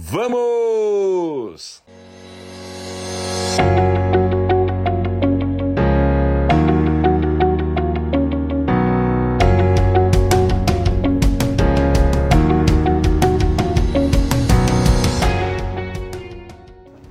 Vamos! 0.00 1.82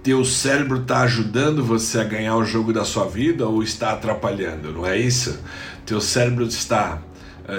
Teu 0.02 0.24
cérebro 0.24 0.82
está 0.82 1.02
ajudando 1.02 1.62
você 1.62 2.00
a 2.00 2.06
ganhar 2.06 2.38
o 2.38 2.46
jogo 2.46 2.72
da 2.72 2.86
sua 2.86 3.06
vida 3.06 3.46
ou 3.46 3.62
está 3.62 3.92
atrapalhando, 3.92 4.72
não 4.72 4.88
é 4.88 4.98
isso? 4.98 5.38
Teu 5.86 6.00
cérebro 6.00 6.46
está 6.46 7.02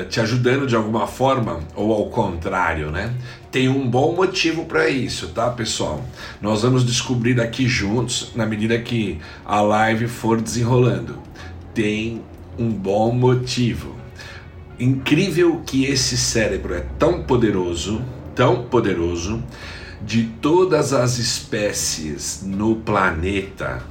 te 0.08 0.20
ajudando 0.20 0.66
de 0.66 0.76
alguma 0.76 1.06
forma 1.06 1.60
ou 1.74 1.92
ao 1.92 2.06
contrário, 2.10 2.90
né? 2.90 3.14
Tem 3.50 3.68
um 3.68 3.88
bom 3.88 4.14
motivo 4.14 4.66
para 4.66 4.88
isso, 4.88 5.28
tá, 5.28 5.48
pessoal? 5.50 6.04
Nós 6.42 6.62
vamos 6.62 6.84
descobrir 6.84 7.40
aqui 7.40 7.66
juntos 7.66 8.32
na 8.34 8.44
medida 8.44 8.78
que 8.78 9.18
a 9.44 9.60
live 9.62 10.06
for 10.06 10.40
desenrolando. 10.40 11.18
Tem 11.72 12.22
um 12.58 12.68
bom 12.68 13.12
motivo. 13.12 13.96
Incrível 14.78 15.62
que 15.64 15.86
esse 15.86 16.16
cérebro 16.16 16.74
é 16.74 16.84
tão 16.98 17.22
poderoso, 17.22 18.02
tão 18.34 18.64
poderoso 18.64 19.42
de 20.02 20.24
todas 20.40 20.92
as 20.92 21.18
espécies 21.18 22.42
no 22.44 22.76
planeta, 22.76 23.82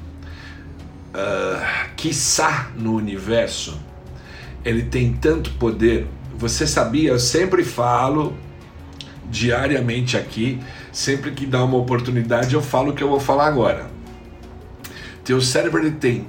uh, 1.14 1.90
quiçá 1.96 2.72
no 2.78 2.96
universo, 2.96 3.78
ele 4.64 4.84
tem 4.84 5.14
tanto 5.14 5.52
poder. 5.52 6.08
Você 6.38 6.68
sabia? 6.68 7.12
Eu 7.12 7.20
sempre 7.20 7.64
falo 7.64 8.36
diariamente 9.30 10.16
aqui, 10.16 10.60
sempre 10.92 11.32
que 11.32 11.46
dá 11.46 11.64
uma 11.64 11.78
oportunidade, 11.78 12.54
eu 12.54 12.62
falo 12.62 12.92
o 12.92 12.94
que 12.94 13.04
eu 13.04 13.10
vou 13.10 13.20
falar 13.20 13.48
agora. 13.48 13.90
Teu 15.24 15.42
cérebro 15.42 15.82
ele 15.82 15.92
tem, 15.92 16.28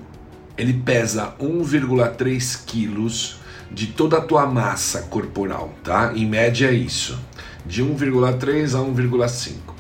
ele 0.57 0.73
pesa 0.73 1.35
1,3 1.41 2.65
quilos 2.67 3.39
de 3.71 3.87
toda 3.87 4.19
a 4.19 4.21
tua 4.21 4.47
massa 4.47 5.03
corporal, 5.03 5.73
tá? 5.85 6.13
Em 6.15 6.27
média 6.27 6.69
é 6.69 6.73
isso 6.73 7.19
de 7.65 7.85
1,3 7.85 8.75
a 8.75 8.83
1,5. 8.83 9.53
Uh, 9.55 9.75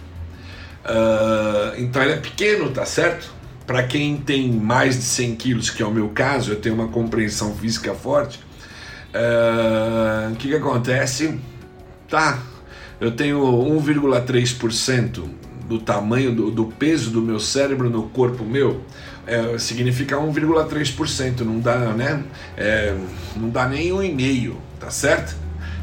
ah, 0.84 1.72
então 1.78 2.02
ele 2.02 2.12
é 2.12 2.16
pequeno, 2.16 2.70
tá 2.70 2.84
certo? 2.84 3.32
Para 3.68 3.82
quem 3.82 4.16
tem 4.16 4.50
mais 4.50 4.96
de 4.96 5.02
100 5.02 5.36
quilos, 5.36 5.68
que 5.68 5.82
é 5.82 5.86
o 5.86 5.90
meu 5.90 6.08
caso, 6.08 6.52
eu 6.52 6.56
tenho 6.56 6.74
uma 6.74 6.88
compreensão 6.88 7.54
física 7.54 7.92
forte. 7.92 8.40
Ah, 9.12 10.28
o 10.30 10.32
uh, 10.32 10.36
que, 10.36 10.48
que 10.48 10.54
acontece? 10.54 11.38
Tá, 12.08 12.38
eu 12.98 13.10
tenho 13.10 13.38
1,3% 13.42 15.22
do 15.68 15.78
tamanho 15.78 16.34
do, 16.34 16.50
do, 16.50 16.64
peso 16.64 17.10
do 17.10 17.20
meu 17.20 17.38
cérebro 17.38 17.90
no 17.90 18.04
corpo 18.04 18.42
meu. 18.42 18.80
É, 19.26 19.58
significa 19.58 20.16
1,3%, 20.16 21.40
não 21.40 21.60
dá, 21.60 21.76
né? 21.92 22.24
É, 22.56 22.96
não 23.36 23.50
dá 23.50 23.68
nem 23.68 23.92
um 23.92 24.02
e 24.02 24.10
meio, 24.10 24.56
tá 24.80 24.88
certo? 24.88 25.36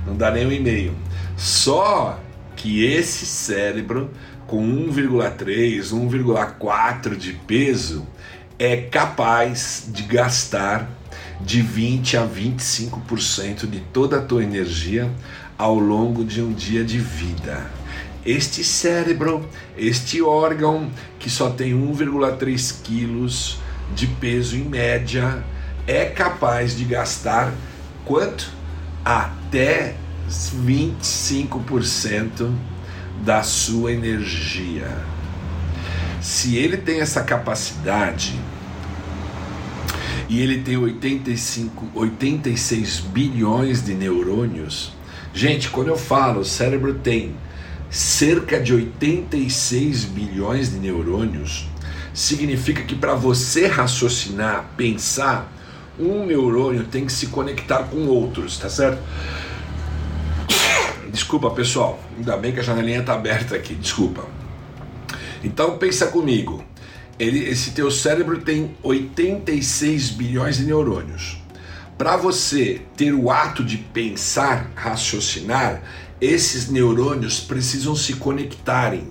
Não 0.08 0.17
dá 0.17 0.31
nem 0.31 0.47
um 0.47 0.52
e 0.52 0.59
meio. 0.59 0.95
Só 1.38 2.19
que 2.56 2.83
esse 2.83 3.28
cérebro 3.28 4.09
com 4.47 4.65
1,3, 4.89 5.91
1,4 5.91 7.15
de 7.15 7.33
peso 7.33 8.05
é 8.57 8.77
capaz 8.77 9.88
de 9.88 10.03
gastar 10.03 10.89
de 11.41 11.61
20 11.61 12.17
a 12.17 12.27
25% 12.27 13.67
de 13.67 13.79
toda 13.79 14.19
a 14.19 14.21
tua 14.21 14.43
energia 14.43 15.11
ao 15.57 15.77
longo 15.77 16.23
de 16.23 16.41
um 16.41 16.53
dia 16.53 16.83
de 16.83 16.99
vida. 16.99 17.69
Este 18.25 18.63
cérebro, 18.63 19.47
este 19.77 20.21
órgão 20.21 20.89
que 21.19 21.29
só 21.29 21.49
tem 21.49 21.73
1,3 21.73 22.81
quilos 22.81 23.59
de 23.93 24.07
peso 24.07 24.55
em 24.55 24.63
média, 24.63 25.43
é 25.85 26.05
capaz 26.05 26.75
de 26.75 26.85
gastar 26.85 27.53
quanto? 28.03 28.51
Até 29.03 29.95
25% 30.28 32.51
da 33.25 33.41
sua 33.41 33.91
energia. 33.91 34.88
Se 36.22 36.58
ele 36.58 36.78
tem 36.78 37.02
essa 37.02 37.24
capacidade 37.24 38.40
e 40.30 40.40
ele 40.40 40.62
tem 40.62 40.78
85, 40.78 41.88
86 41.96 43.00
bilhões 43.00 43.84
de 43.84 43.96
neurônios, 43.96 44.94
gente, 45.34 45.69
quando 45.69 45.88
eu 45.88 45.97
falo 45.97 46.41
o 46.41 46.46
cérebro 46.46 46.94
tem 46.94 47.35
cerca 47.90 48.59
de 48.59 48.74
86 48.74 50.06
bilhões 50.06 50.69
de 50.69 50.78
neurônios, 50.78 51.68
significa 52.14 52.84
que 52.84 52.94
para 52.94 53.16
você 53.16 53.66
raciocinar, 53.66 54.69
pensar, 54.78 55.52
um 55.97 56.25
neurônio 56.28 56.84
tem 56.84 57.06
que 57.06 57.12
se 57.12 57.28
conectar 57.28 57.84
com 57.84 58.06
outros, 58.06 58.58
tá 58.59 58.69
certo? 58.69 59.02
Desculpa, 61.16 61.50
pessoal. 61.50 61.98
Ainda 62.18 62.36
bem 62.36 62.52
que 62.52 62.59
a 62.59 62.64
janelinha 62.64 63.00
está 63.00 63.14
aberta 63.14 63.56
aqui. 63.56 63.74
Desculpa. 63.74 64.26
Então 65.42 65.78
pensa 65.78 66.08
comigo. 66.08 66.62
Ele, 67.18 67.40
esse 67.48 67.72
teu 67.72 67.90
cérebro 67.90 68.42
tem 68.42 68.76
86 68.84 70.09
bilhões 70.09 70.58
de 70.58 70.66
neurônios. 70.66 71.38
Para 71.98 72.18
você 72.18 72.81
ter 72.98 73.14
o 73.14 73.31
ato 73.31 73.64
de 73.64 73.78
pensar, 73.78 74.70
raciocinar, 74.76 75.81
esses 76.20 76.70
neurônios 76.70 77.40
precisam 77.40 77.96
se 77.96 78.16
conectarem. 78.16 79.09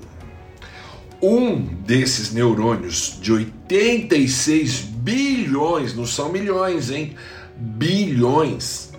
Um 1.23 1.57
desses 1.59 2.35
neurônios 2.35 3.19
de 3.19 3.33
86 3.33 4.81
bilhões, 4.81 5.95
não 5.95 6.05
são 6.05 6.29
milhões, 6.29 6.91
hein? 6.91 7.17
Bilhões 7.57 8.93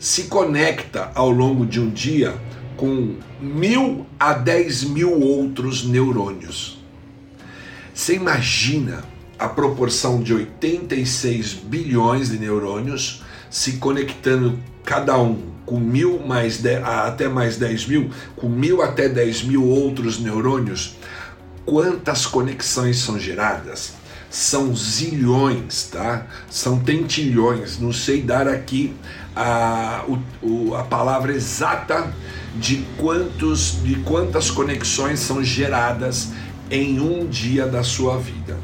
se 0.00 0.24
conecta 0.24 1.12
ao 1.14 1.30
longo 1.30 1.66
de 1.66 1.78
um 1.78 1.90
dia 1.90 2.34
com 2.74 3.16
mil 3.38 4.06
a 4.18 4.32
dez 4.32 4.82
mil 4.82 5.20
outros 5.20 5.84
neurônios. 5.84 6.78
Você 7.94 8.14
imagina 8.14 9.04
a 9.38 9.46
proporção 9.46 10.22
de 10.22 10.32
86 10.32 11.52
bilhões 11.52 12.30
de 12.30 12.38
neurônios 12.38 13.22
se 13.50 13.72
conectando 13.72 14.58
cada 14.84 15.18
um 15.18 15.50
com 15.66 15.78
mil 15.78 16.18
mais 16.18 16.58
de, 16.58 16.76
até 16.76 17.28
mais 17.28 17.58
10 17.58 17.86
mil, 17.86 18.10
com 18.34 18.48
mil 18.48 18.82
até 18.82 19.08
10 19.08 19.44
mil 19.44 19.64
outros 19.64 20.18
neurônios, 20.18 20.96
quantas 21.64 22.26
conexões 22.26 22.98
são 22.98 23.18
geradas? 23.18 23.92
São 24.30 24.74
zilhões, 24.74 25.88
tá? 25.90 26.26
São 26.48 26.78
tentilhões, 26.78 27.78
não 27.78 27.92
sei 27.92 28.22
dar 28.22 28.46
aqui 28.46 28.94
a, 29.34 30.04
o, 30.42 30.74
a 30.74 30.84
palavra 30.84 31.32
exata 31.32 32.14
de 32.54 32.84
quantos 32.96 33.82
de 33.82 33.96
quantas 33.96 34.50
conexões 34.50 35.20
são 35.20 35.42
geradas 35.42 36.28
em 36.70 37.00
um 37.00 37.26
dia 37.26 37.66
da 37.66 37.82
sua 37.82 38.18
vida. 38.18 38.56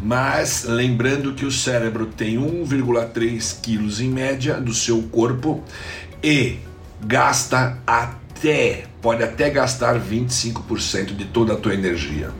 Mas 0.00 0.64
lembrando 0.64 1.34
que 1.34 1.44
o 1.44 1.50
cérebro 1.50 2.06
tem 2.06 2.36
1,3 2.36 3.60
quilos 3.60 4.00
em 4.00 4.08
média 4.08 4.60
do 4.60 4.72
seu 4.72 5.02
corpo 5.02 5.62
e 6.22 6.58
gasta 7.04 7.78
até, 7.86 8.84
pode 9.02 9.22
até 9.22 9.50
gastar 9.50 10.00
25% 10.00 11.16
de 11.16 11.24
toda 11.26 11.54
a 11.54 11.56
tua 11.56 11.74
energia. 11.74 12.30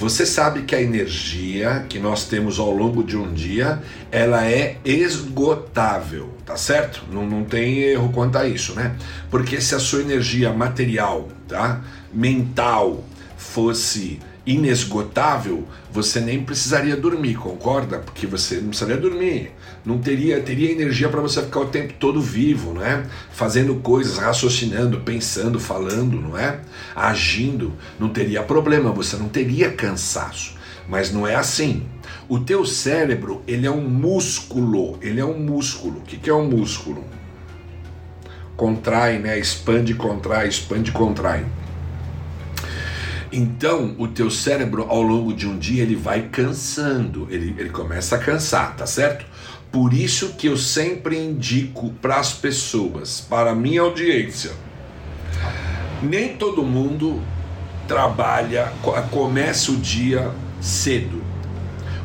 Você 0.00 0.24
sabe 0.24 0.62
que 0.62 0.74
a 0.74 0.80
energia 0.80 1.84
que 1.86 1.98
nós 1.98 2.24
temos 2.24 2.58
ao 2.58 2.70
longo 2.70 3.04
de 3.04 3.18
um 3.18 3.34
dia, 3.34 3.82
ela 4.10 4.46
é 4.46 4.78
esgotável, 4.82 6.30
tá 6.46 6.56
certo? 6.56 7.04
Não, 7.12 7.26
não 7.26 7.44
tem 7.44 7.80
erro 7.80 8.10
quanto 8.10 8.38
a 8.38 8.46
isso, 8.46 8.72
né? 8.74 8.96
Porque 9.30 9.60
se 9.60 9.74
a 9.74 9.78
sua 9.78 10.00
energia 10.00 10.54
material, 10.54 11.28
tá? 11.46 11.82
Mental 12.10 13.04
fosse 13.36 14.18
inesgotável, 14.46 15.66
você 15.92 16.20
nem 16.20 16.42
precisaria 16.42 16.96
dormir, 16.96 17.34
concorda? 17.34 17.98
Porque 17.98 18.26
você 18.26 18.56
não 18.56 18.68
precisaria 18.68 18.96
dormir, 18.96 19.52
não 19.84 19.98
teria 19.98 20.40
teria 20.40 20.72
energia 20.72 21.08
para 21.08 21.20
você 21.20 21.42
ficar 21.42 21.60
o 21.60 21.66
tempo 21.66 21.94
todo 21.98 22.20
vivo, 22.20 22.74
não 22.74 22.84
é? 22.84 23.04
Fazendo 23.32 23.74
coisas, 23.76 24.18
raciocinando, 24.18 25.00
pensando, 25.00 25.60
falando, 25.60 26.20
não 26.20 26.36
é? 26.36 26.60
Agindo, 26.94 27.74
não 27.98 28.08
teria 28.08 28.42
problema, 28.42 28.90
você 28.90 29.16
não 29.16 29.28
teria 29.28 29.70
cansaço. 29.70 30.58
Mas 30.88 31.12
não 31.12 31.26
é 31.26 31.36
assim. 31.36 31.86
O 32.28 32.40
teu 32.40 32.64
cérebro, 32.64 33.42
ele 33.46 33.66
é 33.66 33.70
um 33.70 33.88
músculo, 33.88 34.98
ele 35.00 35.20
é 35.20 35.24
um 35.24 35.38
músculo. 35.38 35.98
O 35.98 36.02
que, 36.02 36.16
que 36.16 36.30
é 36.30 36.34
um 36.34 36.48
músculo? 36.48 37.04
Contrai, 38.56 39.18
né? 39.18 39.38
Expande, 39.38 39.94
contrai, 39.94 40.48
expande, 40.48 40.90
contrai. 40.90 41.44
Então, 43.32 43.94
o 43.96 44.08
teu 44.08 44.28
cérebro, 44.30 44.86
ao 44.88 45.00
longo 45.00 45.32
de 45.32 45.46
um 45.46 45.56
dia, 45.56 45.82
ele 45.82 45.94
vai 45.94 46.22
cansando, 46.22 47.28
ele, 47.30 47.54
ele 47.56 47.70
começa 47.70 48.16
a 48.16 48.18
cansar, 48.18 48.74
tá 48.76 48.86
certo? 48.86 49.24
Por 49.70 49.94
isso 49.94 50.34
que 50.34 50.48
eu 50.48 50.56
sempre 50.56 51.16
indico 51.16 51.90
para 52.02 52.16
as 52.16 52.32
pessoas, 52.32 53.20
para 53.20 53.52
a 53.52 53.54
minha 53.54 53.82
audiência, 53.82 54.50
nem 56.02 56.36
todo 56.36 56.64
mundo 56.64 57.22
trabalha, 57.86 58.72
começa 59.10 59.70
o 59.70 59.76
dia 59.76 60.30
cedo. 60.60 61.22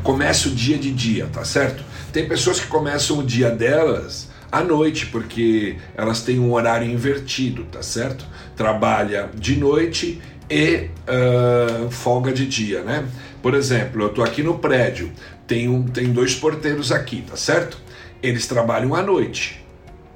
Começa 0.03 0.47
o 0.47 0.51
dia 0.51 0.77
de 0.77 0.91
dia, 0.91 1.27
tá 1.31 1.43
certo? 1.43 1.83
Tem 2.13 2.27
pessoas 2.27 2.59
que 2.59 2.67
começam 2.67 3.17
o 3.17 3.23
dia 3.23 3.49
delas 3.49 4.29
à 4.51 4.63
noite, 4.63 5.07
porque 5.07 5.77
elas 5.95 6.21
têm 6.21 6.39
um 6.39 6.53
horário 6.53 6.89
invertido, 6.89 7.63
tá 7.65 7.81
certo? 7.81 8.25
Trabalha 8.55 9.29
de 9.33 9.57
noite 9.57 10.21
e 10.49 10.89
uh, 11.07 11.89
folga 11.89 12.31
de 12.31 12.45
dia, 12.45 12.81
né? 12.81 13.07
Por 13.41 13.53
exemplo, 13.53 14.03
eu 14.03 14.09
tô 14.09 14.23
aqui 14.23 14.43
no 14.43 14.57
prédio, 14.59 15.11
tem, 15.47 15.67
um, 15.69 15.83
tem 15.83 16.11
dois 16.11 16.35
porteiros 16.35 16.91
aqui, 16.91 17.21
tá 17.21 17.35
certo? 17.35 17.77
Eles 18.21 18.47
trabalham 18.47 18.95
à 18.95 19.01
noite, 19.01 19.63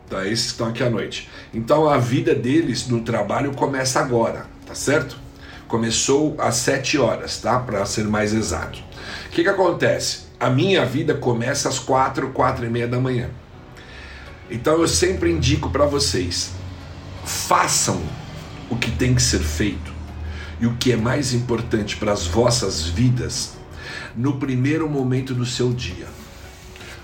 tá? 0.10 0.26
Esses 0.28 0.48
que 0.48 0.52
estão 0.52 0.68
aqui 0.68 0.84
à 0.84 0.90
noite. 0.90 1.30
Então 1.54 1.88
a 1.90 1.98
vida 1.98 2.34
deles 2.34 2.88
no 2.88 3.02
trabalho 3.02 3.52
começa 3.54 4.00
agora, 4.00 4.46
tá 4.66 4.76
certo? 4.76 5.18
Começou 5.68 6.36
às 6.40 6.56
7 6.56 6.98
horas, 6.98 7.38
tá? 7.38 7.60
Para 7.60 7.86
ser 7.86 8.06
mais 8.06 8.34
exato. 8.34 8.80
O 9.28 9.30
que, 9.30 9.44
que 9.44 9.50
acontece? 9.50 10.30
A 10.40 10.50
minha 10.50 10.86
vida 10.86 11.14
começa 11.14 11.70
às 11.70 11.78
4, 11.78 12.30
4 12.30 12.66
e 12.66 12.70
meia 12.70 12.88
da 12.88 13.00
manhã. 13.00 13.30
Então 14.50 14.80
eu 14.80 14.88
sempre 14.88 15.32
indico 15.32 15.70
para 15.70 15.86
vocês: 15.86 16.52
façam 17.24 18.02
o 18.70 18.76
que 18.76 18.90
tem 18.90 19.14
que 19.14 19.22
ser 19.22 19.40
feito 19.40 19.89
e 20.60 20.68
o 20.68 20.76
que 20.76 20.92
é 20.92 20.98
mais 20.98 21.34
importante 21.34 21.98
para 21.98 22.12
as 22.12 22.28
vossas 22.28 22.86
vidas 22.86 23.54
no 24.16 24.38
primeiro 24.38 24.90
momento 24.90 25.34
do 25.34 25.46
seu 25.46 25.72
dia. 25.72 26.08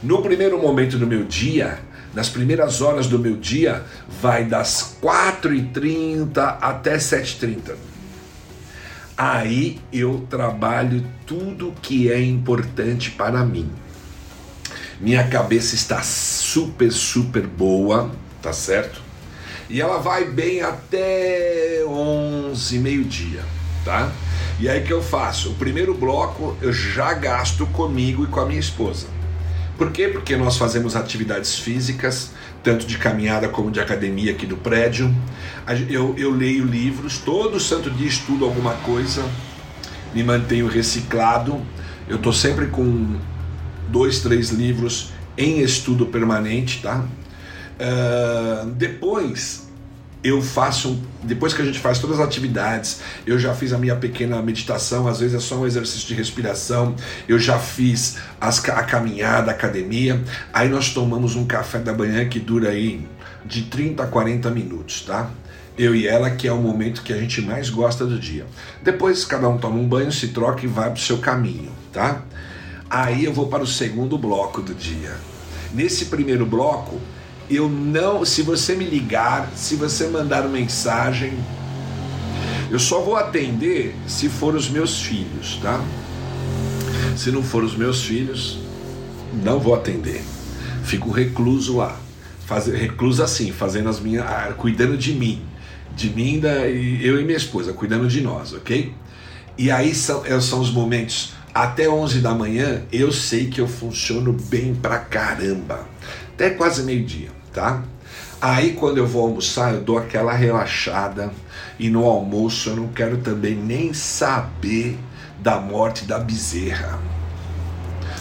No 0.03 0.21
primeiro 0.21 0.61
momento 0.61 0.97
do 0.97 1.07
meu 1.07 1.23
dia, 1.23 1.79
nas 2.13 2.29
primeiras 2.29 2.81
horas 2.81 3.07
do 3.07 3.17
meu 3.17 3.35
dia, 3.35 3.83
vai 4.21 4.45
das 4.45 4.97
4h30 5.01 6.57
até 6.61 6.97
7h30. 6.97 7.75
Aí 9.17 9.79
eu 9.93 10.27
trabalho 10.29 11.05
tudo 11.25 11.73
que 11.81 12.11
é 12.11 12.21
importante 12.21 13.11
para 13.11 13.45
mim. 13.45 13.69
Minha 14.99 15.27
cabeça 15.27 15.75
está 15.75 16.01
super, 16.01 16.91
super 16.91 17.47
boa, 17.47 18.11
tá 18.41 18.51
certo? 18.51 19.04
E 19.69 19.81
ela 19.81 19.97
vai 19.97 20.25
bem 20.25 20.61
até 20.61 21.83
11, 21.87 22.79
meio-dia, 22.79 23.43
tá? 23.83 24.11
E 24.59 24.69
aí 24.69 24.83
que 24.83 24.93
eu 24.93 25.01
faço? 25.01 25.49
O 25.51 25.55
primeiro 25.55 25.93
bloco 25.93 26.55
eu 26.61 26.71
já 26.71 27.13
gasto 27.13 27.65
comigo 27.67 28.23
e 28.23 28.27
com 28.27 28.39
a 28.39 28.45
minha 28.45 28.59
esposa. 28.59 29.07
Por 29.77 29.91
quê? 29.91 30.07
Porque 30.07 30.37
nós 30.37 30.57
fazemos 30.57 30.95
atividades 30.95 31.59
físicas, 31.59 32.31
tanto 32.63 32.85
de 32.85 32.97
caminhada 32.97 33.49
como 33.49 33.69
de 33.69 33.79
academia 33.79 34.31
aqui 34.31 34.45
do 34.45 34.55
prédio. 34.55 35.13
Eu, 35.89 36.15
eu 36.17 36.31
leio 36.31 36.63
livros, 36.63 37.17
todo 37.17 37.59
santo 37.59 37.89
dia 37.89 38.07
estudo 38.07 38.45
alguma 38.45 38.75
coisa, 38.75 39.25
me 40.13 40.23
mantenho 40.23 40.67
reciclado. 40.67 41.61
Eu 42.07 42.15
estou 42.17 42.31
sempre 42.31 42.67
com 42.67 43.17
dois, 43.89 44.21
três 44.21 44.49
livros 44.49 45.11
em 45.37 45.59
estudo 45.59 46.05
permanente, 46.05 46.81
tá? 46.81 47.03
Uh, 47.79 48.71
depois 48.71 49.65
eu 50.25 50.41
faço, 50.41 50.99
depois 51.21 51.53
que 51.53 51.61
a 51.61 51.65
gente 51.65 51.77
faz 51.77 51.99
todas 51.99 52.19
as 52.19 52.25
atividades, 52.25 53.01
eu 53.27 53.37
já 53.37 53.53
fiz 53.53 53.71
a 53.71 53.77
minha 53.77 53.95
pequena 53.95 54.41
meditação, 54.41 55.07
às 55.07 55.19
vezes 55.19 55.35
é 55.35 55.39
só 55.39 55.55
um 55.57 55.67
exercício 55.67 56.07
de 56.07 56.15
respiração, 56.15 56.95
eu 57.27 57.37
já 57.37 57.59
fiz 57.59 58.17
as, 58.41 58.67
a 58.69 58.81
caminhada, 58.81 59.51
a 59.51 59.53
academia, 59.53 60.19
aí 60.51 60.67
nós 60.67 60.89
tomamos 60.89 61.35
um 61.35 61.45
café 61.45 61.77
da 61.77 61.93
manhã 61.93 62.27
que 62.27 62.39
dura 62.39 62.69
aí 62.69 63.07
de 63.45 63.65
30 63.65 64.01
a 64.01 64.07
40 64.07 64.49
minutos, 64.49 65.01
tá? 65.01 65.29
Eu 65.77 65.93
e 65.93 66.07
ela, 66.07 66.31
que 66.31 66.47
é 66.47 66.51
o 66.51 66.57
momento 66.57 67.03
que 67.03 67.13
a 67.13 67.17
gente 67.17 67.39
mais 67.43 67.69
gosta 67.69 68.03
do 68.03 68.17
dia. 68.17 68.47
Depois 68.81 69.25
cada 69.25 69.47
um 69.47 69.59
toma 69.59 69.77
um 69.77 69.87
banho, 69.87 70.11
se 70.11 70.29
troca 70.29 70.65
e 70.65 70.67
vai 70.67 70.85
para 70.85 70.97
o 70.97 70.99
seu 70.99 71.19
caminho, 71.19 71.71
tá? 71.93 72.23
Aí 72.89 73.25
eu 73.25 73.33
vou 73.33 73.45
para 73.45 73.61
o 73.61 73.67
segundo 73.67 74.17
bloco 74.17 74.59
do 74.59 74.73
dia. 74.73 75.15
Nesse 75.71 76.05
primeiro 76.05 76.47
bloco, 76.47 76.99
eu 77.49 77.69
não, 77.69 78.25
se 78.25 78.41
você 78.41 78.75
me 78.75 78.85
ligar, 78.85 79.51
se 79.55 79.75
você 79.75 80.07
mandar 80.07 80.47
mensagem, 80.47 81.33
eu 82.71 82.79
só 82.79 83.01
vou 83.01 83.15
atender 83.15 83.95
se 84.07 84.29
for 84.29 84.55
os 84.55 84.69
meus 84.69 85.01
filhos, 85.01 85.59
tá? 85.61 85.83
Se 87.15 87.31
não 87.31 87.43
for 87.43 87.63
os 87.63 87.75
meus 87.75 88.03
filhos, 88.03 88.59
não 89.43 89.59
vou 89.59 89.75
atender. 89.75 90.23
Fico 90.83 91.11
recluso 91.11 91.77
lá, 91.77 91.99
faz, 92.45 92.67
recluso 92.67 93.23
assim, 93.23 93.51
fazendo 93.51 93.89
as 93.89 93.99
minhas, 93.99 94.25
ah, 94.25 94.53
cuidando 94.57 94.97
de 94.97 95.13
mim, 95.13 95.41
de 95.95 96.09
mim 96.09 96.39
da, 96.39 96.67
eu 96.67 97.19
e 97.19 97.23
minha 97.23 97.37
esposa, 97.37 97.73
cuidando 97.73 98.07
de 98.07 98.21
nós, 98.21 98.53
ok? 98.53 98.93
E 99.57 99.71
aí 99.71 99.93
são, 99.95 100.23
são 100.41 100.59
os 100.59 100.71
momentos 100.71 101.33
até 101.53 101.87
11 101.87 102.19
da 102.19 102.33
manhã, 102.33 102.81
eu 102.91 103.11
sei 103.11 103.47
que 103.47 103.61
eu 103.61 103.67
funciono 103.67 104.33
bem 104.33 104.75
pra 104.75 104.97
caramba 104.97 105.87
até 106.35 106.49
quase 106.49 106.83
meio-dia, 106.83 107.29
tá? 107.55 107.81
Aí 108.41 108.73
quando 108.73 108.97
eu 108.97 109.07
vou 109.07 109.23
almoçar, 109.23 109.73
eu 109.73 109.81
dou 109.81 109.97
aquela 109.97 110.33
relaxada 110.33 111.31
e 111.79 111.89
no 111.89 112.05
almoço 112.05 112.69
eu 112.69 112.75
não 112.75 112.89
quero 112.89 113.17
também 113.17 113.55
nem 113.55 113.93
saber 113.93 114.99
da 115.39 115.59
morte 115.59 116.05
da 116.05 116.19
bezerra. 116.19 116.99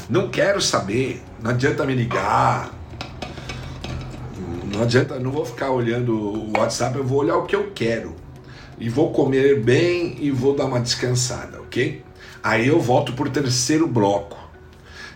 Não 0.09 0.31
quero 0.31 0.61
saber, 0.61 1.23
não 1.43 1.51
adianta 1.51 1.85
me 1.85 1.95
ligar. 1.95 2.73
Não 4.73 4.83
adianta, 4.83 5.19
não 5.19 5.31
vou 5.31 5.45
ficar 5.45 5.71
olhando 5.71 6.17
o 6.17 6.59
WhatsApp, 6.59 6.97
eu 6.97 7.05
vou 7.05 7.19
olhar 7.19 7.37
o 7.37 7.45
que 7.45 7.55
eu 7.55 7.73
quero. 7.75 8.15
E 8.79 8.89
vou 8.89 9.13
comer 9.13 9.61
bem 9.61 10.17
e 10.21 10.31
vou 10.31 10.55
dar 10.55 10.65
uma 10.65 10.81
descansada, 10.81 11.61
ok? 11.61 12.03
Aí 12.43 12.67
eu 12.67 12.81
volto 12.81 13.13
para 13.13 13.29
o 13.29 13.31
terceiro 13.31 13.87
bloco 13.87 14.44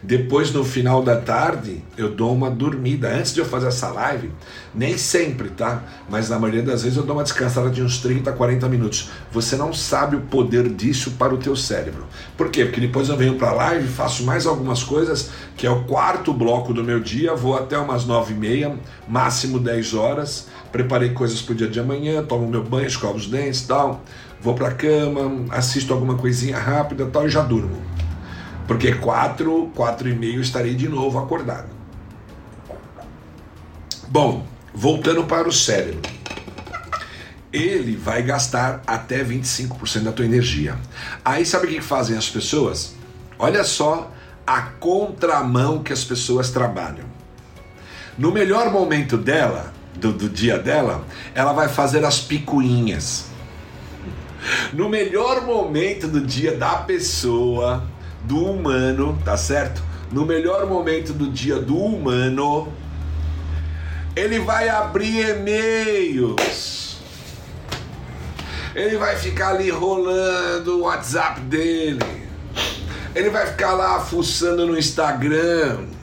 depois, 0.03 0.53
no 0.53 0.65
final 0.65 1.03
da 1.03 1.17
tarde, 1.17 1.83
eu 1.97 2.11
dou 2.11 2.33
uma 2.33 2.49
dormida. 2.49 3.09
Antes 3.09 3.35
de 3.35 3.41
eu 3.41 3.45
fazer 3.45 3.67
essa 3.67 3.89
live, 3.89 4.31
nem 4.73 4.97
sempre, 4.97 5.49
tá? 5.49 5.83
Mas 6.09 6.29
na 6.29 6.39
maioria 6.39 6.63
das 6.63 6.83
vezes 6.83 6.97
eu 6.97 7.03
dou 7.03 7.17
uma 7.17 7.25
descansada 7.25 7.69
de 7.69 7.83
uns 7.83 7.99
30, 7.99 8.31
40 8.33 8.69
minutos. 8.69 9.11
Você 9.33 9.57
não 9.57 9.73
sabe 9.73 10.15
o 10.15 10.21
poder 10.21 10.69
disso 10.69 11.13
para 11.13 11.35
o 11.35 11.37
teu 11.37 11.57
cérebro. 11.57 12.07
Por 12.37 12.49
quê? 12.49 12.65
Porque 12.65 12.81
depois 12.81 13.09
eu 13.09 13.17
venho 13.17 13.35
para 13.35 13.51
a 13.51 13.55
live, 13.55 13.89
faço 13.89 14.23
mais 14.25 14.47
algumas 14.47 14.85
coisas, 14.85 15.31
que 15.57 15.67
é 15.67 15.71
o 15.71 15.85
quarto 15.85 16.33
bloco 16.33 16.73
do 16.73 16.85
meu 16.85 17.01
dia, 17.01 17.35
vou 17.35 17.57
até 17.57 17.77
umas 17.77 18.05
9 18.05 18.35
e 18.35 18.37
meia, 18.37 18.77
máximo 19.09 19.59
10 19.59 19.95
horas. 19.95 20.47
Preparei 20.71 21.11
coisas 21.11 21.43
para 21.43 21.55
o 21.55 21.57
dia 21.57 21.69
de 21.69 21.81
amanhã, 21.81 22.23
tomo 22.23 22.47
meu 22.47 22.63
banho, 22.63 22.87
escovo 22.87 23.17
os 23.17 23.27
dentes 23.27 23.63
tal. 23.63 24.03
Vou 24.41 24.55
para 24.55 24.69
a 24.69 24.75
cama, 24.75 25.47
assisto 25.51 25.93
alguma 25.93 26.15
coisinha 26.15 26.57
rápida 26.57 27.07
tal 27.07 27.27
e 27.27 27.31
já 27.31 27.43
durmo. 27.43 27.88
Porque 28.69 28.95
quatro, 28.95 29.73
quatro 29.75 30.09
e 30.09 30.15
meio 30.15 30.43
estarei 30.43 30.75
de 30.75 30.89
novo 30.89 31.19
acordado. 31.19 31.71
Bom, 34.07 34.47
voltando 34.75 35.25
para 35.25 35.49
o 35.49 35.53
cérebro. 35.53 36.03
Ele 37.51 37.97
vai 37.97 38.23
gastar 38.23 38.83
até 38.87 39.25
25% 39.25 40.03
da 40.03 40.13
tua 40.13 40.27
energia. 40.27 40.77
Aí 41.25 41.47
sabe 41.47 41.67
o 41.67 41.71
que 41.71 41.81
fazem 41.81 42.17
as 42.17 42.29
pessoas? 42.29 42.95
Olha 43.39 43.65
só 43.65 44.13
a 44.47 44.61
contramão 44.61 45.83
que 45.83 45.93
as 45.93 46.05
pessoas 46.05 46.51
trabalham. 46.51 47.07
No 48.19 48.31
melhor 48.31 48.71
momento 48.71 49.17
dela, 49.17 49.73
do, 49.95 50.13
do 50.13 50.29
dia 50.29 50.59
dela, 50.59 51.07
ela 51.35 51.55
vai 51.55 51.69
fazer 51.69 52.05
as 52.05 52.21
picuinhas. 52.21 53.27
No 54.73 54.89
melhor 54.89 55.47
momento 55.47 56.07
do 56.07 56.21
dia 56.21 56.57
da 56.57 56.77
pessoa, 56.77 57.85
do 58.25 58.45
humano, 58.45 59.19
tá 59.25 59.37
certo? 59.37 59.83
No 60.11 60.25
melhor 60.25 60.67
momento 60.67 61.13
do 61.13 61.29
dia 61.31 61.57
do 61.57 61.77
humano, 61.77 62.73
ele 64.17 64.39
vai 64.39 64.69
abrir 64.69 65.31
e-mails. 65.31 66.99
Ele 68.75 68.97
vai 68.97 69.17
ficar 69.17 69.51
ali 69.51 69.71
rolando 69.71 70.79
o 70.79 70.81
WhatsApp 70.83 71.41
dele. 71.43 71.99
Ele 73.15 73.31
vai 73.31 73.47
ficar 73.47 73.73
lá 73.73 74.01
fuçando 74.01 74.67
no 74.67 74.79
Instagram 74.79 75.98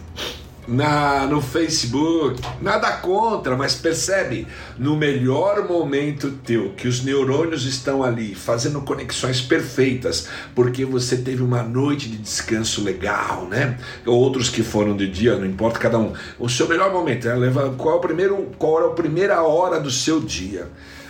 na, 0.67 1.25
no 1.25 1.41
Facebook, 1.41 2.41
nada 2.61 2.91
contra, 2.93 3.55
mas 3.55 3.75
percebe, 3.75 4.47
no 4.77 4.95
melhor 4.95 5.67
momento 5.67 6.31
teu, 6.43 6.71
que 6.71 6.87
os 6.87 7.03
neurônios 7.03 7.65
estão 7.65 8.03
ali 8.03 8.33
fazendo 8.33 8.81
conexões 8.81 9.41
perfeitas, 9.41 10.27
porque 10.53 10.85
você 10.85 11.17
teve 11.17 11.43
uma 11.43 11.63
noite 11.63 12.09
de 12.09 12.17
descanso 12.17 12.83
legal, 12.83 13.45
né? 13.45 13.77
Outros 14.05 14.49
que 14.49 14.63
foram 14.63 14.95
de 14.95 15.07
dia, 15.07 15.37
não 15.37 15.45
importa 15.45 15.79
cada 15.79 15.97
um. 15.97 16.13
O 16.39 16.49
seu 16.49 16.67
melhor 16.67 16.91
momento, 16.91 17.27
né? 17.27 17.51
qual, 17.77 17.95
é 17.95 17.97
o 17.97 18.01
primeiro, 18.01 18.51
qual 18.57 18.81
é 18.83 18.87
a 18.87 18.91
primeira 18.91 19.43
hora 19.43 19.79
do 19.79 19.91
seu 19.91 20.19
dia? 20.19 20.67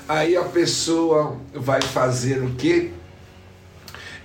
Aí 0.07 0.35
a 0.37 0.43
pessoa 0.43 1.37
vai 1.53 1.81
fazer 1.81 2.43
o 2.43 2.51
quê? 2.51 2.91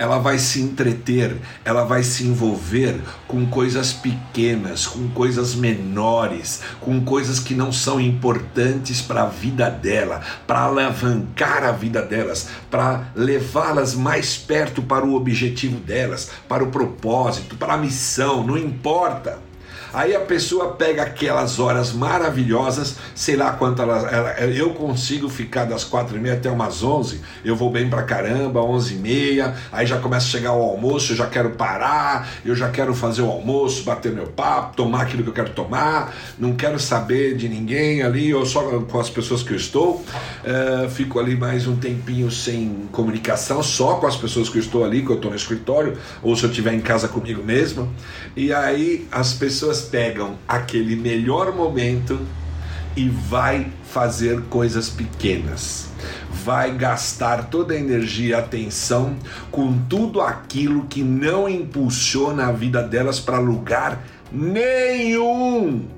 Ela 0.00 0.18
vai 0.18 0.38
se 0.38 0.62
entreter, 0.62 1.36
ela 1.62 1.84
vai 1.84 2.02
se 2.02 2.24
envolver 2.24 2.98
com 3.28 3.44
coisas 3.44 3.92
pequenas, 3.92 4.86
com 4.86 5.06
coisas 5.10 5.54
menores, 5.54 6.62
com 6.80 7.04
coisas 7.04 7.38
que 7.38 7.52
não 7.52 7.70
são 7.70 8.00
importantes 8.00 9.02
para 9.02 9.24
a 9.24 9.26
vida 9.26 9.68
dela, 9.68 10.22
para 10.46 10.60
alavancar 10.60 11.64
a 11.64 11.72
vida 11.72 12.00
delas, 12.00 12.48
para 12.70 13.12
levá-las 13.14 13.94
mais 13.94 14.38
perto 14.38 14.80
para 14.80 15.04
o 15.04 15.14
objetivo 15.14 15.78
delas, 15.78 16.30
para 16.48 16.64
o 16.64 16.68
propósito, 16.68 17.54
para 17.56 17.74
a 17.74 17.76
missão, 17.76 18.42
não 18.42 18.56
importa. 18.56 19.49
Aí 19.92 20.14
a 20.14 20.20
pessoa 20.20 20.72
pega 20.72 21.02
aquelas 21.02 21.58
horas 21.58 21.92
maravilhosas, 21.92 22.96
sei 23.14 23.36
lá 23.36 23.52
quanto 23.52 23.82
ela, 23.82 24.08
ela 24.08 24.40
eu 24.50 24.70
consigo 24.70 25.28
ficar 25.28 25.64
das 25.64 25.84
quatro 25.84 26.16
e 26.16 26.20
meia 26.20 26.34
até 26.34 26.50
umas 26.50 26.82
onze, 26.82 27.20
eu 27.44 27.56
vou 27.56 27.70
bem 27.70 27.88
pra 27.90 28.02
caramba, 28.02 28.60
onze 28.60 28.94
e 28.94 28.98
meia, 28.98 29.54
aí 29.72 29.86
já 29.86 29.98
começa 29.98 30.26
a 30.26 30.30
chegar 30.30 30.52
o 30.52 30.62
almoço, 30.62 31.12
eu 31.12 31.16
já 31.16 31.26
quero 31.26 31.50
parar, 31.50 32.28
eu 32.44 32.54
já 32.54 32.68
quero 32.68 32.94
fazer 32.94 33.22
o 33.22 33.30
almoço, 33.30 33.82
bater 33.82 34.12
meu 34.12 34.28
papo, 34.28 34.76
tomar 34.76 35.02
aquilo 35.02 35.22
que 35.24 35.30
eu 35.30 35.34
quero 35.34 35.50
tomar, 35.50 36.14
não 36.38 36.54
quero 36.54 36.78
saber 36.78 37.36
de 37.36 37.48
ninguém 37.48 38.02
ali, 38.02 38.32
ou 38.32 38.46
só 38.46 38.62
com 38.80 39.00
as 39.00 39.10
pessoas 39.10 39.42
que 39.42 39.52
eu 39.52 39.56
estou, 39.56 40.04
é, 40.44 40.88
fico 40.88 41.18
ali 41.18 41.36
mais 41.36 41.66
um 41.66 41.76
tempinho 41.76 42.30
sem 42.30 42.88
comunicação, 42.92 43.62
só 43.62 43.94
com 43.94 44.06
as 44.06 44.16
pessoas 44.16 44.48
que 44.48 44.58
eu 44.58 44.62
estou 44.62 44.84
ali, 44.84 45.02
que 45.02 45.10
eu 45.10 45.16
estou 45.16 45.30
no 45.30 45.36
escritório, 45.36 45.98
ou 46.22 46.36
se 46.36 46.44
eu 46.44 46.50
estiver 46.50 46.72
em 46.74 46.80
casa 46.80 47.08
comigo 47.08 47.42
mesmo, 47.42 47.92
e 48.36 48.52
aí 48.52 49.08
as 49.10 49.32
pessoas 49.32 49.79
pegam 49.80 50.36
aquele 50.46 50.96
melhor 50.96 51.54
momento 51.54 52.20
e 52.96 53.08
vai 53.08 53.72
fazer 53.84 54.42
coisas 54.42 54.88
pequenas. 54.88 55.88
Vai 56.30 56.74
gastar 56.74 57.50
toda 57.50 57.74
a 57.74 57.78
energia 57.78 58.28
e 58.28 58.34
atenção 58.34 59.16
com 59.50 59.78
tudo 59.88 60.20
aquilo 60.20 60.86
que 60.86 61.02
não 61.02 61.48
impulsiona 61.48 62.46
a 62.46 62.52
vida 62.52 62.82
delas 62.82 63.20
para 63.20 63.38
lugar 63.38 64.04
nenhum. 64.32 65.88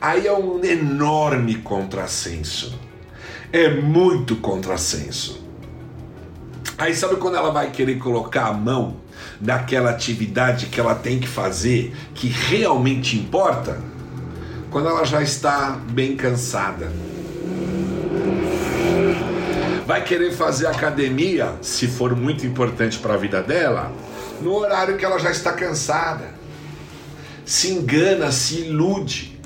Aí 0.00 0.26
é 0.26 0.32
um 0.32 0.62
enorme 0.64 1.56
contrassenso. 1.56 2.78
É 3.52 3.68
muito 3.70 4.36
contrassenso. 4.36 5.42
Aí 6.76 6.94
sabe 6.94 7.16
quando 7.16 7.36
ela 7.36 7.50
vai 7.50 7.70
querer 7.70 7.98
colocar 7.98 8.46
a 8.46 8.52
mão 8.52 9.03
daquela 9.40 9.90
atividade 9.90 10.66
que 10.66 10.80
ela 10.80 10.94
tem 10.94 11.18
que 11.18 11.28
fazer, 11.28 11.94
que 12.14 12.28
realmente 12.28 13.16
importa, 13.16 13.80
quando 14.70 14.88
ela 14.88 15.04
já 15.04 15.22
está 15.22 15.78
bem 15.90 16.16
cansada. 16.16 16.90
Vai 19.86 20.02
querer 20.02 20.32
fazer 20.32 20.66
academia, 20.66 21.54
se 21.60 21.86
for 21.86 22.16
muito 22.16 22.46
importante 22.46 22.98
para 22.98 23.14
a 23.14 23.16
vida 23.16 23.42
dela, 23.42 23.92
no 24.40 24.54
horário 24.54 24.96
que 24.96 25.04
ela 25.04 25.18
já 25.18 25.30
está 25.30 25.52
cansada. 25.52 26.32
Se 27.44 27.70
engana, 27.70 28.32
se 28.32 28.60
ilude, 28.60 29.38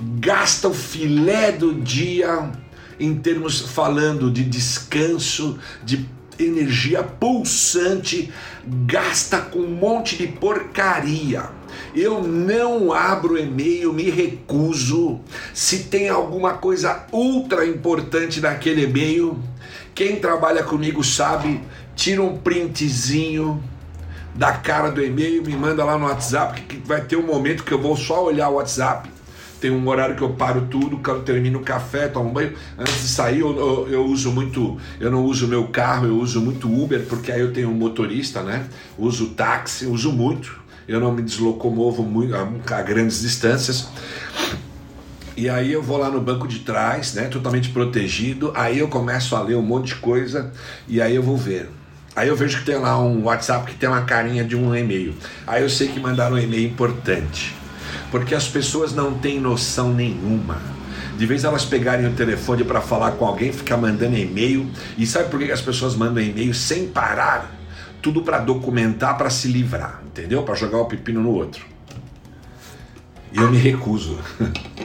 gasta 0.00 0.68
o 0.68 0.74
filé 0.74 1.50
do 1.50 1.74
dia 1.74 2.50
em 2.98 3.14
termos 3.14 3.60
falando 3.60 4.30
de 4.30 4.44
descanso, 4.44 5.58
de 5.84 6.08
energia 6.38 7.02
pulsante, 7.02 8.32
gasta 8.64 9.38
com 9.38 9.60
um 9.60 9.70
monte 9.70 10.16
de 10.16 10.26
porcaria. 10.26 11.44
Eu 11.94 12.22
não 12.22 12.92
abro 12.92 13.38
e-mail, 13.38 13.92
me 13.92 14.10
recuso. 14.10 15.20
Se 15.54 15.84
tem 15.84 16.08
alguma 16.08 16.54
coisa 16.54 17.06
ultra 17.12 17.66
importante 17.66 18.40
naquele 18.40 18.84
e-mail, 18.84 19.38
quem 19.94 20.16
trabalha 20.16 20.62
comigo 20.62 21.02
sabe, 21.02 21.60
tira 21.94 22.22
um 22.22 22.36
printzinho 22.36 23.62
da 24.34 24.52
cara 24.52 24.90
do 24.90 25.02
e-mail, 25.02 25.42
me 25.42 25.56
manda 25.56 25.82
lá 25.84 25.96
no 25.96 26.06
WhatsApp, 26.06 26.60
que 26.62 26.76
vai 26.76 27.00
ter 27.00 27.16
um 27.16 27.26
momento 27.26 27.64
que 27.64 27.72
eu 27.72 27.80
vou 27.80 27.96
só 27.96 28.24
olhar 28.24 28.50
o 28.50 28.54
WhatsApp 28.54 29.15
tem 29.60 29.70
um 29.70 29.88
horário 29.88 30.14
que 30.14 30.22
eu 30.22 30.30
paro 30.30 30.66
tudo, 30.70 31.00
termino 31.22 31.60
o 31.60 31.62
café, 31.62 32.08
tomo 32.08 32.30
banho. 32.30 32.52
Antes 32.78 33.02
de 33.02 33.08
sair, 33.08 33.40
eu, 33.40 33.56
eu, 33.56 33.88
eu, 33.88 34.04
uso 34.04 34.30
muito, 34.30 34.78
eu 35.00 35.10
não 35.10 35.24
uso 35.24 35.48
meu 35.48 35.68
carro, 35.68 36.06
eu 36.06 36.18
uso 36.18 36.40
muito 36.40 36.68
Uber, 36.68 37.04
porque 37.08 37.32
aí 37.32 37.40
eu 37.40 37.52
tenho 37.52 37.70
um 37.70 37.74
motorista, 37.74 38.42
né? 38.42 38.66
Uso 38.98 39.30
táxi, 39.30 39.86
uso 39.86 40.12
muito. 40.12 40.60
Eu 40.86 41.00
não 41.00 41.12
me 41.12 41.22
deslocomovo 41.22 42.02
muito 42.02 42.34
a, 42.34 42.76
a 42.76 42.82
grandes 42.82 43.22
distâncias. 43.22 43.88
E 45.36 45.48
aí 45.48 45.72
eu 45.72 45.82
vou 45.82 45.98
lá 45.98 46.08
no 46.10 46.20
banco 46.20 46.46
de 46.46 46.60
trás, 46.60 47.12
né, 47.14 47.24
totalmente 47.24 47.68
protegido. 47.70 48.52
Aí 48.54 48.78
eu 48.78 48.88
começo 48.88 49.36
a 49.36 49.42
ler 49.42 49.56
um 49.56 49.62
monte 49.62 49.88
de 49.88 49.96
coisa 49.96 50.50
e 50.88 51.00
aí 51.00 51.14
eu 51.14 51.22
vou 51.22 51.36
ver. 51.36 51.68
Aí 52.14 52.28
eu 52.28 52.36
vejo 52.36 52.60
que 52.60 52.64
tem 52.64 52.76
lá 52.76 52.98
um 52.98 53.24
WhatsApp 53.24 53.70
que 53.70 53.76
tem 53.76 53.88
uma 53.88 54.02
carinha 54.02 54.42
de 54.42 54.56
um 54.56 54.74
e-mail. 54.74 55.14
Aí 55.46 55.62
eu 55.62 55.68
sei 55.68 55.88
que 55.88 56.00
mandaram 56.00 56.36
um 56.36 56.38
e-mail 56.38 56.66
importante 56.66 57.54
porque 58.10 58.34
as 58.34 58.48
pessoas 58.48 58.94
não 58.94 59.14
têm 59.14 59.40
noção 59.40 59.92
nenhuma. 59.92 60.60
De 61.16 61.24
vez 61.24 61.44
elas 61.44 61.64
pegarem 61.64 62.06
o 62.06 62.12
telefone 62.12 62.62
para 62.62 62.80
falar 62.80 63.12
com 63.12 63.24
alguém, 63.24 63.52
ficar 63.52 63.76
mandando 63.76 64.16
e-mail. 64.16 64.68
E 64.98 65.06
sabe 65.06 65.30
por 65.30 65.40
que 65.40 65.50
as 65.50 65.62
pessoas 65.62 65.94
mandam 65.94 66.22
e-mail 66.22 66.52
sem 66.52 66.88
parar? 66.88 67.54
Tudo 68.02 68.22
para 68.22 68.38
documentar, 68.38 69.16
para 69.16 69.30
se 69.30 69.48
livrar, 69.48 70.02
entendeu? 70.06 70.42
Para 70.42 70.54
jogar 70.54 70.78
o 70.78 70.84
pepino 70.84 71.22
no 71.22 71.30
outro. 71.30 71.64
E 73.32 73.38
eu 73.38 73.50
me 73.50 73.56
recuso. 73.56 74.18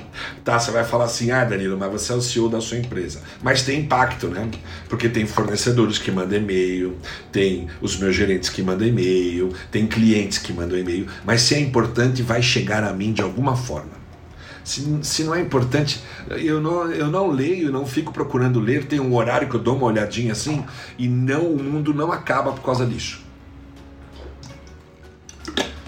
Tá, 0.43 0.59
você 0.59 0.71
vai 0.71 0.83
falar 0.83 1.05
assim, 1.05 1.29
ah, 1.29 1.45
Danilo, 1.45 1.77
mas 1.77 1.91
você 1.91 2.11
é 2.11 2.15
o 2.15 2.21
CEO 2.21 2.49
da 2.49 2.59
sua 2.59 2.77
empresa. 2.77 3.21
Mas 3.43 3.61
tem 3.61 3.81
impacto, 3.81 4.27
né? 4.27 4.49
Porque 4.89 5.07
tem 5.07 5.27
fornecedores 5.27 5.99
que 5.99 6.11
mandam 6.11 6.39
e-mail, 6.39 6.97
tem 7.31 7.67
os 7.79 7.97
meus 7.97 8.15
gerentes 8.15 8.49
que 8.49 8.63
mandam 8.63 8.87
e-mail, 8.87 9.53
tem 9.69 9.85
clientes 9.85 10.39
que 10.39 10.51
mandam 10.51 10.77
e-mail. 10.77 11.07
Mas 11.23 11.41
se 11.41 11.53
é 11.53 11.59
importante, 11.59 12.23
vai 12.23 12.41
chegar 12.41 12.83
a 12.83 12.91
mim 12.91 13.13
de 13.13 13.21
alguma 13.21 13.55
forma. 13.55 14.01
Se, 14.63 14.99
se 15.03 15.23
não 15.23 15.35
é 15.35 15.41
importante, 15.41 16.01
eu 16.29 16.59
não, 16.59 16.91
eu 16.91 17.07
não 17.07 17.29
leio, 17.29 17.71
não 17.71 17.85
fico 17.85 18.11
procurando 18.11 18.59
ler, 18.59 18.85
tem 18.85 18.99
um 18.99 19.13
horário 19.15 19.47
que 19.47 19.55
eu 19.55 19.59
dou 19.59 19.75
uma 19.75 19.85
olhadinha 19.85 20.31
assim, 20.31 20.63
e 20.97 21.07
não, 21.07 21.45
o 21.45 21.61
mundo 21.61 21.93
não 21.93 22.11
acaba 22.11 22.51
por 22.51 22.63
causa 22.63 22.85
disso. 22.85 23.21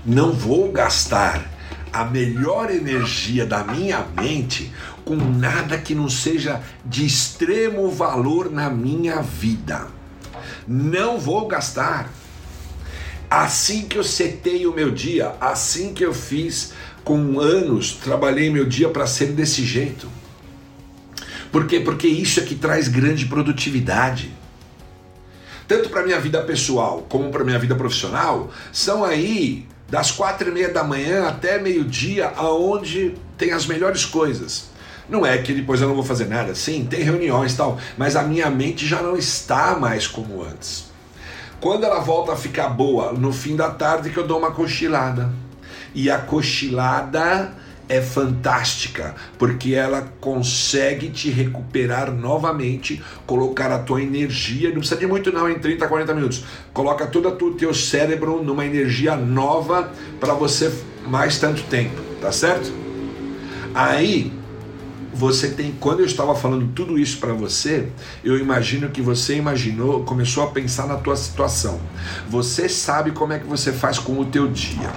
Não 0.05 0.31
vou 0.31 0.72
gastar 0.72 1.52
a 1.93 2.03
melhor 2.03 2.71
energia 2.71 3.45
da 3.45 3.63
minha 3.63 4.03
mente 4.19 4.73
com 5.05 5.15
nada 5.15 5.77
que 5.77 5.93
não 5.93 6.09
seja 6.09 6.62
de 6.83 7.05
extremo 7.05 7.89
valor 7.91 8.51
na 8.51 8.67
minha 8.67 9.21
vida. 9.21 9.88
Não 10.67 11.19
vou 11.19 11.47
gastar. 11.47 12.12
Assim 13.29 13.88
que 13.88 13.97
eu 13.97 14.03
setei 14.03 14.65
o 14.65 14.73
meu 14.73 14.89
dia, 14.89 15.35
assim 15.39 15.93
que 15.93 16.03
eu 16.03 16.13
fiz 16.13 16.73
com 17.03 17.39
anos, 17.39 17.91
trabalhei 17.91 18.50
meu 18.50 18.65
dia 18.65 18.89
para 18.89 19.05
ser 19.05 19.33
desse 19.33 19.63
jeito. 19.63 20.07
Por 21.51 21.67
quê? 21.67 21.79
Porque 21.79 22.07
isso 22.07 22.39
é 22.39 22.43
que 22.43 22.55
traz 22.55 22.88
grande 22.88 23.27
produtividade. 23.27 24.33
Tanto 25.67 25.89
para 25.89 26.03
minha 26.03 26.19
vida 26.19 26.41
pessoal 26.41 27.05
como 27.07 27.29
para 27.29 27.43
minha 27.43 27.59
vida 27.59 27.75
profissional, 27.75 28.51
são 28.71 29.03
aí 29.03 29.67
das 29.93 30.09
quatro 30.09 30.50
e 30.50 30.51
meia 30.51 30.69
da 30.69 30.83
manhã 30.83 31.27
até 31.27 31.59
meio-dia, 31.59 32.33
aonde 32.35 33.13
tem 33.38 33.51
as 33.51 33.67
melhores 33.67 34.03
coisas. 34.03 34.69
Não 35.07 35.23
é 35.23 35.38
que 35.38 35.53
depois 35.53 35.81
eu 35.81 35.88
não 35.88 35.93
vou 35.93 36.03
fazer 36.03 36.25
nada, 36.25 36.55
sim, 36.55 36.88
tem 36.89 37.03
reuniões 37.03 37.53
e 37.53 37.57
tal, 37.57 37.77
mas 37.95 38.15
a 38.15 38.23
minha 38.23 38.50
mente 38.50 38.88
já 38.88 39.03
não 39.03 39.15
está 39.15 39.77
mais 39.79 40.07
como 40.07 40.41
antes. 40.41 40.85
Quando 41.62 41.83
ela 41.83 42.00
volta 42.00 42.31
a 42.31 42.35
ficar 42.35 42.69
boa, 42.69 43.13
no 43.13 43.31
fim 43.31 43.55
da 43.55 43.69
tarde 43.69 44.09
que 44.09 44.17
eu 44.17 44.25
dou 44.25 44.39
uma 44.39 44.50
cochilada. 44.50 45.31
E 45.93 46.09
a 46.09 46.17
cochilada 46.17 47.53
é 47.93 48.01
fantástica, 48.01 49.13
porque 49.38 49.73
ela 49.73 50.01
consegue 50.19 51.09
te 51.09 51.29
recuperar 51.29 52.12
novamente, 52.12 53.01
colocar 53.25 53.71
a 53.71 53.79
tua 53.79 54.01
energia, 54.01 54.69
não 54.69 54.79
precisa 54.79 55.00
de 55.00 55.05
muito 55.05 55.31
não, 55.31 55.50
em 55.50 55.59
30, 55.59 55.88
40 55.88 56.13
minutos. 56.13 56.43
Coloca 56.73 57.05
todo 57.05 57.29
o 57.29 57.53
teu 57.53 57.73
cérebro 57.73 58.43
numa 58.43 58.65
energia 58.65 59.15
nova 59.15 59.91
para 60.19 60.33
você 60.33 60.73
mais 61.05 61.38
tanto 61.38 61.62
tempo, 61.63 62.01
tá 62.19 62.31
certo? 62.31 62.71
Aí 63.75 64.31
você 65.13 65.50
tem, 65.50 65.71
quando 65.79 66.00
eu 66.00 66.05
estava 66.05 66.33
falando 66.33 66.73
tudo 66.73 66.97
isso 66.97 67.19
para 67.19 67.33
você, 67.33 67.88
eu 68.23 68.38
imagino 68.39 68.89
que 68.89 69.01
você 69.01 69.35
imaginou, 69.35 70.03
começou 70.03 70.43
a 70.43 70.47
pensar 70.47 70.88
na 70.88 70.95
tua 70.95 71.15
situação. 71.15 71.79
Você 72.27 72.67
sabe 72.67 73.12
como 73.12 73.33
é 73.33 73.39
que 73.39 73.45
você 73.45 73.71
faz 73.71 74.00
com 74.00 74.19
o 74.19 74.25
teu 74.25 74.47
dia. 74.47 74.91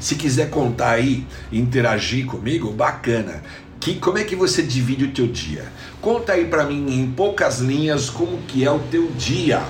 Se 0.00 0.14
quiser 0.14 0.48
contar 0.48 0.92
aí, 0.92 1.26
interagir 1.52 2.24
comigo, 2.24 2.72
bacana. 2.72 3.42
Que, 3.78 3.94
como 3.96 4.18
é 4.18 4.24
que 4.24 4.34
você 4.34 4.62
divide 4.62 5.04
o 5.04 5.12
teu 5.12 5.26
dia? 5.26 5.64
Conta 6.00 6.32
aí 6.32 6.46
para 6.46 6.64
mim 6.64 7.00
em 7.00 7.10
poucas 7.10 7.60
linhas 7.60 8.08
como 8.08 8.38
que 8.48 8.64
é 8.64 8.70
o 8.70 8.78
teu 8.78 9.10
dia. 9.12 9.62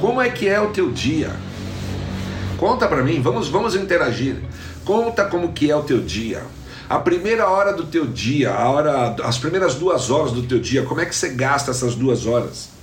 Como 0.00 0.20
é 0.20 0.30
que 0.30 0.48
é 0.48 0.60
o 0.60 0.68
teu 0.68 0.90
dia? 0.90 1.30
Conta 2.56 2.88
para 2.88 3.02
mim, 3.02 3.20
vamos 3.20 3.48
vamos 3.48 3.74
interagir. 3.74 4.36
Conta 4.84 5.24
como 5.26 5.52
que 5.52 5.70
é 5.70 5.76
o 5.76 5.82
teu 5.82 6.00
dia. 6.00 6.42
A 6.88 6.98
primeira 6.98 7.48
hora 7.48 7.72
do 7.72 7.84
teu 7.84 8.06
dia, 8.06 8.52
a 8.52 8.70
hora, 8.70 9.16
as 9.24 9.36
primeiras 9.36 9.74
duas 9.74 10.08
horas 10.08 10.32
do 10.32 10.42
teu 10.42 10.58
dia, 10.58 10.84
como 10.84 11.00
é 11.00 11.04
que 11.04 11.14
você 11.14 11.30
gasta 11.30 11.72
essas 11.72 11.94
duas 11.94 12.26
horas? 12.26 12.75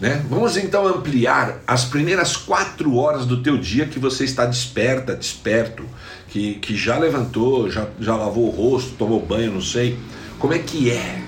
Né? 0.00 0.24
Vamos 0.28 0.56
então 0.56 0.86
ampliar 0.86 1.60
as 1.66 1.84
primeiras 1.84 2.36
quatro 2.36 2.96
horas 2.96 3.24
do 3.24 3.42
teu 3.42 3.56
dia 3.56 3.86
que 3.86 3.98
você 3.98 4.24
está 4.24 4.46
desperta, 4.46 5.14
desperto, 5.14 5.84
que, 6.28 6.54
que 6.54 6.76
já 6.76 6.98
levantou, 6.98 7.70
já, 7.70 7.86
já 8.00 8.16
lavou 8.16 8.48
o 8.48 8.50
rosto, 8.50 8.92
tomou 8.96 9.24
banho, 9.24 9.52
não 9.52 9.60
sei. 9.60 9.98
Como 10.38 10.52
é 10.52 10.58
que 10.58 10.90
é? 10.90 11.22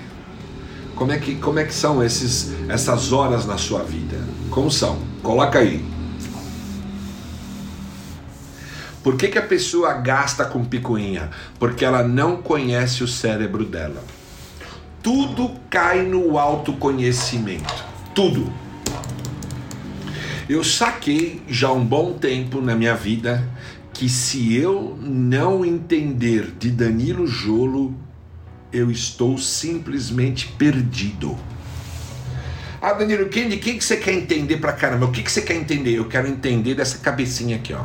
Como 0.95 1.11
é 1.11 1.17
que, 1.17 1.35
como 1.35 1.59
é 1.59 1.63
que 1.63 1.73
são 1.73 2.03
esses, 2.03 2.53
essas 2.69 3.11
horas 3.11 3.45
na 3.45 3.57
sua 3.57 3.83
vida? 3.83 4.17
Como 4.49 4.71
são? 4.71 4.97
Coloca 5.21 5.59
aí. 5.59 5.83
Por 9.03 9.17
que, 9.17 9.27
que 9.27 9.37
a 9.37 9.41
pessoa 9.43 9.93
gasta 9.93 10.45
com 10.45 10.65
picuinha? 10.65 11.29
Porque 11.59 11.85
ela 11.85 12.01
não 12.01 12.37
conhece 12.37 13.03
o 13.03 13.07
cérebro 13.07 13.63
dela. 13.63 14.03
Tudo 15.03 15.51
cai 15.69 16.01
no 16.01 16.39
autoconhecimento. 16.39 17.85
Tudo. 18.15 18.49
Eu 20.47 20.63
saquei 20.63 21.41
já 21.49 21.69
um 21.73 21.83
bom 21.83 22.13
tempo 22.13 22.61
na 22.61 22.73
minha 22.73 22.95
vida 22.95 23.45
que 23.93 24.07
se 24.07 24.55
eu 24.55 24.97
não 25.01 25.65
entender 25.65 26.53
de 26.57 26.71
Danilo 26.71 27.27
Jolo, 27.27 27.93
eu 28.71 28.89
estou 28.89 29.37
simplesmente 29.37 30.47
perdido. 30.47 31.37
Ah, 32.81 32.93
Danilo, 32.93 33.27
quem, 33.27 33.49
de 33.49 33.57
quem 33.57 33.77
que 33.77 33.83
você 33.83 33.97
quer 33.97 34.13
entender 34.13 34.57
pra 34.57 34.71
caramba? 34.71 35.07
O 35.07 35.11
que, 35.11 35.21
que 35.21 35.31
você 35.31 35.41
quer 35.41 35.55
entender? 35.55 35.95
Eu 35.95 36.05
quero 36.05 36.27
entender 36.27 36.73
dessa 36.73 36.99
cabecinha 36.99 37.57
aqui, 37.57 37.73
ó. 37.73 37.83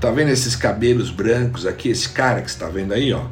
Tá 0.00 0.12
vendo 0.12 0.28
esses 0.28 0.54
cabelos 0.54 1.10
brancos 1.10 1.66
aqui? 1.66 1.88
Esse 1.88 2.10
cara 2.10 2.40
que 2.40 2.50
está 2.50 2.68
vendo 2.68 2.94
aí, 2.94 3.12
ó. 3.12 3.26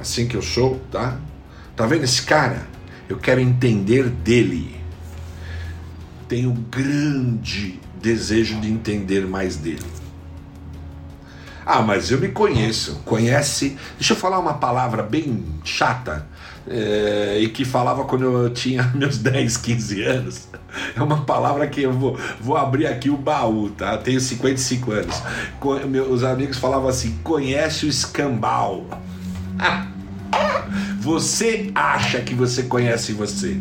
Assim 0.00 0.26
que 0.26 0.34
eu 0.34 0.42
sou, 0.42 0.80
tá? 0.90 1.18
Tá 1.76 1.86
vendo 1.86 2.04
esse 2.04 2.22
cara? 2.22 2.73
Eu 3.08 3.18
quero 3.18 3.40
entender 3.40 4.08
dele. 4.08 4.80
Tenho 6.28 6.52
grande 6.52 7.78
desejo 8.00 8.60
de 8.60 8.70
entender 8.70 9.26
mais 9.26 9.56
dele. 9.56 9.84
Ah, 11.66 11.80
mas 11.80 12.10
eu 12.10 12.18
me 12.18 12.28
conheço. 12.28 13.00
Conhece. 13.04 13.78
Deixa 13.98 14.12
eu 14.12 14.16
falar 14.16 14.38
uma 14.38 14.54
palavra 14.54 15.02
bem 15.02 15.44
chata 15.64 16.26
é, 16.68 17.38
e 17.40 17.48
que 17.48 17.64
falava 17.64 18.04
quando 18.04 18.24
eu 18.24 18.50
tinha 18.50 18.90
meus 18.94 19.18
10, 19.18 19.56
15 19.56 20.02
anos. 20.02 20.48
É 20.94 21.02
uma 21.02 21.22
palavra 21.24 21.66
que 21.66 21.82
eu 21.82 21.92
vou, 21.92 22.18
vou 22.40 22.56
abrir 22.56 22.86
aqui 22.86 23.08
o 23.08 23.16
baú, 23.16 23.70
tá? 23.70 23.96
Tenho 23.96 24.20
55 24.20 24.92
anos. 24.92 25.22
Meus 25.88 26.22
amigos 26.24 26.58
falavam 26.58 26.88
assim: 26.88 27.18
conhece 27.22 27.86
o 27.86 27.88
escambau. 27.88 28.86
Você 31.04 31.70
acha 31.74 32.18
que 32.22 32.34
você 32.34 32.62
conhece 32.62 33.12
você. 33.12 33.58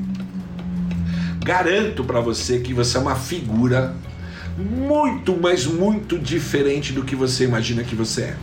Garanto 1.44 2.06
para 2.06 2.22
você 2.22 2.62
que 2.62 2.74
você 2.74 2.96
é 2.96 3.02
uma 3.02 3.18
figura 3.18 3.94
muito, 4.58 5.36
mas 5.36 5.66
muito 5.66 6.18
diferente 6.18 6.94
do 6.94 7.04
que 7.04 7.18
você 7.18 7.44
imagina 7.44 7.84
que 7.84 7.96
você 7.96 8.22
é. 8.22 8.38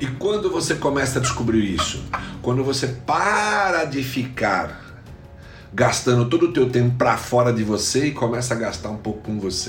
E 0.00 0.06
quando 0.18 0.50
você 0.50 0.76
começa 0.76 1.18
a 1.18 1.22
descobrir 1.22 1.74
isso? 1.74 2.02
Quando 2.40 2.64
você 2.64 2.86
para 2.86 3.84
de 3.84 4.02
ficar 4.02 4.98
gastando 5.74 6.24
todo 6.24 6.46
o 6.46 6.52
teu 6.54 6.70
tempo 6.70 6.96
para 6.96 7.18
fora 7.18 7.52
de 7.52 7.62
você 7.62 8.06
e 8.06 8.12
começa 8.12 8.54
a 8.54 8.56
gastar 8.56 8.88
um 8.88 8.96
pouco 8.96 9.24
com 9.24 9.38
você. 9.38 9.68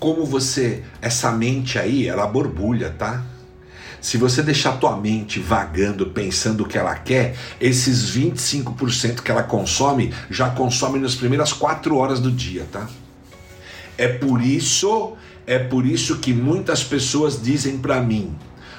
Como 0.00 0.24
você, 0.24 0.82
essa 1.02 1.30
mente 1.30 1.78
aí, 1.78 2.08
ela 2.08 2.26
borbulha, 2.26 2.88
tá? 2.98 3.22
Se 4.00 4.16
você 4.16 4.42
deixar 4.42 4.78
tua 4.78 4.96
mente 4.96 5.38
vagando, 5.38 6.06
pensando 6.06 6.62
o 6.62 6.66
que 6.66 6.78
ela 6.78 6.94
quer, 6.94 7.36
esses 7.60 8.10
25% 8.16 9.20
que 9.20 9.30
ela 9.30 9.42
consome, 9.42 10.14
já 10.30 10.48
consome 10.48 10.98
nas 10.98 11.14
primeiras 11.14 11.52
4 11.52 11.94
horas 11.94 12.18
do 12.18 12.32
dia, 12.32 12.66
tá? 12.72 12.88
É 13.98 14.08
por 14.08 14.40
isso, 14.40 15.12
é 15.46 15.58
por 15.58 15.84
isso 15.84 16.16
que 16.16 16.32
muitas 16.32 16.82
pessoas 16.82 17.40
dizem 17.42 17.76
para 17.76 18.00
mim: 18.00 18.34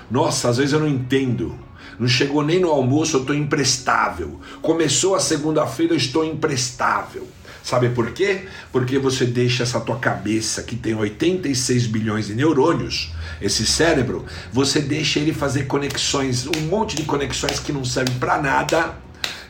"Nossa, 0.10 0.50
às 0.50 0.58
vezes 0.58 0.74
eu 0.74 0.80
não 0.80 0.88
entendo. 0.88 1.56
Não 2.00 2.08
chegou 2.08 2.44
nem 2.44 2.60
no 2.60 2.72
almoço, 2.72 3.18
eu 3.18 3.22
estou 3.22 3.36
imprestável. 3.36 4.40
Começou 4.60 5.14
a 5.14 5.20
segunda-feira, 5.20 5.94
eu 5.94 5.98
estou 5.98 6.26
imprestável." 6.26 7.28
Sabe 7.64 7.90
por 7.90 8.12
quê? 8.12 8.48
Porque 8.72 8.98
você 8.98 9.26
deixa 9.26 9.64
essa 9.64 9.80
tua 9.80 9.98
cabeça 9.98 10.64
que 10.64 10.76
tem 10.76 10.96
86 10.96 11.88
bilhões 11.88 12.28
de 12.28 12.34
neurônios, 12.34 13.12
esse 13.40 13.66
cérebro, 13.66 14.26
você 14.52 14.82
deixa 14.82 15.20
ele 15.20 15.34
fazer 15.34 15.66
conexões, 15.66 16.48
um 16.48 16.62
monte 16.68 16.96
de 16.96 17.04
conexões 17.04 17.60
que 17.60 17.72
não 17.72 17.86
servem 17.86 18.18
para 18.18 18.42
nada, 18.42 18.96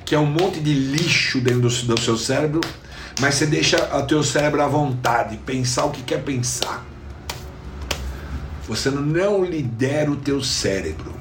que 0.05 0.13
é 0.13 0.19
um 0.19 0.25
monte 0.25 0.59
de 0.59 0.73
lixo 0.73 1.39
dentro 1.39 1.61
do, 1.61 1.69
do 1.69 2.01
seu 2.01 2.17
cérebro, 2.17 2.59
mas 3.19 3.35
você 3.35 3.45
deixa 3.45 3.97
o 3.97 4.03
teu 4.03 4.23
cérebro 4.23 4.61
à 4.61 4.67
vontade, 4.67 5.37
pensar 5.37 5.85
o 5.85 5.91
que 5.91 6.03
quer 6.03 6.21
pensar. 6.23 6.85
Você 8.67 8.89
não 8.89 9.43
lidera 9.43 10.09
o 10.11 10.15
teu 10.15 10.41
cérebro. 10.41 11.13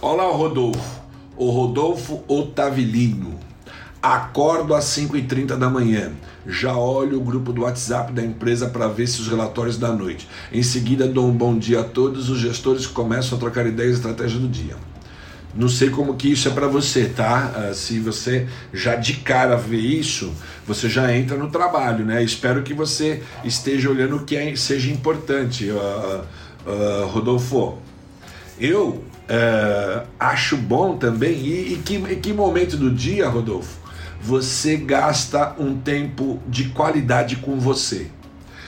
Olá 0.00 0.28
o 0.28 0.36
Rodolfo, 0.36 1.00
o 1.36 1.50
Rodolfo 1.50 2.22
Otavilino 2.28 3.39
Acordo 4.02 4.74
às 4.74 4.84
5h30 4.84 5.58
da 5.58 5.68
manhã. 5.68 6.12
Já 6.46 6.74
olho 6.74 7.18
o 7.18 7.20
grupo 7.20 7.52
do 7.52 7.62
WhatsApp 7.62 8.12
da 8.12 8.24
empresa 8.24 8.66
para 8.68 8.88
ver 8.88 9.06
se 9.06 9.20
os 9.20 9.28
relatórios 9.28 9.76
da 9.76 9.92
noite. 9.92 10.26
Em 10.50 10.62
seguida, 10.62 11.06
dou 11.06 11.28
um 11.28 11.32
bom 11.32 11.58
dia 11.58 11.80
a 11.80 11.84
todos 11.84 12.30
os 12.30 12.38
gestores 12.38 12.86
que 12.86 12.94
começam 12.94 13.36
a 13.36 13.40
trocar 13.40 13.66
ideias 13.66 13.92
e 13.92 13.94
estratégia 13.96 14.40
do 14.40 14.48
dia. 14.48 14.74
Não 15.54 15.68
sei 15.68 15.90
como 15.90 16.14
que 16.14 16.32
isso 16.32 16.48
é 16.48 16.50
para 16.50 16.66
você, 16.66 17.06
tá? 17.06 17.70
Uh, 17.70 17.74
se 17.74 17.98
você 17.98 18.46
já 18.72 18.94
de 18.94 19.14
cara 19.14 19.56
vê 19.56 19.76
isso, 19.76 20.32
você 20.66 20.88
já 20.88 21.14
entra 21.14 21.36
no 21.36 21.50
trabalho, 21.50 22.04
né? 22.04 22.22
Espero 22.22 22.62
que 22.62 22.72
você 22.72 23.22
esteja 23.44 23.90
olhando 23.90 24.16
o 24.16 24.24
que 24.24 24.36
é, 24.36 24.54
seja 24.56 24.90
importante, 24.90 25.68
uh, 25.68 26.24
uh, 26.66 27.06
Rodolfo. 27.08 27.78
Eu 28.58 29.04
acho 30.18 30.56
bom 30.56 30.96
também, 30.96 31.32
e, 31.32 31.74
e, 31.74 31.76
que, 31.84 31.94
e 31.94 32.16
que 32.16 32.32
momento 32.32 32.76
do 32.76 32.90
dia, 32.90 33.28
Rodolfo? 33.28 33.79
Você 34.20 34.76
gasta 34.76 35.54
um 35.58 35.78
tempo 35.78 36.40
de 36.46 36.68
qualidade 36.68 37.36
com 37.36 37.58
você. 37.58 38.08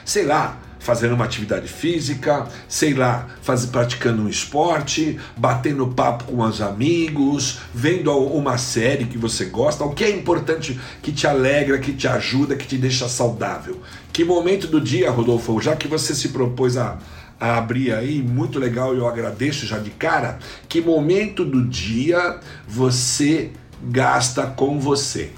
Sei 0.05 0.25
lá, 0.25 0.59
fazendo 0.83 1.15
uma 1.15 1.25
atividade 1.25 1.69
física, 1.69 2.49
sei 2.69 2.93
lá, 2.93 3.29
faz, 3.41 3.65
praticando 3.65 4.23
um 4.23 4.29
esporte, 4.29 5.19
batendo 5.37 5.87
papo 5.87 6.25
com 6.25 6.43
os 6.43 6.61
amigos, 6.61 7.61
vendo 7.73 8.11
uma 8.19 8.59
série 8.59 9.05
que 9.05 9.17
você 9.17 9.45
gosta, 9.45 9.85
o 9.85 9.95
que 9.95 10.03
é 10.03 10.11
importante 10.11 10.79
que 11.01 11.13
te 11.13 11.27
alegra, 11.27 11.79
que 11.79 11.93
te 11.93 12.09
ajuda, 12.09 12.57
que 12.57 12.67
te 12.67 12.77
deixa 12.77 13.09
saudável. 13.09 13.81
Que 14.13 14.25
momento 14.25 14.67
do 14.67 14.81
dia, 14.81 15.11
Rodolfo, 15.11 15.61
já 15.61 15.77
que 15.77 15.87
você 15.87 16.17
se 16.17 16.31
propôs 16.31 16.77
a, 16.77 16.99
a 17.39 17.59
abrir 17.59 17.95
aí, 17.95 18.21
muito 18.21 18.59
legal, 18.59 18.93
eu 18.93 19.07
agradeço 19.07 19.67
já 19.67 19.79
de 19.79 19.91
cara, 19.91 20.41
que 20.69 20.81
momento 20.81 21.45
do 21.45 21.65
dia 21.65 22.41
você 22.67 23.53
gasta 23.81 24.47
com 24.47 24.81
você? 24.81 25.31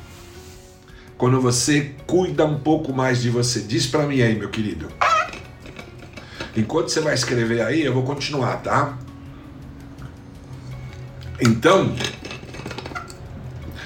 Quando 1.17 1.41
você 1.41 1.95
cuida 2.07 2.45
um 2.45 2.59
pouco 2.59 2.93
mais 2.93 3.23
de 3.23 3.31
você. 3.31 3.61
Diz 3.61 3.87
para 3.87 4.07
mim 4.07 4.21
aí, 4.21 4.37
meu 4.37 4.49
querido. 4.49 4.89
Enquanto 6.57 6.89
você 6.89 7.01
vai 7.01 7.15
escrever 7.15 7.63
aí, 7.63 7.83
eu 7.83 7.93
vou 7.93 8.05
continuar, 8.05 8.59
tá? 8.59 8.97
Então, 11.41 11.95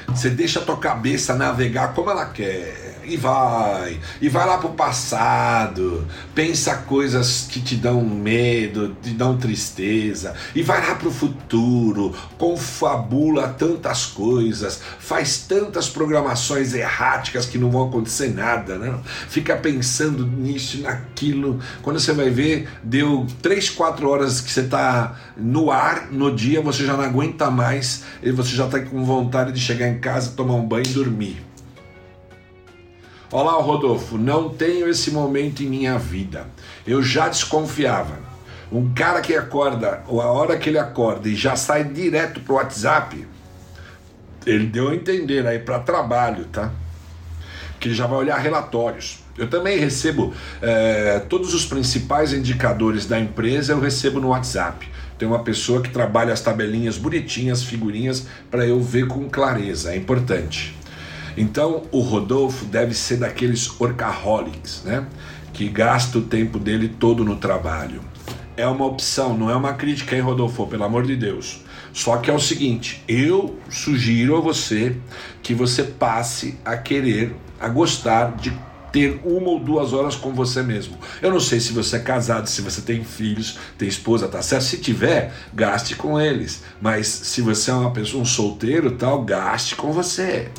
você 0.09 0.29
deixa 0.29 0.61
a 0.61 0.63
tua 0.63 0.77
cabeça 0.77 1.35
navegar 1.35 1.95
como 1.95 2.11
ela 2.11 2.27
quer 2.27 2.88
e 3.09 3.17
vai, 3.17 3.99
e 4.21 4.29
vai 4.29 4.47
lá 4.47 4.59
pro 4.59 4.71
passado, 4.71 6.07
pensa 6.35 6.77
coisas 6.77 7.47
que 7.51 7.61
te 7.61 7.77
dão 7.77 8.03
medo, 8.03 8.95
te 9.03 9.11
dão 9.11 9.37
tristeza, 9.37 10.35
e 10.55 10.63
vai 10.63 10.87
lá 10.87 10.95
pro 10.95 11.11
futuro, 11.11 12.15
confabula 12.37 13.49
tantas 13.49 14.07
coisas, 14.07 14.81
faz 14.99 15.39
tantas 15.39 15.89
programações 15.89 16.75
erráticas 16.75 17.47
que 17.47 17.57
não 17.57 17.71
vão 17.71 17.89
acontecer 17.89 18.35
nada, 18.35 18.77
né? 18.77 18.99
Fica 19.29 19.57
pensando 19.57 20.27
nisso, 20.27 20.83
naquilo. 20.83 21.59
Quando 21.83 21.99
você 21.99 22.13
vai 22.13 22.31
ver, 22.31 22.69
deu 22.83 23.27
3, 23.41 23.71
4 23.71 24.09
horas 24.09 24.41
que 24.41 24.53
você 24.53 24.65
tá 24.65 25.17
no 25.37 25.71
ar 25.71 26.09
no 26.13 26.35
dia, 26.35 26.61
você 26.61 26.85
já 26.85 26.95
não 26.95 27.05
aguenta 27.05 27.51
mais 27.51 28.05
e 28.23 28.31
você 28.31 28.55
já 28.55 28.67
tá 28.67 28.81
com 28.81 29.05
vontade 29.05 29.53
de 29.53 29.61
chegar 29.61 29.89
em 29.89 29.99
casa, 29.99 30.33
tomar 30.33 30.55
um 30.55 30.67
banho 30.67 30.87
e 30.87 30.93
dormir. 30.93 31.48
Olá, 33.31 33.53
Rodolfo, 33.61 34.17
não 34.17 34.49
tenho 34.49 34.89
esse 34.89 35.11
momento 35.11 35.63
em 35.63 35.67
minha 35.67 35.99
vida. 35.99 36.47
Eu 36.87 37.03
já 37.03 37.29
desconfiava. 37.29 38.19
Um 38.73 38.95
cara 38.95 39.21
que 39.21 39.37
acorda, 39.37 40.03
ou 40.09 40.23
a 40.23 40.33
hora 40.33 40.57
que 40.57 40.71
ele 40.71 40.79
acorda 40.79 41.29
e 41.29 41.35
já 41.35 41.55
sai 41.55 41.85
direto 41.85 42.41
pro 42.41 42.55
WhatsApp, 42.55 43.27
ele 44.47 44.65
deu 44.65 44.89
a 44.89 44.95
entender 44.95 45.47
aí 45.47 45.59
para 45.59 45.79
trabalho, 45.79 46.47
tá? 46.47 46.73
Que 47.79 47.93
já 47.93 48.07
vai 48.07 48.17
olhar 48.21 48.39
relatórios. 48.39 49.19
Eu 49.37 49.47
também 49.51 49.79
recebo 49.79 50.33
é, 50.63 51.19
todos 51.29 51.53
os 51.53 51.67
principais 51.67 52.33
indicadores 52.33 53.05
da 53.05 53.21
empresa, 53.21 53.75
eu 53.75 53.81
recebo 53.81 54.21
no 54.21 54.29
WhatsApp. 54.29 54.89
Tem 55.19 55.29
uma 55.29 55.41
pessoa 55.41 55.83
que 55.83 55.91
trabalha 55.91 56.33
as 56.33 56.41
tabelinhas 56.41 56.97
bonitinhas, 56.97 57.63
figurinhas, 57.63 58.27
para 58.51 58.65
eu 58.65 58.81
ver 58.81 59.07
com 59.07 59.29
clareza. 59.29 59.93
É 59.93 59.97
importante. 59.97 60.78
Então, 61.39 61.85
o 61.93 62.01
Rodolfo 62.01 62.65
deve 62.65 62.95
ser 62.95 63.19
daqueles 63.19 63.81
orcaholics, 63.81 64.83
né? 64.85 65.07
Que 65.53 65.69
gasta 65.69 66.19
o 66.19 66.23
tempo 66.23 66.59
dele 66.59 66.89
todo 66.89 67.25
no 67.25 67.37
trabalho. 67.37 68.01
É 68.57 68.67
uma 68.67 68.85
opção, 68.85 69.39
não 69.39 69.49
é 69.49 69.55
uma 69.55 69.73
crítica, 69.73 70.17
hein, 70.17 70.23
Rodolfo? 70.23 70.67
Pelo 70.67 70.83
amor 70.83 71.07
de 71.07 71.15
Deus. 71.15 71.63
Só 71.93 72.17
que 72.17 72.29
é 72.29 72.35
o 72.35 72.41
seguinte, 72.41 73.05
eu 73.07 73.57
sugiro 73.71 74.37
a 74.37 74.41
você 74.41 74.97
que 75.41 75.55
você 75.55 75.85
passe 75.85 76.59
a 76.65 76.77
querer, 76.77 77.37
a 77.61 77.69
gostar 77.69 78.37
de 78.37 78.53
ter 78.93 79.21
uma 79.25 79.51
ou 79.51 79.61
duas 79.61 79.93
horas 79.93 80.17
com 80.17 80.33
você 80.33 80.61
mesmo. 80.61 80.99
Eu 81.23 81.31
não 81.31 81.39
sei 81.39 81.61
se 81.61 81.73
você 81.73 81.97
é 81.97 82.01
casado, 82.01 82.49
se 82.49 82.63
você 82.63 82.81
tem 82.81 83.05
filhos, 83.05 83.59
tem 83.77 83.89
esposa, 83.89 84.27
tá 84.27 84.43
certo? 84.43 84.65
Se 84.65 84.79
tiver, 84.79 85.33
gaste 85.55 85.95
com 85.95 86.21
eles. 86.21 86.65
Mas 86.81 87.07
se 87.07 87.41
você 87.41 87.71
é 87.71 87.75
uma 87.75 87.93
pessoa, 87.93 88.23
um 88.23 88.27
solteiro, 88.27 88.93
tal, 88.93 89.23
gaste 89.23 89.77
com 89.77 89.93
você. 89.93 90.51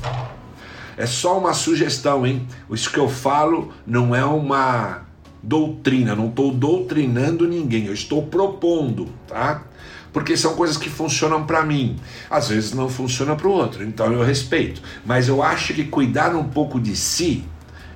É 0.99 1.05
só 1.05 1.39
uma 1.39 1.53
sugestão, 1.53 2.27
hein? 2.27 2.45
Isso 2.69 2.91
que 2.91 2.99
eu 2.99 3.07
falo 3.07 3.71
não 3.87 4.13
é 4.13 4.25
uma 4.25 5.03
doutrina, 5.41 6.13
não 6.13 6.27
estou 6.27 6.51
doutrinando 6.51 7.47
ninguém, 7.47 7.85
eu 7.85 7.93
estou 7.93 8.23
propondo, 8.23 9.07
tá? 9.25 9.63
Porque 10.11 10.35
são 10.35 10.55
coisas 10.55 10.75
que 10.75 10.89
funcionam 10.89 11.45
para 11.45 11.63
mim, 11.63 11.95
às 12.29 12.49
vezes 12.49 12.73
não 12.73 12.89
funciona 12.89 13.33
para 13.33 13.47
o 13.47 13.51
outro, 13.51 13.81
então 13.81 14.11
eu 14.11 14.21
respeito. 14.21 14.81
Mas 15.05 15.29
eu 15.29 15.41
acho 15.41 15.73
que 15.73 15.85
cuidar 15.85 16.35
um 16.35 16.43
pouco 16.43 16.77
de 16.77 16.97
si 16.97 17.45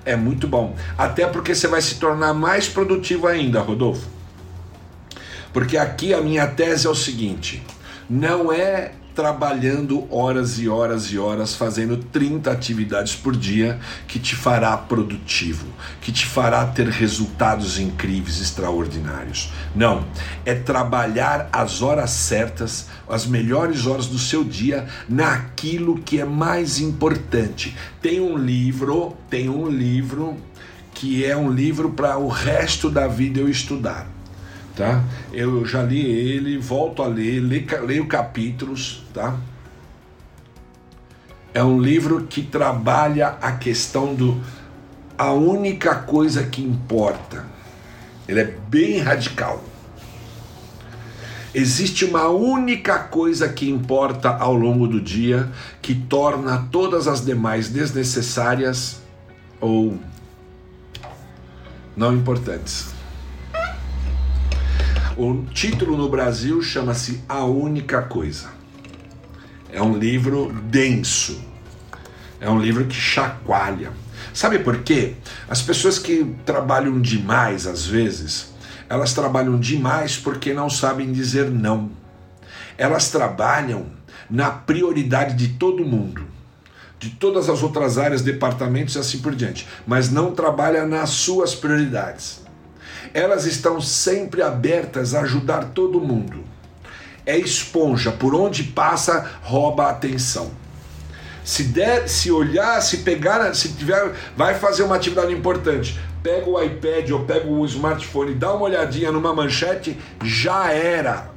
é 0.05 0.15
muito 0.15 0.47
bom. 0.47 0.73
Até 0.97 1.27
porque 1.27 1.53
você 1.53 1.67
vai 1.67 1.81
se 1.81 1.95
tornar 1.95 2.33
mais 2.33 2.69
produtivo 2.69 3.27
ainda, 3.27 3.59
Rodolfo. 3.59 4.07
Porque 5.51 5.75
aqui 5.75 6.13
a 6.13 6.21
minha 6.21 6.47
tese 6.47 6.87
é 6.87 6.89
o 6.89 6.95
seguinte: 6.95 7.61
não 8.09 8.49
é 8.49 8.93
trabalhando 9.15 10.07
horas 10.13 10.59
e 10.59 10.67
horas 10.67 11.05
e 11.05 11.17
horas, 11.17 11.55
fazendo 11.55 11.97
30 11.97 12.51
atividades 12.51 13.15
por 13.15 13.35
dia, 13.35 13.79
que 14.07 14.19
te 14.19 14.35
fará 14.35 14.75
produtivo, 14.75 15.65
que 16.01 16.11
te 16.11 16.25
fará 16.25 16.65
ter 16.65 16.87
resultados 16.87 17.79
incríveis, 17.79 18.41
extraordinários. 18.41 19.51
Não, 19.75 20.05
é 20.45 20.55
trabalhar 20.55 21.49
as 21.51 21.81
horas 21.81 22.09
certas, 22.11 22.87
as 23.07 23.25
melhores 23.25 23.85
horas 23.85 24.07
do 24.07 24.17
seu 24.17 24.43
dia 24.43 24.87
naquilo 25.07 25.99
que 25.99 26.19
é 26.19 26.25
mais 26.25 26.79
importante. 26.79 27.75
Tem 28.01 28.19
um 28.19 28.37
livro, 28.37 29.15
tem 29.29 29.49
um 29.49 29.69
livro 29.69 30.37
que 30.93 31.25
é 31.25 31.35
um 31.35 31.51
livro 31.51 31.91
para 31.91 32.17
o 32.17 32.27
resto 32.27 32.89
da 32.89 33.07
vida 33.07 33.39
eu 33.39 33.49
estudar 33.49 34.07
tá? 34.75 35.03
Eu 35.31 35.65
já 35.65 35.81
li 35.83 36.01
ele, 36.01 36.57
volto 36.57 37.01
a 37.03 37.07
ler, 37.07 37.39
leio 37.39 38.07
capítulos, 38.07 39.03
tá? 39.13 39.37
É 41.53 41.63
um 41.63 41.79
livro 41.79 42.25
que 42.27 42.41
trabalha 42.41 43.37
a 43.41 43.51
questão 43.51 44.15
do 44.15 44.41
a 45.17 45.31
única 45.31 45.95
coisa 45.95 46.43
que 46.43 46.61
importa. 46.63 47.45
Ele 48.27 48.41
é 48.41 48.45
bem 48.67 48.99
radical. 48.99 49.63
Existe 51.53 52.03
uma 52.03 52.29
única 52.29 52.97
coisa 52.97 53.47
que 53.47 53.69
importa 53.69 54.29
ao 54.29 54.55
longo 54.55 54.87
do 54.87 54.99
dia 54.99 55.51
que 55.83 55.93
torna 55.93 56.67
todas 56.71 57.07
as 57.07 57.23
demais 57.23 57.69
desnecessárias 57.69 59.01
ou 59.61 59.99
não 61.95 62.11
importantes. 62.15 62.92
O 65.15 65.45
título 65.53 65.95
no 65.95 66.09
Brasil 66.09 66.59
chama-se 66.63 67.21
A 67.29 67.43
Única 67.45 68.01
Coisa. 68.01 68.49
É 69.71 69.79
um 69.79 69.95
livro 69.95 70.51
denso. 70.51 71.39
É 72.41 72.49
um 72.49 72.59
livro 72.59 72.85
que 72.85 72.95
chacoalha. 72.95 73.91
Sabe 74.33 74.57
por 74.57 74.79
quê? 74.79 75.13
As 75.47 75.61
pessoas 75.61 75.99
que 75.99 76.35
trabalham 76.43 76.99
demais, 76.99 77.67
às 77.67 77.85
vezes, 77.85 78.55
elas 78.89 79.13
trabalham 79.13 79.59
demais 79.59 80.17
porque 80.17 80.51
não 80.51 80.67
sabem 80.67 81.11
dizer 81.11 81.47
não. 81.47 81.91
Elas 82.75 83.11
trabalham 83.11 83.85
na 84.27 84.49
prioridade 84.49 85.35
de 85.35 85.59
todo 85.59 85.85
mundo, 85.85 86.25
de 86.97 87.11
todas 87.11 87.49
as 87.49 87.61
outras 87.61 87.99
áreas, 87.99 88.23
departamentos 88.23 88.95
e 88.95 88.97
assim 88.97 89.19
por 89.19 89.35
diante, 89.35 89.67
mas 89.85 90.09
não 90.09 90.33
trabalha 90.33 90.87
nas 90.87 91.11
suas 91.11 91.53
prioridades 91.53 92.42
elas 93.13 93.45
estão 93.45 93.79
sempre 93.79 94.41
abertas 94.41 95.13
a 95.13 95.21
ajudar 95.21 95.65
todo 95.65 96.01
mundo. 96.01 96.43
É 97.25 97.37
esponja, 97.37 98.11
por 98.11 98.33
onde 98.35 98.63
passa, 98.63 99.29
rouba 99.43 99.85
a 99.85 99.91
atenção. 99.91 100.51
Se 101.43 101.63
der, 101.63 102.07
se 102.09 102.31
olhar, 102.31 102.81
se 102.81 102.97
pegar, 102.97 103.53
se 103.53 103.73
tiver, 103.73 104.13
vai 104.35 104.55
fazer 104.55 104.83
uma 104.83 104.95
atividade 104.95 105.33
importante. 105.33 105.99
Pega 106.21 106.49
o 106.49 106.61
iPad 106.61 107.11
ou 107.11 107.25
pega 107.25 107.47
o 107.47 107.65
smartphone, 107.65 108.33
dá 108.33 108.53
uma 108.53 108.65
olhadinha 108.65 109.11
numa 109.11 109.33
manchete, 109.33 109.97
já 110.23 110.71
era. 110.71 111.29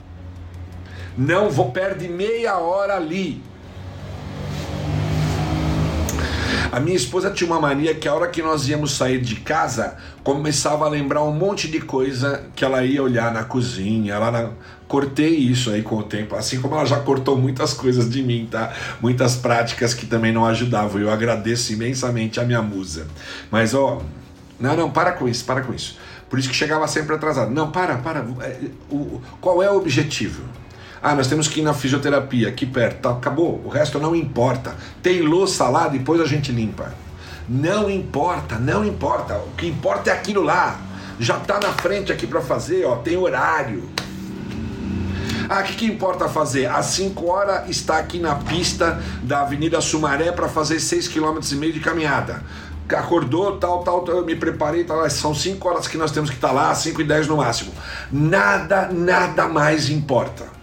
Não 1.18 1.50
vou 1.50 1.72
perde 1.72 2.08
meia 2.08 2.56
hora 2.58 2.96
ali. 2.96 3.42
A 6.76 6.80
minha 6.80 6.94
esposa 6.94 7.30
tinha 7.30 7.48
uma 7.48 7.58
mania 7.58 7.94
que 7.94 8.06
a 8.06 8.14
hora 8.14 8.28
que 8.28 8.42
nós 8.42 8.68
íamos 8.68 8.92
sair 8.92 9.18
de 9.18 9.36
casa, 9.36 9.96
começava 10.22 10.84
a 10.84 10.88
lembrar 10.90 11.22
um 11.22 11.32
monte 11.32 11.68
de 11.68 11.80
coisa 11.80 12.42
que 12.54 12.62
ela 12.62 12.84
ia 12.84 13.02
olhar 13.02 13.32
na 13.32 13.44
cozinha, 13.44 14.12
ela 14.12 14.30
na... 14.30 14.50
cortei 14.86 15.36
isso 15.36 15.70
aí 15.70 15.80
com 15.80 15.96
o 15.96 16.02
tempo, 16.02 16.36
assim 16.36 16.60
como 16.60 16.74
ela 16.74 16.84
já 16.84 17.00
cortou 17.00 17.34
muitas 17.34 17.72
coisas 17.72 18.10
de 18.10 18.22
mim, 18.22 18.46
tá? 18.50 18.74
Muitas 19.00 19.36
práticas 19.36 19.94
que 19.94 20.04
também 20.04 20.32
não 20.32 20.44
ajudavam. 20.44 21.00
Eu 21.00 21.10
agradeço 21.10 21.72
imensamente 21.72 22.38
a 22.40 22.44
minha 22.44 22.60
musa. 22.60 23.06
Mas 23.50 23.72
ó, 23.72 24.02
não, 24.60 24.76
não, 24.76 24.90
para 24.90 25.12
com 25.12 25.26
isso, 25.26 25.46
para 25.46 25.62
com 25.62 25.72
isso. 25.72 25.96
Por 26.28 26.38
isso 26.38 26.50
que 26.50 26.54
chegava 26.54 26.86
sempre 26.86 27.14
atrasado. 27.14 27.50
Não, 27.50 27.70
para, 27.70 27.96
para. 27.96 28.20
É, 28.42 28.60
o, 28.90 29.18
qual 29.40 29.62
é 29.62 29.70
o 29.70 29.78
objetivo? 29.78 30.42
Ah, 31.08 31.14
nós 31.14 31.28
temos 31.28 31.46
que 31.46 31.60
ir 31.60 31.62
na 31.62 31.72
fisioterapia 31.72 32.48
aqui 32.48 32.66
perto. 32.66 33.02
Tá, 33.02 33.10
acabou. 33.10 33.62
O 33.64 33.68
resto 33.68 34.00
não 34.00 34.12
importa. 34.12 34.74
Tem 35.00 35.22
louça 35.22 35.68
lá, 35.68 35.86
depois 35.86 36.20
a 36.20 36.24
gente 36.24 36.50
limpa. 36.50 36.92
Não 37.48 37.88
importa, 37.88 38.58
não 38.58 38.84
importa. 38.84 39.36
O 39.36 39.52
que 39.56 39.68
importa 39.68 40.10
é 40.10 40.12
aquilo 40.12 40.42
lá. 40.42 40.80
Já 41.20 41.36
está 41.36 41.60
na 41.60 41.68
frente 41.68 42.10
aqui 42.10 42.26
para 42.26 42.40
fazer, 42.40 42.84
ó, 42.86 42.96
tem 42.96 43.16
horário. 43.16 43.88
Ah, 45.48 45.60
o 45.60 45.62
que, 45.62 45.74
que 45.74 45.86
importa 45.86 46.28
fazer? 46.28 46.66
Às 46.66 46.86
5 46.86 47.24
horas 47.24 47.70
está 47.70 47.98
aqui 47.98 48.18
na 48.18 48.34
pista 48.34 49.00
da 49.22 49.42
Avenida 49.42 49.80
Sumaré 49.80 50.32
para 50.32 50.48
fazer 50.48 50.78
6,5 50.78 51.12
km 51.12 51.72
de 51.72 51.78
caminhada. 51.78 52.42
Acordou, 52.88 53.58
tal, 53.58 53.84
tal, 53.84 54.00
tal, 54.00 54.16
eu 54.16 54.26
me 54.26 54.34
preparei, 54.34 54.82
tal, 54.82 55.08
são 55.08 55.32
5 55.32 55.68
horas 55.68 55.86
que 55.86 55.96
nós 55.96 56.10
temos 56.10 56.30
que 56.30 56.36
estar 56.36 56.48
tá 56.48 56.54
lá, 56.54 56.74
5 56.74 57.00
e 57.00 57.04
10 57.04 57.28
no 57.28 57.36
máximo. 57.36 57.72
Nada, 58.10 58.88
nada 58.92 59.46
mais 59.46 59.88
importa. 59.88 60.55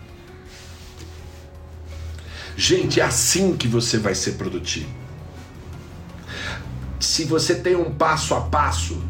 Gente, 2.56 3.00
é 3.00 3.04
assim 3.04 3.56
que 3.56 3.68
você 3.68 3.98
vai 3.98 4.16
ser 4.16 4.34
produtivo. 4.34 4.90
Se 7.00 7.26
você 7.26 7.56
tem 7.56 7.76
um 7.76 7.92
passo 7.92 8.34
a 8.34 8.42
passo, 8.42 9.02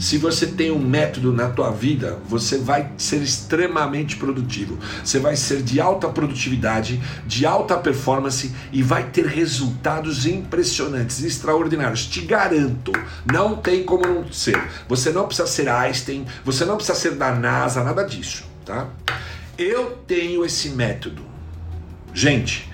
se 0.00 0.16
você 0.16 0.46
tem 0.46 0.70
um 0.70 0.78
método 0.78 1.30
na 1.30 1.50
tua 1.50 1.70
vida, 1.70 2.18
você 2.26 2.56
vai 2.56 2.90
ser 2.96 3.20
extremamente 3.20 4.16
produtivo. 4.16 4.78
Você 5.04 5.18
vai 5.18 5.36
ser 5.36 5.62
de 5.62 5.78
alta 5.78 6.08
produtividade, 6.08 6.98
de 7.26 7.44
alta 7.44 7.76
performance 7.76 8.50
e 8.72 8.82
vai 8.82 9.10
ter 9.10 9.26
resultados 9.26 10.24
impressionantes, 10.24 11.22
extraordinários. 11.22 12.06
Te 12.06 12.22
garanto, 12.22 12.92
não 13.30 13.56
tem 13.56 13.84
como 13.84 14.06
não 14.06 14.32
ser. 14.32 14.58
Você 14.88 15.10
não 15.10 15.26
precisa 15.26 15.46
ser 15.46 15.68
Einstein, 15.68 16.24
você 16.44 16.64
não 16.64 16.76
precisa 16.76 16.98
ser 16.98 17.16
da 17.16 17.34
NASA, 17.34 17.84
nada 17.84 18.02
disso, 18.02 18.44
tá? 18.64 18.88
Eu 19.58 19.98
tenho 20.06 20.46
esse 20.46 20.70
método. 20.70 21.29
Gente, 22.12 22.70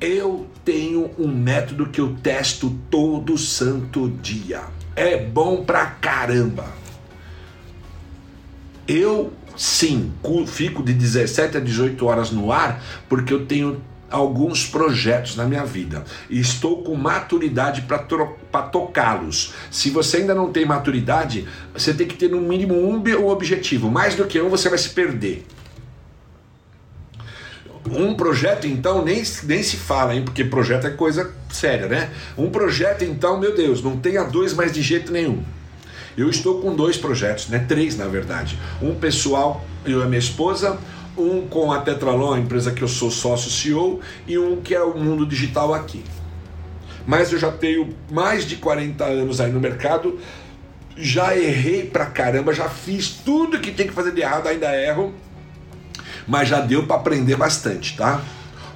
eu 0.00 0.46
tenho 0.64 1.10
um 1.18 1.28
método 1.28 1.86
que 1.86 2.00
eu 2.00 2.14
testo 2.22 2.70
todo 2.90 3.38
santo 3.38 4.08
dia. 4.08 4.62
É 4.94 5.16
bom 5.16 5.64
pra 5.64 5.86
caramba. 5.86 6.66
Eu 8.86 9.32
sim 9.56 10.12
fico 10.46 10.82
de 10.82 10.92
17 10.92 11.56
a 11.56 11.60
18 11.60 12.04
horas 12.06 12.30
no 12.30 12.52
ar 12.52 12.82
porque 13.08 13.32
eu 13.32 13.46
tenho 13.46 13.80
alguns 14.10 14.66
projetos 14.66 15.34
na 15.34 15.44
minha 15.44 15.64
vida 15.64 16.04
e 16.30 16.38
estou 16.38 16.82
com 16.82 16.94
maturidade 16.94 17.82
para 17.82 18.62
tocá-los. 18.62 19.54
Se 19.70 19.90
você 19.90 20.18
ainda 20.18 20.34
não 20.34 20.52
tem 20.52 20.64
maturidade, 20.64 21.48
você 21.72 21.92
tem 21.92 22.06
que 22.06 22.14
ter 22.14 22.30
no 22.30 22.40
mínimo 22.40 22.74
um 22.74 23.28
objetivo. 23.28 23.90
Mais 23.90 24.14
do 24.14 24.24
que 24.26 24.40
um, 24.40 24.48
você 24.48 24.68
vai 24.68 24.78
se 24.78 24.90
perder. 24.90 25.44
Um 27.90 28.14
projeto, 28.14 28.66
então, 28.66 29.04
nem, 29.04 29.22
nem 29.44 29.62
se 29.62 29.76
fala, 29.76 30.14
hein? 30.14 30.22
Porque 30.24 30.44
projeto 30.44 30.86
é 30.86 30.90
coisa 30.90 31.32
séria, 31.50 31.86
né? 31.86 32.10
Um 32.36 32.50
projeto, 32.50 33.04
então, 33.04 33.38
meu 33.38 33.54
Deus, 33.54 33.82
não 33.82 33.96
tenha 33.96 34.24
dois 34.24 34.52
mais 34.52 34.72
de 34.72 34.82
jeito 34.82 35.12
nenhum. 35.12 35.42
Eu 36.16 36.30
estou 36.30 36.60
com 36.60 36.74
dois 36.74 36.96
projetos, 36.96 37.48
né? 37.48 37.64
Três, 37.68 37.96
na 37.96 38.06
verdade. 38.06 38.58
Um 38.80 38.94
pessoal, 38.94 39.64
eu 39.84 40.00
e 40.00 40.02
a 40.02 40.06
minha 40.06 40.18
esposa, 40.18 40.78
um 41.16 41.46
com 41.46 41.70
a 41.70 41.80
Tetralon, 41.80 42.32
a 42.32 42.38
empresa 42.38 42.72
que 42.72 42.82
eu 42.82 42.88
sou 42.88 43.10
sócio 43.10 43.50
CEO, 43.50 44.00
e 44.26 44.38
um 44.38 44.60
que 44.60 44.74
é 44.74 44.82
o 44.82 44.96
mundo 44.96 45.26
digital 45.26 45.74
aqui. 45.74 46.02
Mas 47.06 47.32
eu 47.32 47.38
já 47.38 47.52
tenho 47.52 47.94
mais 48.10 48.44
de 48.46 48.56
40 48.56 49.04
anos 49.04 49.40
aí 49.40 49.52
no 49.52 49.60
mercado, 49.60 50.18
já 50.96 51.36
errei 51.36 51.84
pra 51.84 52.06
caramba, 52.06 52.52
já 52.52 52.68
fiz 52.68 53.08
tudo 53.08 53.60
que 53.60 53.70
tem 53.70 53.86
que 53.86 53.92
fazer 53.92 54.12
de 54.12 54.22
errado, 54.22 54.48
ainda 54.48 54.74
erro, 54.74 55.14
mas 56.26 56.48
já 56.48 56.60
deu 56.60 56.86
para 56.86 56.96
aprender 56.96 57.36
bastante, 57.36 57.96
tá? 57.96 58.20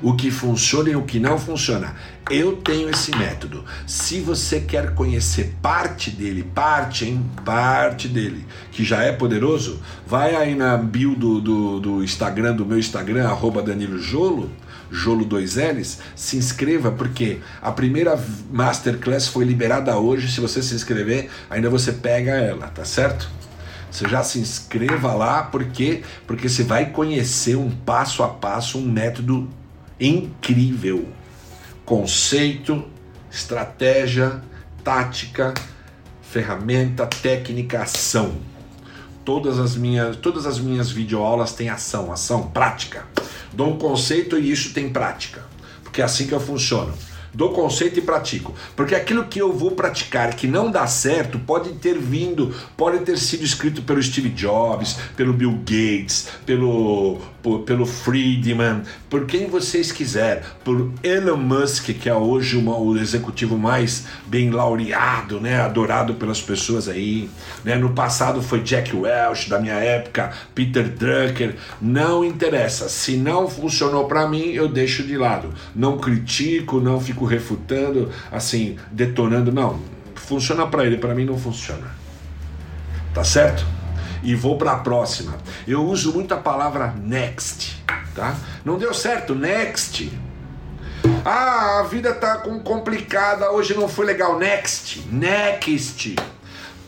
O 0.02 0.14
que 0.14 0.30
funciona 0.30 0.88
e 0.88 0.96
o 0.96 1.02
que 1.02 1.20
não 1.20 1.38
funciona. 1.38 1.94
Eu 2.30 2.56
tenho 2.56 2.88
esse 2.88 3.14
método. 3.16 3.64
Se 3.86 4.20
você 4.20 4.60
quer 4.60 4.94
conhecer 4.94 5.56
parte 5.60 6.10
dele, 6.10 6.42
parte, 6.54 7.04
hein? 7.04 7.22
Parte 7.44 8.08
dele, 8.08 8.46
que 8.70 8.84
já 8.84 9.02
é 9.02 9.12
poderoso, 9.12 9.80
vai 10.06 10.34
aí 10.36 10.54
na 10.54 10.76
bio 10.76 11.14
do, 11.14 11.40
do, 11.40 11.80
do 11.80 12.04
Instagram, 12.04 12.54
do 12.54 12.64
meu 12.64 12.78
Instagram, 12.78 13.28
arroba 13.28 13.62
Danilo 13.62 13.98
Jolo, 13.98 14.48
Jolo 14.90 15.26
2Ls, 15.26 15.98
se 16.16 16.36
inscreva, 16.36 16.90
porque 16.90 17.38
a 17.60 17.70
primeira 17.70 18.18
Masterclass 18.50 19.28
foi 19.28 19.44
liberada 19.44 19.96
hoje. 19.96 20.30
Se 20.30 20.40
você 20.40 20.62
se 20.62 20.74
inscrever, 20.74 21.30
ainda 21.48 21.68
você 21.68 21.92
pega 21.92 22.32
ela, 22.32 22.68
tá 22.68 22.84
certo? 22.84 23.39
Você 23.90 24.08
já 24.08 24.22
se 24.22 24.38
inscreva 24.38 25.12
lá, 25.14 25.42
porque 25.42 26.02
porque 26.26 26.48
você 26.48 26.62
vai 26.62 26.90
conhecer 26.90 27.56
um 27.56 27.70
passo 27.70 28.22
a 28.22 28.28
passo, 28.28 28.78
um 28.78 28.82
método 28.82 29.48
incrível 29.98 31.08
conceito, 31.90 32.84
estratégia, 33.28 34.40
tática, 34.84 35.52
ferramenta, 36.22 37.04
técnica, 37.04 37.82
ação. 37.82 38.36
Todas 39.24 39.58
as 39.58 39.74
minhas, 39.74 40.16
todas 40.16 40.46
as 40.46 40.60
minhas 40.60 40.88
videoaulas 40.88 41.52
têm 41.52 41.68
ação, 41.68 42.12
ação, 42.12 42.46
prática. 42.46 43.06
Dou 43.52 43.74
um 43.74 43.76
conceito 43.76 44.38
e 44.38 44.52
isso 44.52 44.72
tem 44.72 44.88
prática, 44.88 45.42
porque 45.82 46.00
é 46.00 46.04
assim 46.04 46.28
que 46.28 46.32
eu 46.32 46.38
funciono 46.38 46.94
do 47.32 47.50
conceito 47.50 47.98
e 47.98 48.02
pratico. 48.02 48.54
Porque 48.74 48.94
aquilo 48.94 49.24
que 49.24 49.40
eu 49.40 49.52
vou 49.52 49.72
praticar 49.72 50.34
que 50.34 50.46
não 50.46 50.70
dá 50.70 50.86
certo 50.86 51.38
pode 51.38 51.72
ter 51.74 51.98
vindo, 51.98 52.54
pode 52.76 53.00
ter 53.00 53.18
sido 53.18 53.44
escrito 53.44 53.82
pelo 53.82 54.02
Steve 54.02 54.30
Jobs, 54.30 54.98
pelo 55.16 55.32
Bill 55.32 55.58
Gates, 55.64 56.28
pelo, 56.44 57.18
por, 57.42 57.60
pelo 57.60 57.86
Friedman, 57.86 58.82
por 59.08 59.26
quem 59.26 59.48
vocês 59.48 59.90
quiser, 59.90 60.44
por 60.64 60.92
Elon 61.02 61.36
Musk, 61.36 61.90
que 61.90 62.08
é 62.08 62.14
hoje 62.14 62.56
uma, 62.56 62.76
o 62.76 62.96
executivo 62.96 63.56
mais 63.58 64.06
bem 64.26 64.50
laureado, 64.50 65.40
né, 65.40 65.60
adorado 65.60 66.14
pelas 66.14 66.40
pessoas 66.40 66.88
aí. 66.88 67.30
Né? 67.64 67.76
No 67.76 67.90
passado 67.90 68.42
foi 68.42 68.60
Jack 68.60 68.94
Welch, 68.94 69.48
da 69.48 69.58
minha 69.58 69.74
época, 69.74 70.32
Peter 70.54 70.88
Drucker. 70.88 71.56
Não 71.80 72.24
interessa. 72.24 72.88
Se 72.88 73.16
não 73.16 73.48
funcionou 73.48 74.06
para 74.06 74.28
mim, 74.28 74.50
eu 74.50 74.68
deixo 74.68 75.02
de 75.02 75.16
lado. 75.16 75.52
Não 75.74 75.98
critico, 75.98 76.80
não 76.80 77.00
fico 77.00 77.24
refutando, 77.24 78.10
assim, 78.30 78.76
detonando. 78.90 79.52
Não. 79.52 79.80
Funciona 80.14 80.66
para 80.66 80.84
ele, 80.84 80.96
para 80.96 81.14
mim 81.14 81.24
não 81.24 81.38
funciona. 81.38 81.98
Tá 83.12 83.24
certo? 83.24 83.79
E 84.22 84.34
vou 84.34 84.56
para 84.56 84.72
a 84.72 84.78
próxima. 84.78 85.36
Eu 85.66 85.84
uso 85.84 86.12
muito 86.12 86.32
a 86.34 86.36
palavra 86.36 86.94
next, 87.02 87.82
tá? 88.14 88.36
Não 88.64 88.78
deu 88.78 88.92
certo, 88.92 89.34
next. 89.34 90.10
Ah, 91.24 91.80
a 91.80 91.82
vida 91.84 92.12
tá 92.14 92.38
complicada, 92.64 93.50
hoje 93.50 93.74
não 93.74 93.88
foi 93.88 94.06
legal, 94.06 94.38
next, 94.38 95.00
next. 95.10 96.16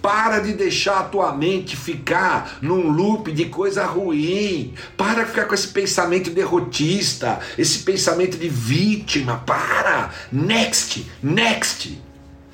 Para 0.00 0.40
de 0.40 0.54
deixar 0.54 0.98
a 0.98 1.04
tua 1.04 1.32
mente 1.32 1.76
ficar 1.76 2.58
num 2.60 2.90
loop 2.90 3.30
de 3.30 3.44
coisa 3.44 3.86
ruim. 3.86 4.74
Para 4.96 5.22
de 5.22 5.30
ficar 5.30 5.44
com 5.44 5.54
esse 5.54 5.68
pensamento 5.68 6.28
derrotista, 6.30 7.38
esse 7.56 7.78
pensamento 7.84 8.36
de 8.36 8.48
vítima. 8.48 9.44
Para! 9.46 10.10
Next, 10.32 11.06
next. 11.22 12.11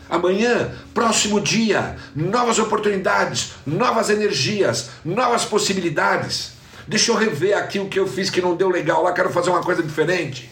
Amanhã, 0.08 0.72
próximo 0.94 1.40
dia, 1.40 1.96
novas 2.16 2.58
oportunidades, 2.58 3.52
novas 3.66 4.08
energias, 4.08 4.90
novas 5.04 5.44
possibilidades. 5.44 6.52
Deixa 6.86 7.12
eu 7.12 7.16
rever 7.16 7.56
aqui 7.56 7.78
o 7.78 7.88
que 7.88 7.98
eu 7.98 8.06
fiz 8.06 8.30
que 8.30 8.40
não 8.40 8.56
deu 8.56 8.70
legal 8.70 9.02
lá, 9.02 9.12
quero 9.12 9.30
fazer 9.30 9.50
uma 9.50 9.62
coisa 9.62 9.82
diferente. 9.82 10.50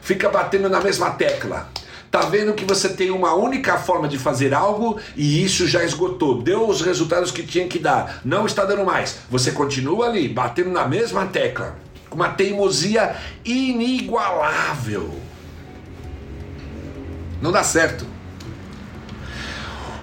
Fica 0.00 0.28
batendo 0.28 0.68
na 0.68 0.80
mesma 0.80 1.10
tecla. 1.10 1.70
Tá 2.10 2.22
vendo 2.22 2.52
que 2.52 2.64
você 2.64 2.88
tem 2.88 3.10
uma 3.10 3.34
única 3.34 3.78
forma 3.78 4.08
de 4.08 4.18
fazer 4.18 4.52
algo 4.52 5.00
e 5.16 5.42
isso 5.42 5.66
já 5.66 5.82
esgotou, 5.82 6.42
deu 6.42 6.68
os 6.68 6.82
resultados 6.82 7.30
que 7.30 7.42
tinha 7.42 7.66
que 7.66 7.78
dar, 7.78 8.20
não 8.24 8.44
está 8.44 8.64
dando 8.64 8.84
mais. 8.84 9.20
Você 9.30 9.52
continua 9.52 10.08
ali, 10.08 10.28
batendo 10.28 10.70
na 10.70 10.86
mesma 10.86 11.24
tecla, 11.26 11.78
com 12.10 12.16
uma 12.16 12.28
teimosia 12.28 13.16
inigualável. 13.44 15.21
Não 17.42 17.50
dá 17.50 17.64
certo. 17.64 18.06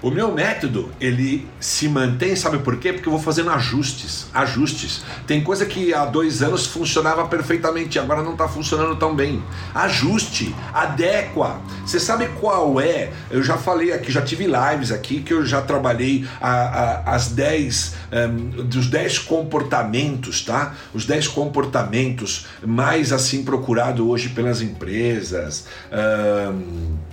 O 0.02 0.10
meu 0.10 0.32
método, 0.32 0.90
ele 0.98 1.46
se 1.58 1.86
mantém, 1.86 2.34
sabe 2.34 2.58
por 2.60 2.78
quê? 2.78 2.90
Porque 2.90 3.06
eu 3.06 3.12
vou 3.12 3.20
fazendo 3.20 3.50
ajustes, 3.50 4.28
ajustes. 4.32 5.02
Tem 5.26 5.42
coisa 5.42 5.66
que 5.66 5.92
há 5.92 6.06
dois 6.06 6.42
anos 6.42 6.64
funcionava 6.66 7.26
perfeitamente, 7.26 7.98
agora 7.98 8.22
não 8.22 8.32
está 8.32 8.48
funcionando 8.48 8.96
tão 8.96 9.14
bem. 9.14 9.42
Ajuste, 9.74 10.54
adequa. 10.72 11.60
Você 11.84 12.00
sabe 12.00 12.28
qual 12.40 12.80
é? 12.80 13.12
Eu 13.30 13.42
já 13.42 13.58
falei 13.58 13.92
aqui, 13.92 14.10
já 14.10 14.22
tive 14.22 14.46
lives 14.46 14.90
aqui 14.90 15.20
que 15.20 15.34
eu 15.34 15.44
já 15.44 15.60
trabalhei 15.60 16.26
a, 16.40 16.50
a, 16.50 17.14
as 17.14 17.28
10 17.28 17.94
um, 18.10 18.62
dos 18.64 18.86
10 18.86 19.18
comportamentos, 19.18 20.42
tá? 20.42 20.74
Os 20.94 21.04
10 21.04 21.28
comportamentos 21.28 22.46
mais 22.64 23.12
assim 23.12 23.44
procurado 23.44 24.08
hoje 24.08 24.30
pelas 24.30 24.62
empresas. 24.62 25.66
Um, 25.92 26.96
eh, 27.06 27.10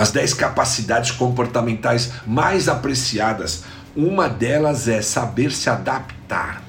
as 0.00 0.10
10 0.10 0.34
capacidades 0.34 1.10
comportamentais 1.10 2.12
mais 2.26 2.68
apreciadas. 2.68 3.64
Uma 3.94 4.28
delas 4.28 4.88
é 4.88 5.00
saber 5.00 5.52
se 5.52 5.70
adaptar. 5.70 6.62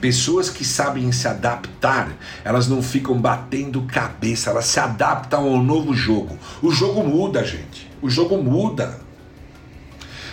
Pessoas 0.00 0.48
que 0.48 0.64
sabem 0.64 1.10
se 1.10 1.26
adaptar, 1.26 2.12
elas 2.44 2.68
não 2.68 2.80
ficam 2.80 3.20
batendo 3.20 3.82
cabeça, 3.82 4.50
elas 4.50 4.66
se 4.66 4.78
adaptam 4.78 5.44
ao 5.44 5.60
novo 5.60 5.92
jogo. 5.92 6.38
O 6.62 6.70
jogo 6.70 7.02
muda, 7.02 7.44
gente. 7.44 7.90
O 8.00 8.08
jogo 8.08 8.38
muda. 8.40 9.00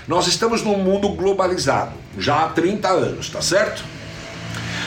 Nós 0.08 0.28
estamos 0.28 0.62
num 0.62 0.78
mundo 0.78 1.10
globalizado 1.10 1.94
já 2.16 2.46
há 2.46 2.50
30 2.50 2.88
anos, 2.88 3.30
tá 3.30 3.42
certo? 3.42 3.84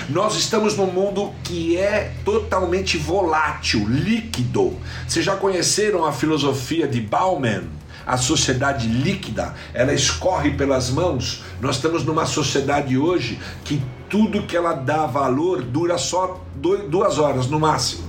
Nós 0.08 0.36
estamos 0.36 0.74
num 0.74 0.86
mundo 0.86 1.34
que 1.44 1.76
é 1.76 2.14
totalmente 2.24 2.96
volátil, 2.96 3.86
líquido. 3.86 4.74
Vocês 5.06 5.22
já 5.22 5.36
conheceram 5.36 6.02
a 6.02 6.12
filosofia 6.12 6.88
de 6.88 6.98
Bauman? 6.98 7.64
A 8.06 8.16
sociedade 8.16 8.88
líquida, 8.88 9.54
ela 9.74 9.92
escorre 9.92 10.52
pelas 10.52 10.88
mãos. 10.88 11.44
Nós 11.60 11.76
estamos 11.76 12.06
numa 12.06 12.24
sociedade 12.24 12.96
hoje 12.96 13.38
que 13.66 13.82
tudo 14.08 14.44
que 14.44 14.56
ela 14.56 14.72
dá 14.72 15.04
valor 15.04 15.60
dura 15.60 15.98
só 15.98 16.42
duas 16.56 17.18
horas 17.18 17.46
no 17.48 17.60
máximo. 17.60 18.08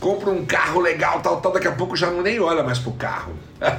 Compra 0.00 0.30
um 0.30 0.44
carro 0.44 0.80
legal, 0.80 1.20
tal, 1.20 1.40
tal, 1.40 1.52
daqui 1.52 1.68
a 1.68 1.72
pouco 1.72 1.94
já 1.94 2.10
não 2.10 2.20
nem 2.20 2.40
olha 2.40 2.64
mais 2.64 2.80
pro 2.80 2.90
carro. 2.94 3.34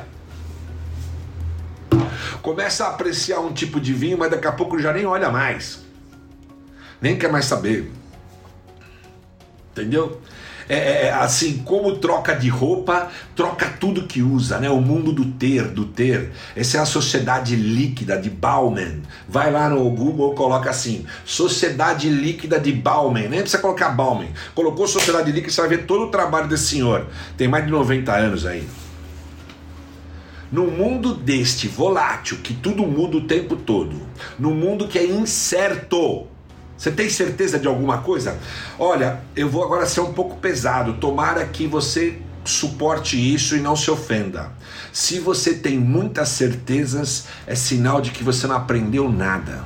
Começa 2.41 2.85
a 2.85 2.91
apreciar 2.91 3.41
um 3.41 3.51
tipo 3.51 3.81
de 3.81 3.91
vinho, 3.91 4.17
mas 4.17 4.31
daqui 4.31 4.47
a 4.47 4.53
pouco 4.53 4.79
já 4.79 4.93
nem 4.93 5.05
olha 5.05 5.29
mais 5.29 5.83
nem 7.01 7.17
quer 7.17 7.31
mais 7.31 7.45
saber. 7.45 7.91
Entendeu? 9.71 10.21
É, 10.67 10.75
é, 10.75 11.05
é, 11.05 11.13
assim, 11.13 11.59
como 11.59 11.97
troca 11.97 12.33
de 12.33 12.49
roupa, 12.49 13.09
troca 13.35 13.67
tudo 13.79 14.07
que 14.07 14.23
usa, 14.23 14.57
né? 14.57 14.69
O 14.69 14.81
mundo 14.81 15.11
do 15.11 15.25
ter, 15.25 15.67
do 15.67 15.85
ter. 15.85 16.31
Essa 16.55 16.77
é 16.77 16.79
a 16.79 16.85
sociedade 16.85 17.55
líquida 17.55 18.17
de 18.17 18.29
Bauman. 18.29 19.01
Vai 19.27 19.51
lá 19.51 19.69
no 19.69 19.87
Google, 19.91 20.33
coloca 20.33 20.69
assim: 20.69 21.05
Sociedade 21.23 22.09
líquida 22.09 22.59
de 22.59 22.71
Bauman. 22.71 23.27
Nem 23.27 23.41
precisa 23.41 23.61
colocar 23.61 23.89
Bauman. 23.89 24.29
Colocou 24.55 24.87
sociedade 24.87 25.31
líquida, 25.31 25.53
você 25.53 25.61
vai 25.61 25.69
ver 25.69 25.85
todo 25.85 26.05
o 26.05 26.11
trabalho 26.11 26.47
desse 26.47 26.67
senhor. 26.67 27.05
Tem 27.37 27.47
mais 27.47 27.65
de 27.65 27.71
90 27.71 28.11
anos 28.11 28.45
aí. 28.45 28.67
No 30.51 30.67
mundo 30.67 31.13
deste 31.13 31.67
volátil, 31.67 32.37
que 32.41 32.53
tudo 32.53 32.87
muda 32.87 33.17
o 33.17 33.21
tempo 33.21 33.55
todo, 33.55 33.99
no 34.39 34.51
mundo 34.51 34.87
que 34.87 34.97
é 34.97 35.05
incerto, 35.05 36.27
você 36.77 36.91
tem 36.91 37.09
certeza 37.09 37.57
de 37.57 37.67
alguma 37.67 37.99
coisa? 37.99 38.37
Olha, 38.77 39.21
eu 39.35 39.49
vou 39.49 39.63
agora 39.63 39.85
ser 39.85 40.01
um 40.01 40.13
pouco 40.13 40.37
pesado. 40.37 40.93
Tomara 40.95 41.45
que 41.45 41.67
você 41.67 42.19
suporte 42.43 43.17
isso 43.17 43.55
e 43.55 43.59
não 43.59 43.75
se 43.75 43.89
ofenda. 43.89 44.51
Se 44.91 45.19
você 45.19 45.53
tem 45.53 45.79
muitas 45.79 46.29
certezas, 46.29 47.27
é 47.47 47.55
sinal 47.55 48.01
de 48.01 48.11
que 48.11 48.23
você 48.23 48.45
não 48.45 48.55
aprendeu 48.55 49.09
nada. 49.11 49.63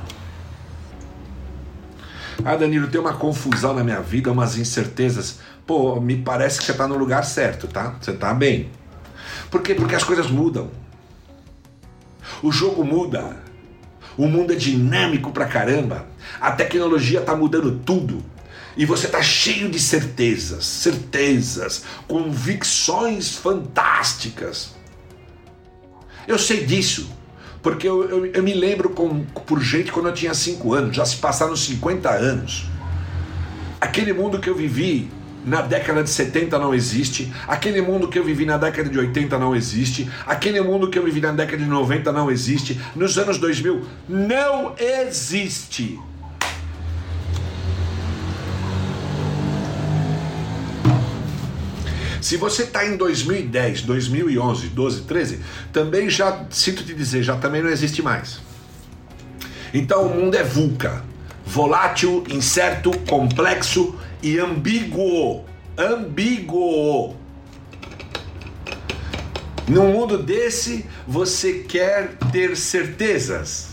Ah, 2.44 2.56
Danilo, 2.56 2.88
tem 2.88 3.00
uma 3.00 3.12
confusão 3.12 3.74
na 3.74 3.84
minha 3.84 4.00
vida, 4.00 4.32
umas 4.32 4.56
incertezas. 4.56 5.40
Pô, 5.66 6.00
me 6.00 6.16
parece 6.16 6.58
que 6.58 6.64
você 6.64 6.72
está 6.72 6.88
no 6.88 6.96
lugar 6.96 7.24
certo, 7.24 7.68
tá? 7.68 7.96
Você 8.00 8.12
está 8.12 8.32
bem. 8.32 8.70
Por 9.50 9.62
quê? 9.62 9.74
Porque 9.74 9.94
as 9.94 10.04
coisas 10.04 10.30
mudam. 10.30 10.70
O 12.42 12.50
jogo 12.50 12.82
muda. 12.82 13.49
O 14.16 14.26
mundo 14.26 14.52
é 14.52 14.56
dinâmico 14.56 15.30
pra 15.30 15.46
caramba. 15.46 16.06
A 16.40 16.52
tecnologia 16.52 17.20
tá 17.20 17.34
mudando 17.34 17.80
tudo. 17.84 18.22
E 18.76 18.86
você 18.86 19.08
tá 19.08 19.20
cheio 19.20 19.68
de 19.68 19.78
certezas, 19.78 20.64
certezas, 20.64 21.84
convicções 22.06 23.36
fantásticas. 23.36 24.74
Eu 26.26 26.38
sei 26.38 26.64
disso, 26.64 27.10
porque 27.62 27.88
eu, 27.88 28.08
eu, 28.08 28.26
eu 28.26 28.42
me 28.42 28.54
lembro 28.54 28.90
com, 28.90 29.24
por 29.24 29.60
gente 29.60 29.90
quando 29.90 30.08
eu 30.08 30.14
tinha 30.14 30.32
5 30.32 30.72
anos, 30.72 30.96
já 30.96 31.04
se 31.04 31.16
passaram 31.16 31.56
50 31.56 32.08
anos. 32.08 32.66
Aquele 33.80 34.12
mundo 34.12 34.38
que 34.38 34.48
eu 34.48 34.54
vivi 34.54 35.10
na 35.44 35.62
década 35.62 36.02
de 36.02 36.10
70 36.10 36.58
não 36.58 36.74
existe, 36.74 37.32
aquele 37.46 37.80
mundo 37.80 38.08
que 38.08 38.18
eu 38.18 38.24
vivi 38.24 38.44
na 38.44 38.56
década 38.56 38.88
de 38.88 38.98
80 38.98 39.38
não 39.38 39.54
existe, 39.54 40.10
aquele 40.26 40.60
mundo 40.60 40.90
que 40.90 40.98
eu 40.98 41.04
vivi 41.04 41.20
na 41.20 41.32
década 41.32 41.62
de 41.62 41.68
90 41.68 42.12
não 42.12 42.30
existe, 42.30 42.80
nos 42.94 43.18
anos 43.18 43.38
2000 43.38 43.84
não 44.08 44.74
existe. 44.78 45.98
Se 52.20 52.36
você 52.36 52.64
está 52.64 52.86
em 52.86 52.96
2010, 52.96 53.82
2011, 53.82 54.68
12, 54.68 55.00
13, 55.02 55.40
também 55.72 56.10
já, 56.10 56.44
sinto 56.50 56.84
te 56.84 56.92
dizer, 56.92 57.22
já 57.22 57.36
também 57.36 57.62
não 57.62 57.70
existe 57.70 58.02
mais. 58.02 58.40
Então 59.72 60.06
o 60.06 60.14
mundo 60.14 60.34
é 60.34 60.44
vulca, 60.44 61.02
volátil, 61.46 62.22
incerto, 62.28 62.90
complexo 63.08 63.98
e 64.22 64.38
ambíguo. 64.38 65.44
Ambíguo. 65.76 67.16
Num 69.68 69.92
mundo 69.92 70.18
desse, 70.18 70.84
você 71.06 71.60
quer 71.60 72.16
ter 72.32 72.56
certezas. 72.56 73.70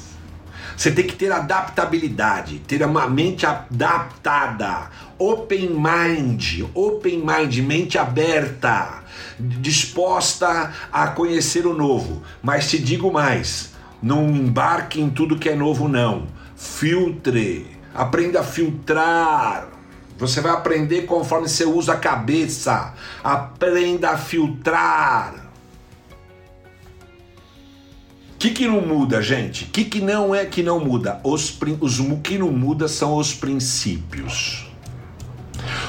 Você 0.75 0.91
tem 0.91 1.07
que 1.07 1.15
ter 1.15 1.31
adaptabilidade, 1.31 2.59
ter 2.59 2.83
uma 2.83 3.09
mente 3.09 3.47
adaptada, 3.47 4.91
open 5.17 5.71
mind, 5.71 6.65
open 6.75 7.25
mind, 7.25 7.57
mente 7.57 7.97
aberta, 7.97 9.03
disposta 9.39 10.71
a 10.91 11.07
conhecer 11.07 11.65
o 11.65 11.73
novo. 11.73 12.21
Mas 12.43 12.69
te 12.69 12.77
digo 12.77 13.11
mais, 13.11 13.73
não 14.03 14.29
embarque 14.29 15.01
em 15.01 15.09
tudo 15.09 15.39
que 15.39 15.49
é 15.49 15.55
novo 15.55 15.87
não. 15.87 16.27
Filtre, 16.55 17.65
aprenda 17.95 18.41
a 18.41 18.43
filtrar. 18.43 19.76
Você 20.17 20.41
vai 20.41 20.51
aprender 20.51 21.03
conforme 21.03 21.47
você 21.47 21.65
usa 21.65 21.93
a 21.93 21.97
cabeça. 21.97 22.93
Aprenda 23.23 24.11
a 24.11 24.17
filtrar. 24.17 25.47
O 28.33 28.39
que, 28.39 28.51
que 28.51 28.67
não 28.67 28.81
muda, 28.81 29.21
gente? 29.21 29.65
O 29.65 29.67
que, 29.67 29.83
que 29.85 29.99
não 29.99 30.33
é 30.33 30.45
que 30.45 30.61
não 30.61 30.79
muda? 30.79 31.19
Os, 31.23 31.57
os, 31.79 31.99
o 31.99 32.17
que 32.17 32.37
não 32.37 32.51
muda 32.51 32.87
são 32.87 33.17
os 33.17 33.33
princípios. 33.33 34.67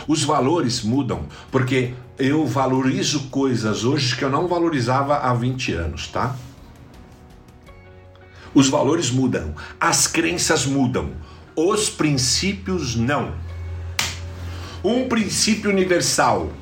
Os 0.06 0.24
valores 0.24 0.82
mudam, 0.82 1.26
porque 1.50 1.92
eu 2.18 2.46
valorizo 2.46 3.28
coisas 3.28 3.84
hoje 3.84 4.16
que 4.16 4.24
eu 4.24 4.30
não 4.30 4.48
valorizava 4.48 5.18
há 5.18 5.34
20 5.34 5.72
anos, 5.72 6.08
tá? 6.08 6.34
Os 8.54 8.68
valores 8.68 9.10
mudam, 9.10 9.54
as 9.78 10.06
crenças 10.06 10.64
mudam, 10.64 11.12
os 11.54 11.90
princípios 11.90 12.96
não. 12.96 13.34
Um 14.82 15.08
princípio 15.08 15.70
universal, 15.70 16.52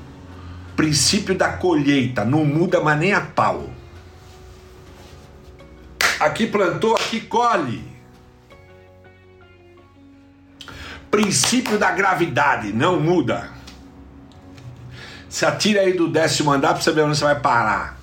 princípio 0.74 1.34
da 1.34 1.52
colheita, 1.52 2.24
não 2.24 2.44
muda 2.44 2.80
mas 2.80 2.98
nem 2.98 3.12
a 3.12 3.20
pau. 3.20 3.68
Aqui 6.18 6.46
plantou, 6.46 6.94
aqui 6.94 7.20
colhe. 7.20 7.84
Princípio 11.10 11.78
da 11.78 11.90
gravidade 11.90 12.72
não 12.72 12.98
muda. 12.98 13.50
Se 15.28 15.44
atira 15.44 15.82
aí 15.82 15.92
do 15.92 16.08
décimo 16.08 16.50
andar 16.50 16.72
para 16.72 16.82
saber 16.82 17.02
onde 17.02 17.18
você 17.18 17.24
vai 17.24 17.38
parar. 17.38 17.96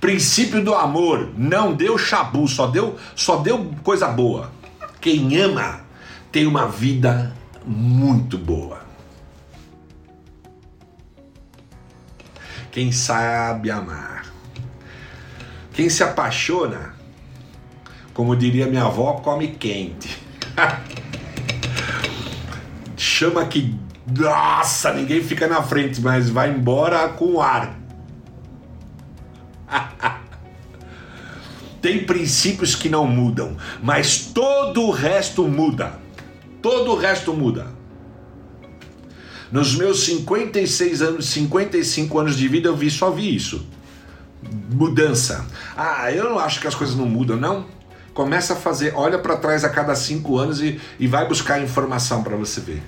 Princípio 0.00 0.64
do 0.64 0.74
amor 0.74 1.30
não 1.36 1.74
deu 1.74 1.96
chabu, 1.96 2.48
só 2.48 2.66
deu, 2.66 2.98
só 3.14 3.36
deu 3.36 3.72
coisa 3.84 4.08
boa. 4.08 4.50
Quem 5.00 5.36
ama 5.38 5.80
tem 6.32 6.46
uma 6.46 6.66
vida 6.66 7.32
muito 7.64 8.36
boa. 8.36 8.82
Quem 12.72 12.90
sabe 12.90 13.70
amar 13.70 14.22
quem 15.72 15.88
se 15.88 16.02
apaixona, 16.02 16.94
como 18.12 18.36
diria 18.36 18.66
minha 18.66 18.84
avó, 18.84 19.14
come 19.14 19.48
quente. 19.48 20.18
Chama 22.96 23.46
que, 23.46 23.74
nossa, 24.18 24.92
ninguém 24.92 25.22
fica 25.22 25.48
na 25.48 25.62
frente, 25.62 25.98
mas 26.00 26.28
vai 26.28 26.50
embora 26.50 27.08
com 27.08 27.40
ar. 27.40 27.74
Tem 31.80 32.04
princípios 32.04 32.74
que 32.74 32.90
não 32.90 33.06
mudam, 33.06 33.56
mas 33.82 34.26
todo 34.26 34.82
o 34.82 34.90
resto 34.90 35.48
muda. 35.48 36.01
Todo 36.62 36.92
o 36.92 36.96
resto 36.96 37.34
muda. 37.34 37.66
Nos 39.50 39.74
meus 39.74 40.04
56 40.04 41.02
anos, 41.02 41.26
55 41.26 42.18
anos 42.18 42.36
de 42.38 42.48
vida, 42.48 42.68
eu 42.68 42.76
vi 42.76 42.90
só 42.90 43.10
vi 43.10 43.34
isso 43.34 43.66
mudança. 44.72 45.46
Ah, 45.76 46.10
eu 46.12 46.24
não 46.24 46.38
acho 46.38 46.60
que 46.60 46.66
as 46.66 46.74
coisas 46.74 46.96
não 46.96 47.06
mudam, 47.06 47.36
não. 47.36 47.66
Começa 48.14 48.52
a 48.52 48.56
fazer, 48.56 48.92
olha 48.94 49.18
para 49.18 49.36
trás 49.36 49.64
a 49.64 49.68
cada 49.68 49.94
cinco 49.94 50.38
anos 50.38 50.60
e, 50.60 50.80
e 50.98 51.06
vai 51.06 51.26
buscar 51.26 51.62
informação 51.62 52.22
para 52.22 52.36
você 52.36 52.60
ver. 52.60 52.82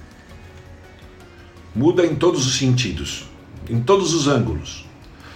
Muda 1.74 2.04
em 2.04 2.14
todos 2.14 2.46
os 2.46 2.58
sentidos, 2.58 3.28
em 3.68 3.80
todos 3.80 4.14
os 4.14 4.28
ângulos. 4.28 4.86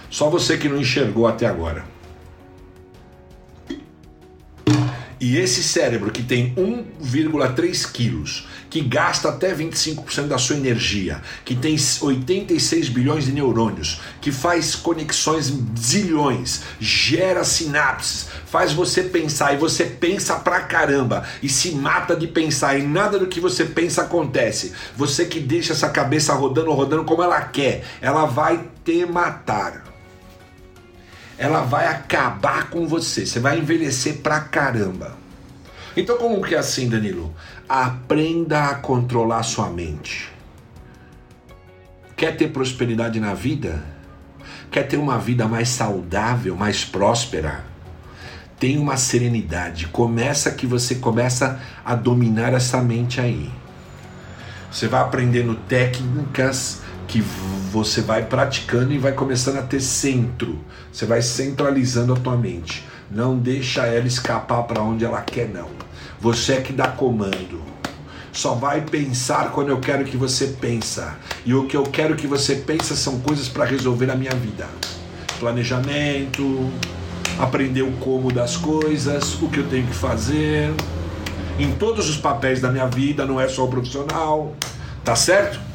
Só 0.09 0.29
você 0.29 0.57
que 0.57 0.69
não 0.69 0.77
enxergou 0.77 1.27
até 1.27 1.45
agora. 1.45 1.85
E 5.21 5.37
esse 5.37 5.61
cérebro 5.61 6.11
que 6.11 6.23
tem 6.23 6.55
1,3 6.55 7.91
quilos, 7.91 8.47
que 8.69 8.79
gasta 8.79 9.27
até 9.27 9.53
25% 9.53 10.27
da 10.27 10.37
sua 10.37 10.55
energia, 10.55 11.21
que 11.43 11.55
tem 11.55 11.75
86 11.75 12.87
bilhões 12.87 13.25
de 13.25 13.33
neurônios, 13.33 13.99
que 14.21 14.31
faz 14.31 14.75
conexões 14.75 15.51
zilhões, 15.77 16.61
gera 16.79 17.43
sinapses, 17.43 18.27
faz 18.45 18.71
você 18.71 19.03
pensar 19.03 19.53
e 19.53 19.57
você 19.57 19.83
pensa 19.83 20.35
pra 20.35 20.61
caramba 20.61 21.25
e 21.43 21.49
se 21.49 21.71
mata 21.71 22.15
de 22.15 22.27
pensar 22.27 22.79
e 22.79 22.83
nada 22.83 23.19
do 23.19 23.27
que 23.27 23.41
você 23.41 23.65
pensa 23.65 24.03
acontece. 24.03 24.71
Você 24.95 25.25
que 25.25 25.41
deixa 25.41 25.73
essa 25.73 25.89
cabeça 25.89 26.33
rodando, 26.33 26.71
rodando 26.71 27.03
como 27.03 27.23
ela 27.23 27.41
quer, 27.41 27.83
ela 28.01 28.25
vai 28.25 28.69
te 28.85 29.05
matar 29.05 29.88
ela 31.39 31.61
vai 31.61 31.87
acabar 31.87 32.69
com 32.69 32.85
você. 32.85 33.25
Você 33.25 33.39
vai 33.39 33.57
envelhecer 33.57 34.17
pra 34.17 34.41
caramba. 34.41 35.17
Então, 35.95 36.17
como 36.17 36.41
que 36.41 36.53
é 36.53 36.57
assim, 36.57 36.89
Danilo? 36.89 37.33
Aprenda 37.67 38.65
a 38.65 38.75
controlar 38.75 39.41
sua 39.43 39.69
mente. 39.69 40.29
Quer 42.17 42.35
ter 42.35 42.49
prosperidade 42.49 43.21
na 43.21 43.33
vida? 43.33 43.81
Quer 44.69 44.83
ter 44.83 44.97
uma 44.97 45.17
vida 45.17 45.47
mais 45.47 45.69
saudável, 45.69 46.57
mais 46.57 46.83
próspera? 46.83 47.63
Tenha 48.59 48.79
uma 48.79 48.97
serenidade. 48.97 49.87
Começa 49.87 50.51
que 50.51 50.67
você 50.67 50.95
começa 50.95 51.61
a 51.85 51.95
dominar 51.95 52.53
essa 52.53 52.81
mente 52.81 53.21
aí. 53.21 53.49
Você 54.69 54.89
vai 54.89 54.99
aprendendo 54.99 55.55
técnicas 55.55 56.81
que 57.09 57.21
você 57.71 58.01
vai 58.01 58.23
praticando 58.23 58.93
e 58.93 58.97
vai 58.97 59.11
começando 59.11 59.57
a 59.57 59.63
ter 59.63 59.81
centro. 59.81 60.59
Você 60.93 61.05
vai 61.05 61.21
centralizando 61.21 62.13
a 62.13 62.15
tua 62.15 62.37
mente. 62.37 62.85
Não 63.11 63.37
deixa 63.37 63.87
ela 63.87 64.07
escapar 64.07 64.63
para 64.63 64.81
onde 64.81 65.03
ela 65.03 65.21
quer 65.21 65.49
não. 65.49 65.67
Você 66.21 66.53
é 66.53 66.61
que 66.61 66.71
dá 66.71 66.87
comando. 66.87 67.61
Só 68.31 68.53
vai 68.53 68.81
pensar 68.81 69.51
quando 69.51 69.69
eu 69.69 69.79
quero 69.79 70.05
que 70.05 70.15
você 70.15 70.55
pensa. 70.61 71.17
E 71.43 71.53
o 71.53 71.65
que 71.65 71.75
eu 71.75 71.83
quero 71.83 72.15
que 72.15 72.27
você 72.27 72.55
pensa 72.55 72.95
são 72.95 73.19
coisas 73.19 73.49
para 73.49 73.65
resolver 73.65 74.09
a 74.11 74.15
minha 74.15 74.35
vida. 74.35 74.67
Planejamento, 75.39 76.69
aprender 77.39 77.81
o 77.81 77.91
como 77.93 78.31
das 78.31 78.55
coisas, 78.55 79.33
o 79.41 79.49
que 79.49 79.59
eu 79.59 79.67
tenho 79.67 79.87
que 79.87 79.95
fazer, 79.95 80.71
em 81.57 81.71
todos 81.71 82.07
os 82.07 82.17
papéis 82.17 82.61
da 82.61 82.71
minha 82.71 82.87
vida, 82.87 83.25
não 83.25 83.41
é 83.41 83.47
só 83.47 83.65
o 83.65 83.67
profissional. 83.67 84.53
Tá 85.03 85.15
certo? 85.15 85.68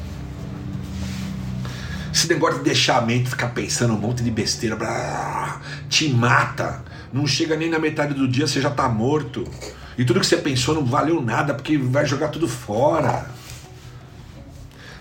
Esse 2.25 2.33
negócio 2.33 2.57
de 2.57 2.63
deixar 2.63 2.97
a 2.97 3.01
mente 3.01 3.29
ficar 3.29 3.49
pensando 3.49 3.93
um 3.93 3.99
monte 3.99 4.23
de 4.23 4.31
besteira, 4.31 4.75
blá, 4.75 5.61
te 5.87 6.09
mata. 6.09 6.83
Não 7.13 7.27
chega 7.27 7.55
nem 7.55 7.69
na 7.69 7.77
metade 7.77 8.15
do 8.15 8.27
dia, 8.27 8.47
você 8.47 8.59
já 8.59 8.71
tá 8.71 8.89
morto. 8.89 9.47
E 9.95 10.03
tudo 10.03 10.19
que 10.19 10.25
você 10.25 10.37
pensou 10.37 10.73
não 10.73 10.83
valeu 10.83 11.21
nada, 11.21 11.53
porque 11.53 11.77
vai 11.77 12.03
jogar 12.03 12.29
tudo 12.29 12.47
fora. 12.47 13.29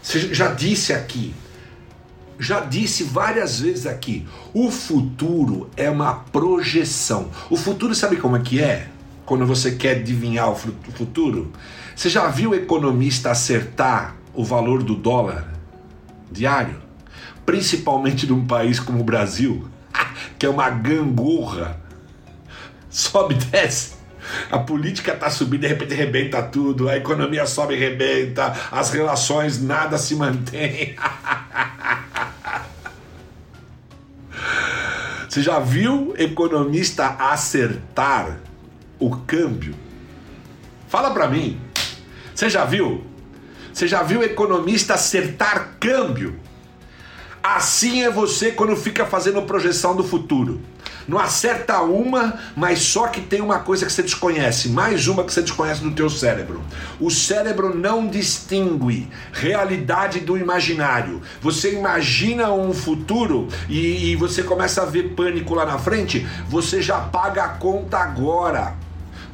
Você 0.03 0.35
já 0.35 0.49
disse 0.49 0.93
aqui, 0.93 1.35
já 2.39 2.61
disse 2.61 3.05
várias 3.05 3.61
vezes 3.61 3.87
aqui, 3.87 4.29
o 4.53 4.71
futuro 4.71 5.71
é 5.79 5.89
uma 5.89 6.17
projeção. 6.17 7.31
O 7.49 7.57
futuro 7.57 7.95
sabe 7.95 8.17
como 8.17 8.37
é 8.37 8.41
que 8.41 8.61
é? 8.61 8.89
Quando 9.25 9.47
você 9.47 9.71
quer 9.71 9.97
adivinhar 9.97 10.51
o 10.51 10.55
futuro? 10.55 11.51
Você 11.97 12.11
já 12.11 12.29
viu 12.29 12.51
o 12.51 12.55
economista 12.55 13.31
acertar 13.31 14.15
o 14.35 14.45
valor 14.45 14.83
do 14.83 14.95
dólar 14.95 15.51
diário? 16.31 16.84
Principalmente 17.45 18.27
num 18.27 18.47
país 18.47 18.81
como 18.81 19.01
o 19.01 19.05
Brasil, 19.05 19.69
que 20.39 20.47
é 20.47 20.49
uma 20.49 20.71
gangorra. 20.71 21.81
Sobe 22.91 23.35
desce. 23.35 23.95
A 24.51 24.59
política 24.59 25.15
tá 25.15 25.29
subindo, 25.31 25.61
de 25.63 25.67
repente 25.67 25.95
rebenta 25.95 26.43
tudo, 26.43 26.89
a 26.89 26.97
economia 26.97 27.47
sobe 27.47 27.75
e 27.75 27.79
rebenta, 27.79 28.55
as 28.71 28.91
relações 28.91 29.63
nada 29.63 29.99
se 29.99 30.15
mantém. 30.15 30.97
Você 35.29 35.43
já 35.43 35.59
viu 35.59 36.15
economista 36.17 37.09
acertar 37.19 38.39
o 39.01 39.17
câmbio? 39.17 39.75
Fala 40.89 41.11
para 41.11 41.27
mim. 41.27 41.61
Você 42.33 42.49
já 42.49 42.65
viu? 42.65 43.05
Você 43.73 43.89
já 43.89 44.05
viu 44.05 44.23
economista 44.23 44.95
acertar 44.95 45.75
câmbio? 45.81 46.39
Assim 47.45 48.03
é 48.03 48.11
você 48.11 48.53
quando 48.53 48.75
fica 48.75 49.05
fazendo 49.05 49.43
projeção 49.43 49.95
do 49.95 50.03
futuro. 50.03 50.63
Não 51.07 51.19
acerta 51.19 51.83
uma, 51.83 52.39
mas 52.57 52.79
só 52.79 53.07
que 53.07 53.21
tem 53.21 53.43
uma 53.43 53.59
coisa 53.59 53.85
que 53.85 53.93
você 53.93 54.03
desconhece, 54.03 54.71
mais 54.71 55.07
uma 55.09 55.23
que 55.23 55.31
você 55.31 55.43
desconhece 55.43 55.83
do 55.83 55.91
teu 55.91 56.09
cérebro. 56.09 56.63
O 56.99 57.11
cérebro 57.11 57.77
não 57.77 58.07
distingue 58.07 59.11
realidade 59.31 60.21
do 60.21 60.39
imaginário. 60.39 61.21
Você 61.43 61.75
imagina 61.75 62.51
um 62.51 62.73
futuro 62.73 63.49
e, 63.69 64.13
e 64.13 64.17
você 64.17 64.43
começa 64.43 64.81
a 64.81 64.87
ver 64.87 65.15
pânico 65.15 65.55
lá 65.55 65.67
na 65.67 65.77
frente, 65.77 66.27
você 66.49 66.81
já 66.81 66.99
paga 66.99 67.45
a 67.45 67.49
conta 67.49 67.99
agora. 67.99 68.75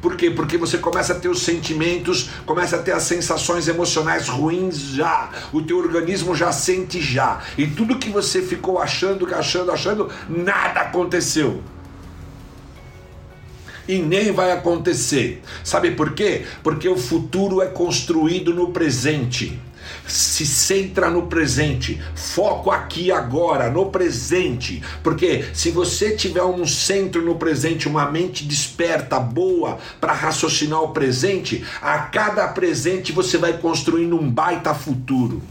Por 0.01 0.15
quê? 0.15 0.31
Porque 0.31 0.57
você 0.57 0.77
começa 0.77 1.13
a 1.13 1.19
ter 1.19 1.29
os 1.29 1.43
sentimentos, 1.43 2.29
começa 2.45 2.77
a 2.77 2.79
ter 2.79 2.91
as 2.91 3.03
sensações 3.03 3.67
emocionais 3.67 4.27
ruins 4.27 4.79
já. 4.79 5.29
O 5.53 5.61
teu 5.61 5.77
organismo 5.77 6.35
já 6.35 6.51
sente 6.51 6.99
já. 6.99 7.41
E 7.57 7.67
tudo 7.67 7.99
que 7.99 8.09
você 8.09 8.41
ficou 8.41 8.79
achando, 8.79 9.25
achando, 9.33 9.71
achando, 9.71 10.09
nada 10.27 10.81
aconteceu 10.81 11.61
e 13.87 13.99
nem 13.99 14.31
vai 14.31 14.51
acontecer. 14.51 15.41
Sabe 15.63 15.91
por 15.91 16.13
quê? 16.13 16.45
Porque 16.63 16.87
o 16.87 16.97
futuro 16.97 17.61
é 17.61 17.67
construído 17.67 18.53
no 18.53 18.71
presente 18.71 19.59
se 20.07 20.45
centra 20.45 21.09
no 21.09 21.27
presente, 21.27 22.01
foco 22.15 22.71
aqui 22.71 23.11
agora, 23.11 23.69
no 23.69 23.87
presente, 23.87 24.81
porque 25.03 25.45
se 25.53 25.71
você 25.71 26.15
tiver 26.15 26.43
um 26.43 26.65
centro 26.65 27.21
no 27.21 27.35
presente, 27.35 27.87
uma 27.87 28.09
mente 28.09 28.45
desperta, 28.45 29.19
boa 29.19 29.77
para 29.99 30.13
raciocinar 30.13 30.81
o 30.81 30.89
presente, 30.89 31.65
a 31.81 31.99
cada 31.99 32.47
presente 32.47 33.11
você 33.11 33.37
vai 33.37 33.57
construindo 33.57 34.19
um 34.19 34.29
baita 34.29 34.73
futuro. 34.73 35.41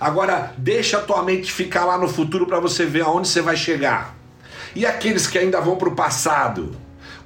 Agora, 0.00 0.54
deixa 0.56 0.96
a 0.96 1.02
tua 1.02 1.22
mente 1.22 1.52
ficar 1.52 1.84
lá 1.84 1.98
no 1.98 2.08
futuro 2.08 2.46
para 2.46 2.58
você 2.58 2.86
ver 2.86 3.02
aonde 3.02 3.28
você 3.28 3.42
vai 3.42 3.56
chegar. 3.56 4.16
E 4.74 4.86
aqueles 4.86 5.26
que 5.26 5.36
ainda 5.36 5.60
vão 5.60 5.76
para 5.76 5.88
o 5.90 5.94
passado? 5.94 6.74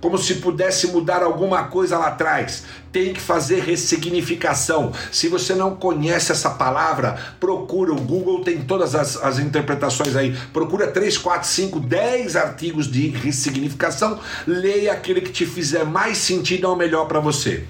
Como 0.05 0.19
se 0.19 0.35
pudesse 0.35 0.89
mudar 0.89 1.23
alguma 1.23 1.65
coisa 1.65 1.97
lá 1.97 2.09
atrás. 2.09 2.65
Tem 2.93 3.15
que 3.15 3.21
fazer 3.23 3.61
ressignificação. 3.63 4.93
Se 5.11 5.29
você 5.29 5.55
não 5.55 5.77
conhece 5.77 6.31
essa 6.31 6.51
palavra, 6.51 7.19
procura. 7.41 7.91
O 7.91 7.99
Google 7.99 8.45
tem 8.45 8.61
todas 8.61 8.95
as, 8.95 9.17
as 9.17 9.39
interpretações 9.39 10.15
aí. 10.15 10.37
Procura 10.53 10.89
3, 10.89 11.17
4, 11.17 11.49
5, 11.49 11.81
10 11.81 12.37
artigos 12.37 12.87
de 12.87 13.09
ressignificação. 13.09 14.21
Leia 14.47 14.93
aquele 14.93 15.23
que 15.23 15.33
te 15.33 15.47
fizer 15.47 15.87
mais 15.87 16.19
sentido 16.19 16.69
ou 16.69 16.77
melhor 16.77 17.07
para 17.07 17.19
você. 17.19 17.65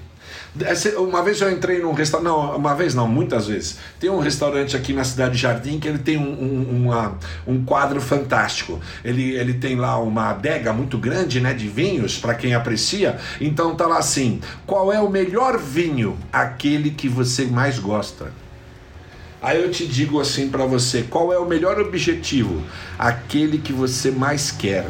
Uma 0.97 1.21
vez 1.21 1.41
eu 1.41 1.51
entrei 1.51 1.81
num 1.81 1.91
restaurante, 1.91 2.27
não, 2.27 2.55
uma 2.55 2.73
vez 2.73 2.95
não, 2.95 3.05
muitas 3.09 3.47
vezes. 3.47 3.77
Tem 3.99 4.09
um 4.09 4.19
restaurante 4.19 4.77
aqui 4.77 4.93
na 4.93 5.03
cidade 5.03 5.33
de 5.33 5.41
Jardim 5.41 5.79
que 5.79 5.87
ele 5.87 5.97
tem 5.97 6.17
um, 6.17 6.31
um, 6.31 6.83
uma, 6.83 7.17
um 7.45 7.65
quadro 7.65 7.99
fantástico. 7.99 8.79
Ele, 9.03 9.35
ele 9.35 9.55
tem 9.55 9.75
lá 9.75 9.99
uma 9.99 10.29
adega 10.29 10.71
muito 10.71 10.97
grande 10.97 11.41
né, 11.41 11.53
de 11.53 11.67
vinhos, 11.67 12.17
para 12.17 12.33
quem 12.33 12.53
aprecia. 12.53 13.17
Então 13.41 13.75
tá 13.75 13.85
lá 13.85 13.97
assim: 13.97 14.39
qual 14.65 14.93
é 14.93 14.99
o 14.99 15.09
melhor 15.09 15.57
vinho? 15.57 16.17
Aquele 16.31 16.91
que 16.91 17.09
você 17.09 17.43
mais 17.43 17.77
gosta. 17.77 18.31
Aí 19.41 19.61
eu 19.61 19.69
te 19.69 19.85
digo 19.85 20.21
assim 20.21 20.47
para 20.47 20.65
você: 20.65 21.03
qual 21.03 21.33
é 21.33 21.37
o 21.37 21.45
melhor 21.45 21.81
objetivo? 21.81 22.63
Aquele 22.97 23.57
que 23.57 23.73
você 23.73 24.09
mais 24.09 24.51
quer. 24.51 24.87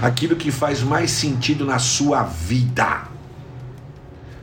Aquilo 0.00 0.36
que 0.36 0.50
faz 0.50 0.80
mais 0.80 1.10
sentido 1.10 1.66
na 1.66 1.78
sua 1.78 2.22
vida 2.22 3.17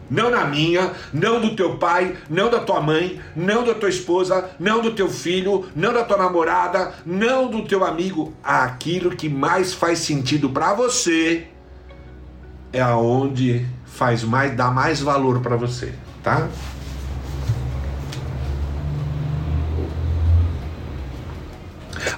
não 0.10 0.30
na 0.30 0.46
minha, 0.46 0.94
não 1.14 1.40
do 1.40 1.56
teu 1.56 1.78
pai, 1.78 2.16
não 2.30 2.50
da 2.50 2.60
tua 2.60 2.82
mãe, 2.82 3.20
não 3.36 3.64
da 3.64 3.74
tua 3.74 3.90
esposa, 3.90 4.50
não 4.60 4.82
do 4.82 4.92
teu 4.92 5.10
filho, 5.10 5.66
não 5.76 5.94
da 5.94 6.04
tua 6.04 6.18
namorada, 6.18 6.94
não 7.06 7.50
do 7.50 7.64
teu 7.64 7.84
amigo. 7.84 8.34
Aquilo 8.44 9.16
que 9.16 9.30
mais 9.30 9.74
faz 9.74 10.00
sentido 10.00 10.50
para 10.50 10.74
você 10.74 11.48
é 12.72 12.82
aonde 12.82 13.66
faz 13.86 14.24
mais, 14.24 14.56
dá 14.56 14.70
mais 14.70 15.00
valor 15.00 15.40
para 15.40 15.56
você, 15.56 15.94
tá? 16.22 16.50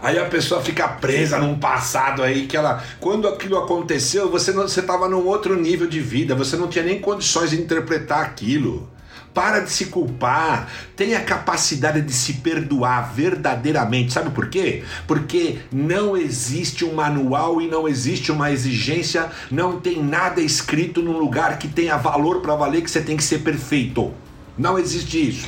Aí 0.02 0.18
a 0.20 0.26
pessoa 0.26 0.62
fica 0.62 0.88
presa 0.88 1.38
num 1.40 1.58
passado 1.58 2.24
aí 2.24 2.48
que 2.48 2.56
ela, 2.56 2.84
quando 3.00 3.28
aquilo 3.28 3.58
aconteceu, 3.58 4.30
você 4.30 4.52
não, 4.52 4.64
você 4.64 4.80
estava 4.80 5.08
num 5.08 5.26
outro 5.26 5.60
nível 5.60 5.88
de 5.88 6.00
vida, 6.00 6.36
você 6.36 6.56
não 6.56 6.68
tinha 6.68 6.84
nem 6.84 7.00
condições 7.00 7.52
de 7.52 7.62
interpretar 7.62 8.22
aquilo. 8.22 8.90
Para 9.34 9.60
de 9.60 9.70
se 9.70 9.86
culpar, 9.86 10.68
tenha 10.96 11.20
capacidade 11.20 12.02
de 12.02 12.12
se 12.12 12.34
perdoar 12.34 13.14
verdadeiramente. 13.14 14.12
Sabe 14.12 14.32
por 14.32 14.50
quê? 14.50 14.84
Porque 15.06 15.60
não 15.72 16.18
existe 16.18 16.84
um 16.84 16.96
manual 16.96 17.62
e 17.62 17.68
não 17.68 17.88
existe 17.88 18.32
uma 18.32 18.52
exigência, 18.52 19.30
não 19.52 19.80
tem 19.80 20.04
nada 20.04 20.42
escrito 20.42 21.04
num 21.04 21.20
lugar 21.20 21.60
que 21.60 21.68
tenha 21.68 21.98
valor 21.98 22.42
para 22.42 22.56
valer 22.56 22.82
que 22.82 22.90
você 22.90 23.00
tem 23.00 23.16
que 23.16 23.24
ser 23.24 23.40
perfeito. 23.40 24.12
Não 24.58 24.80
existe 24.80 25.30
isso. 25.30 25.48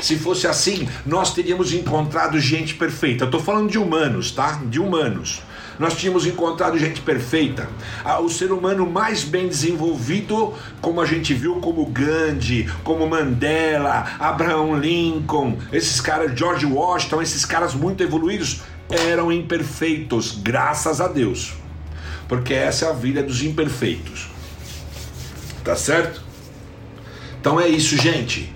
Se 0.00 0.16
fosse 0.16 0.46
assim, 0.46 0.88
nós 1.04 1.34
teríamos 1.34 1.72
encontrado 1.72 2.38
gente 2.38 2.74
perfeita. 2.74 3.24
Estou 3.24 3.40
falando 3.40 3.70
de 3.70 3.78
humanos, 3.78 4.30
tá? 4.30 4.60
De 4.64 4.78
humanos. 4.78 5.42
Nós 5.78 5.96
tínhamos 5.96 6.26
encontrado 6.26 6.76
gente 6.76 7.00
perfeita. 7.00 7.68
Ah, 8.04 8.20
o 8.20 8.28
ser 8.28 8.50
humano 8.50 8.88
mais 8.88 9.22
bem 9.22 9.48
desenvolvido, 9.48 10.54
como 10.80 11.00
a 11.00 11.06
gente 11.06 11.32
viu, 11.34 11.56
como 11.56 11.86
Gandhi, 11.86 12.68
como 12.82 13.06
Mandela, 13.06 14.16
Abraham 14.18 14.78
Lincoln, 14.78 15.56
esses 15.72 16.00
caras, 16.00 16.36
George 16.36 16.66
Washington, 16.66 17.22
esses 17.22 17.44
caras 17.44 17.74
muito 17.74 18.02
evoluídos, 18.02 18.62
eram 18.88 19.30
imperfeitos, 19.30 20.38
graças 20.42 21.00
a 21.00 21.06
Deus. 21.06 21.54
Porque 22.26 22.54
essa 22.54 22.86
é 22.86 22.90
a 22.90 22.92
vida 22.92 23.22
dos 23.22 23.42
imperfeitos. 23.42 24.28
Tá 25.62 25.76
certo? 25.76 26.22
Então 27.40 27.60
é 27.60 27.68
isso, 27.68 27.96
gente. 27.96 28.52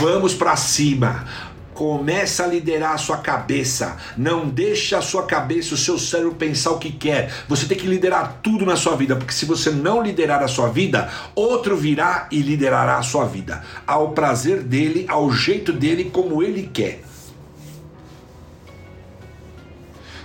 Vamos 0.00 0.34
para 0.34 0.54
cima. 0.56 1.24
Começa 1.72 2.44
a 2.44 2.46
liderar 2.46 2.92
a 2.92 2.98
sua 2.98 3.16
cabeça. 3.16 3.96
Não 4.16 4.46
deixa 4.46 4.98
a 4.98 5.02
sua 5.02 5.24
cabeça, 5.24 5.74
o 5.74 5.78
seu 5.78 5.98
cérebro 5.98 6.34
pensar 6.34 6.72
o 6.72 6.78
que 6.78 6.90
quer. 6.90 7.32
Você 7.48 7.66
tem 7.66 7.78
que 7.78 7.86
liderar 7.86 8.40
tudo 8.42 8.66
na 8.66 8.76
sua 8.76 8.94
vida, 8.94 9.16
porque 9.16 9.32
se 9.32 9.46
você 9.46 9.70
não 9.70 10.02
liderar 10.02 10.42
a 10.42 10.48
sua 10.48 10.68
vida, 10.68 11.10
outro 11.34 11.76
virá 11.76 12.28
e 12.30 12.40
liderará 12.40 12.98
a 12.98 13.02
sua 13.02 13.24
vida. 13.24 13.62
Ao 13.86 14.10
prazer 14.10 14.62
dele, 14.62 15.06
ao 15.08 15.32
jeito 15.32 15.72
dele, 15.72 16.10
como 16.12 16.42
ele 16.42 16.68
quer. 16.72 17.02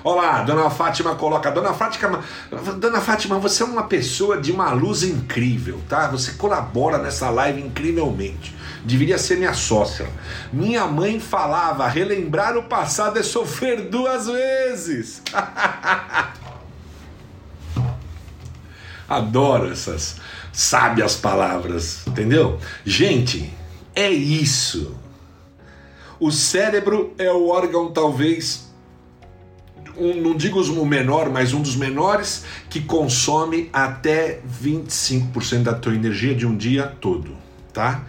Olá, 0.03 0.41
Dona 0.41 0.67
Fátima 0.71 1.13
coloca. 1.13 1.51
Dona 1.51 1.73
Fátima, 1.73 2.23
Dona 2.79 2.99
Fátima, 2.99 3.37
você 3.37 3.61
é 3.61 3.65
uma 3.67 3.83
pessoa 3.83 4.41
de 4.41 4.51
uma 4.51 4.71
luz 4.71 5.03
incrível, 5.03 5.79
tá? 5.87 6.07
Você 6.07 6.31
colabora 6.31 6.97
nessa 6.97 7.29
live 7.29 7.61
incrivelmente. 7.61 8.55
Deveria 8.83 9.19
ser 9.19 9.37
minha 9.37 9.53
sócia. 9.53 10.09
Minha 10.51 10.87
mãe 10.87 11.19
falava: 11.19 11.87
relembrar 11.87 12.57
o 12.57 12.63
passado 12.63 13.19
é 13.19 13.23
sofrer 13.23 13.89
duas 13.89 14.25
vezes. 14.25 15.21
Adoro 19.07 19.71
essas 19.71 20.15
sábias 20.51 21.15
palavras, 21.15 22.07
entendeu? 22.07 22.59
Gente, 22.83 23.53
é 23.93 24.09
isso. 24.09 24.97
O 26.19 26.31
cérebro 26.31 27.13
é 27.19 27.31
o 27.31 27.49
órgão 27.49 27.91
talvez 27.91 28.70
um, 29.97 30.21
não 30.21 30.35
digo 30.35 30.59
o 30.61 30.85
menor, 30.85 31.29
mas 31.29 31.53
um 31.53 31.61
dos 31.61 31.75
menores, 31.75 32.45
que 32.69 32.81
consome 32.81 33.69
até 33.71 34.39
25% 34.63 35.63
da 35.63 35.73
tua 35.73 35.93
energia 35.93 36.33
de 36.35 36.45
um 36.45 36.55
dia 36.55 36.87
todo, 36.99 37.35
tá? 37.73 38.03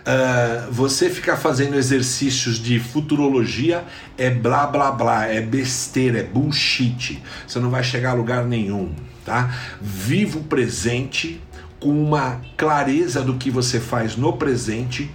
Uh, 0.00 0.72
você 0.72 1.10
ficar 1.10 1.36
fazendo 1.36 1.76
exercícios 1.76 2.58
de 2.58 2.80
futurologia 2.80 3.84
é 4.16 4.30
blá 4.30 4.66
blá 4.66 4.90
blá, 4.90 5.26
é 5.26 5.42
besteira, 5.42 6.20
é 6.20 6.22
bullshit. 6.22 7.22
Você 7.46 7.58
não 7.58 7.68
vai 7.68 7.84
chegar 7.84 8.10
a 8.10 8.14
lugar 8.14 8.44
nenhum, 8.46 8.94
tá? 9.24 9.54
Viva 9.80 10.38
o 10.38 10.44
presente 10.44 11.40
com 11.78 11.90
uma 11.90 12.40
clareza 12.56 13.22
do 13.22 13.34
que 13.34 13.50
você 13.50 13.78
faz 13.78 14.16
no 14.16 14.32
presente, 14.32 15.10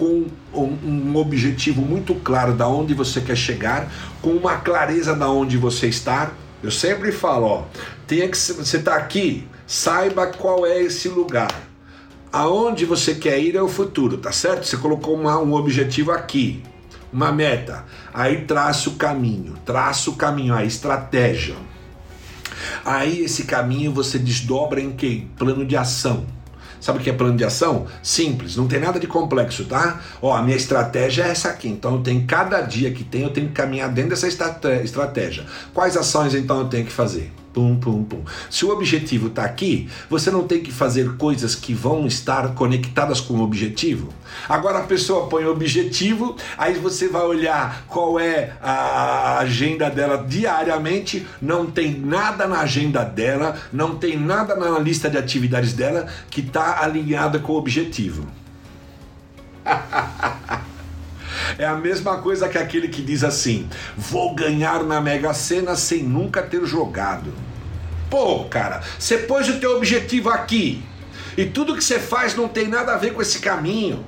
com 0.00 0.24
um, 0.54 1.14
objetivo 1.14 1.82
muito 1.82 2.14
claro 2.14 2.54
da 2.54 2.66
onde 2.66 2.94
você 2.94 3.20
quer 3.20 3.36
chegar, 3.36 3.92
com 4.22 4.30
uma 4.30 4.56
clareza 4.56 5.14
da 5.14 5.28
onde 5.28 5.58
você 5.58 5.88
está. 5.88 6.32
Eu 6.62 6.70
sempre 6.70 7.12
falo, 7.12 7.46
ó, 7.46 7.64
tenha 8.06 8.26
que 8.26 8.38
você 8.38 8.78
está 8.78 8.96
aqui, 8.96 9.46
saiba 9.66 10.28
qual 10.28 10.64
é 10.64 10.80
esse 10.82 11.06
lugar. 11.06 11.54
Aonde 12.32 12.86
você 12.86 13.14
quer 13.14 13.38
ir 13.40 13.56
é 13.56 13.60
o 13.60 13.68
futuro, 13.68 14.16
tá 14.16 14.32
certo? 14.32 14.66
Você 14.66 14.78
colocou 14.78 15.14
uma, 15.14 15.38
um 15.38 15.52
objetivo 15.52 16.12
aqui, 16.12 16.62
uma 17.12 17.30
meta. 17.30 17.84
Aí 18.14 18.46
traça 18.46 18.88
o 18.88 18.94
caminho, 18.94 19.54
traça 19.66 20.08
o 20.08 20.16
caminho, 20.16 20.54
a 20.54 20.64
estratégia. 20.64 21.56
Aí 22.86 23.20
esse 23.20 23.44
caminho 23.44 23.92
você 23.92 24.18
desdobra 24.18 24.80
em 24.80 24.92
que? 24.92 25.26
Plano 25.36 25.66
de 25.66 25.76
ação. 25.76 26.24
Sabe 26.80 26.98
o 26.98 27.02
que 27.02 27.10
é 27.10 27.12
plano 27.12 27.36
de 27.36 27.44
ação? 27.44 27.86
Simples, 28.02 28.56
não 28.56 28.66
tem 28.66 28.80
nada 28.80 28.98
de 28.98 29.06
complexo, 29.06 29.64
tá? 29.64 30.00
Ó, 30.22 30.34
a 30.34 30.42
minha 30.42 30.56
estratégia 30.56 31.24
é 31.24 31.30
essa 31.30 31.48
aqui. 31.48 31.68
Então 31.68 31.96
eu 31.96 32.02
tenho 32.02 32.24
cada 32.26 32.60
dia 32.62 32.90
que 32.90 33.04
tem, 33.04 33.22
eu 33.22 33.30
tenho 33.30 33.48
que 33.48 33.54
caminhar 33.54 33.90
dentro 33.90 34.10
dessa 34.10 34.26
estratégia. 34.26 35.44
Quais 35.74 35.96
ações 35.96 36.34
então 36.34 36.60
eu 36.60 36.68
tenho 36.68 36.86
que 36.86 36.92
fazer? 36.92 37.32
Pum, 37.52 37.76
pum, 37.76 38.04
pum. 38.04 38.22
Se 38.48 38.64
o 38.64 38.70
objetivo 38.70 39.26
está 39.26 39.44
aqui, 39.44 39.88
você 40.08 40.30
não 40.30 40.46
tem 40.46 40.60
que 40.60 40.70
fazer 40.70 41.16
coisas 41.16 41.56
que 41.56 41.74
vão 41.74 42.06
estar 42.06 42.54
conectadas 42.54 43.20
com 43.20 43.34
o 43.34 43.42
objetivo. 43.42 44.14
Agora 44.48 44.78
a 44.78 44.82
pessoa 44.82 45.26
põe 45.26 45.44
o 45.44 45.50
objetivo, 45.50 46.36
aí 46.56 46.74
você 46.74 47.08
vai 47.08 47.22
olhar 47.22 47.84
qual 47.88 48.20
é 48.20 48.52
a 48.62 49.38
agenda 49.38 49.90
dela 49.90 50.24
diariamente, 50.28 51.26
não 51.42 51.66
tem 51.66 51.92
nada 51.98 52.46
na 52.46 52.60
agenda 52.60 53.02
dela, 53.04 53.58
não 53.72 53.96
tem 53.96 54.16
nada 54.16 54.54
na 54.54 54.78
lista 54.78 55.10
de 55.10 55.18
atividades 55.18 55.72
dela 55.72 56.06
que 56.30 56.40
está 56.40 56.84
alinhada 56.84 57.40
com 57.40 57.54
o 57.54 57.56
objetivo. 57.56 58.28
É 61.58 61.66
a 61.66 61.74
mesma 61.74 62.18
coisa 62.18 62.48
que 62.48 62.58
aquele 62.58 62.88
que 62.88 63.02
diz 63.02 63.24
assim: 63.24 63.68
vou 63.96 64.34
ganhar 64.34 64.82
na 64.84 65.00
Mega 65.00 65.32
Sena 65.34 65.76
sem 65.76 66.02
nunca 66.02 66.42
ter 66.42 66.64
jogado. 66.64 67.32
Pô, 68.08 68.44
cara, 68.44 68.82
você 68.98 69.18
pôs 69.18 69.48
o 69.48 69.60
teu 69.60 69.76
objetivo 69.76 70.30
aqui 70.30 70.82
e 71.36 71.44
tudo 71.44 71.76
que 71.76 71.84
você 71.84 71.98
faz 71.98 72.34
não 72.34 72.48
tem 72.48 72.68
nada 72.68 72.94
a 72.94 72.96
ver 72.96 73.14
com 73.14 73.22
esse 73.22 73.38
caminho. 73.38 74.04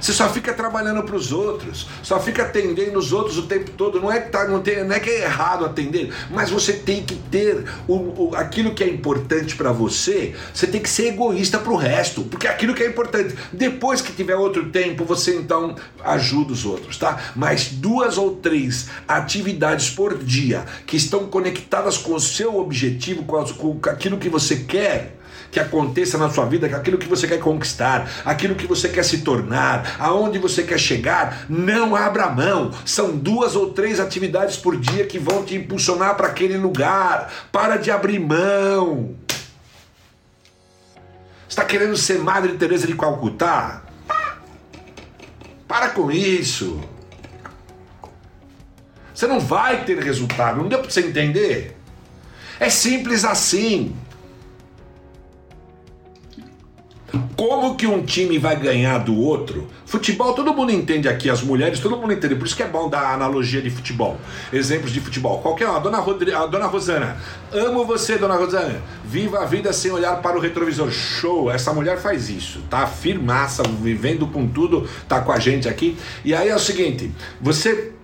Você 0.00 0.12
só 0.12 0.28
fica 0.28 0.52
trabalhando 0.52 1.02
para 1.02 1.16
os 1.16 1.32
outros, 1.32 1.86
só 2.02 2.18
fica 2.18 2.42
atendendo 2.42 2.98
os 2.98 3.12
outros 3.12 3.36
o 3.38 3.42
tempo 3.42 3.70
todo. 3.72 4.00
Não 4.00 4.10
é 4.10 4.20
que, 4.20 4.30
tá, 4.30 4.46
não, 4.48 4.60
tem, 4.60 4.84
não 4.84 4.94
é, 4.94 5.00
que 5.00 5.10
é 5.10 5.24
errado 5.24 5.64
atender, 5.64 6.12
mas 6.30 6.50
você 6.50 6.72
tem 6.72 7.02
que 7.02 7.14
ter 7.14 7.64
o, 7.86 7.94
o 7.94 8.34
aquilo 8.34 8.74
que 8.74 8.82
é 8.82 8.88
importante 8.88 9.54
para 9.56 9.72
você. 9.72 10.34
Você 10.54 10.66
tem 10.66 10.80
que 10.80 10.88
ser 10.88 11.08
egoísta 11.08 11.58
para 11.58 11.72
o 11.72 11.76
resto, 11.76 12.22
porque 12.24 12.46
é 12.46 12.50
aquilo 12.50 12.74
que 12.74 12.82
é 12.82 12.86
importante. 12.86 13.34
Depois 13.52 14.00
que 14.00 14.12
tiver 14.12 14.36
outro 14.36 14.70
tempo, 14.70 15.04
você 15.04 15.36
então 15.36 15.76
ajuda 16.02 16.52
os 16.52 16.64
outros, 16.64 16.96
tá? 16.96 17.32
Mas 17.36 17.68
duas 17.68 18.16
ou 18.16 18.36
três 18.36 18.88
atividades 19.06 19.90
por 19.90 20.16
dia 20.16 20.64
que 20.86 20.96
estão 20.96 21.26
conectadas 21.26 21.98
com 21.98 22.14
o 22.14 22.20
seu 22.20 22.56
objetivo, 22.56 23.24
com 23.24 23.78
aquilo 23.88 24.18
que 24.18 24.28
você 24.28 24.56
quer 24.56 25.19
que 25.50 25.58
aconteça 25.58 26.16
na 26.16 26.30
sua 26.30 26.44
vida, 26.46 26.66
aquilo 26.68 26.98
que 26.98 27.08
você 27.08 27.26
quer 27.26 27.40
conquistar, 27.40 28.08
aquilo 28.24 28.54
que 28.54 28.66
você 28.66 28.88
quer 28.88 29.04
se 29.04 29.18
tornar, 29.18 29.96
aonde 29.98 30.38
você 30.38 30.62
quer 30.62 30.78
chegar, 30.78 31.46
não 31.48 31.96
abra 31.96 32.30
mão. 32.30 32.70
São 32.84 33.16
duas 33.16 33.56
ou 33.56 33.72
três 33.72 33.98
atividades 33.98 34.56
por 34.56 34.76
dia 34.76 35.06
que 35.06 35.18
vão 35.18 35.44
te 35.44 35.56
impulsionar 35.56 36.16
para 36.16 36.28
aquele 36.28 36.56
lugar. 36.56 37.32
Para 37.50 37.76
de 37.76 37.90
abrir 37.90 38.20
mão. 38.20 39.14
Está 41.48 41.64
querendo 41.64 41.96
ser 41.96 42.20
Madre 42.20 42.52
Teresa 42.52 42.86
de 42.86 42.94
Calcutá? 42.94 43.82
Para 45.66 45.90
com 45.90 46.10
isso. 46.10 46.80
Você 49.12 49.26
não 49.26 49.40
vai 49.40 49.84
ter 49.84 49.98
resultado. 49.98 50.58
Não 50.58 50.68
deu 50.68 50.78
para 50.78 50.90
você 50.90 51.00
entender? 51.00 51.76
É 52.58 52.70
simples 52.70 53.24
assim. 53.24 53.94
Como 57.40 57.74
que 57.74 57.86
um 57.86 58.02
time 58.02 58.36
vai 58.36 58.54
ganhar 58.54 58.98
do 58.98 59.16
outro? 59.16 59.66
Futebol, 59.86 60.34
todo 60.34 60.52
mundo 60.52 60.72
entende 60.72 61.08
aqui, 61.08 61.30
as 61.30 61.40
mulheres, 61.40 61.80
todo 61.80 61.96
mundo 61.96 62.12
entende. 62.12 62.34
Por 62.34 62.46
isso 62.46 62.54
que 62.54 62.62
é 62.62 62.66
bom 62.66 62.86
dar 62.86 63.14
analogia 63.14 63.62
de 63.62 63.70
futebol. 63.70 64.18
Exemplos 64.52 64.92
de 64.92 65.00
futebol. 65.00 65.40
Qualquer 65.40 65.66
um, 65.66 65.74
a 65.74 65.78
dona, 65.78 65.96
Rodri, 66.00 66.34
a 66.34 66.44
dona 66.44 66.66
Rosana. 66.66 67.16
Amo 67.50 67.86
você, 67.86 68.18
dona 68.18 68.34
Rosana. 68.34 68.82
Viva 69.02 69.38
a 69.38 69.46
vida 69.46 69.72
sem 69.72 69.90
olhar 69.90 70.20
para 70.20 70.36
o 70.36 70.38
retrovisor. 70.38 70.90
Show! 70.90 71.50
Essa 71.50 71.72
mulher 71.72 71.96
faz 71.96 72.28
isso, 72.28 72.60
tá? 72.68 72.86
Firmaça, 72.86 73.62
vivendo 73.62 74.26
com 74.26 74.46
tudo, 74.46 74.86
tá 75.08 75.22
com 75.22 75.32
a 75.32 75.38
gente 75.38 75.66
aqui. 75.66 75.96
E 76.22 76.34
aí 76.34 76.50
é 76.50 76.54
o 76.54 76.58
seguinte: 76.58 77.10
você 77.40 77.94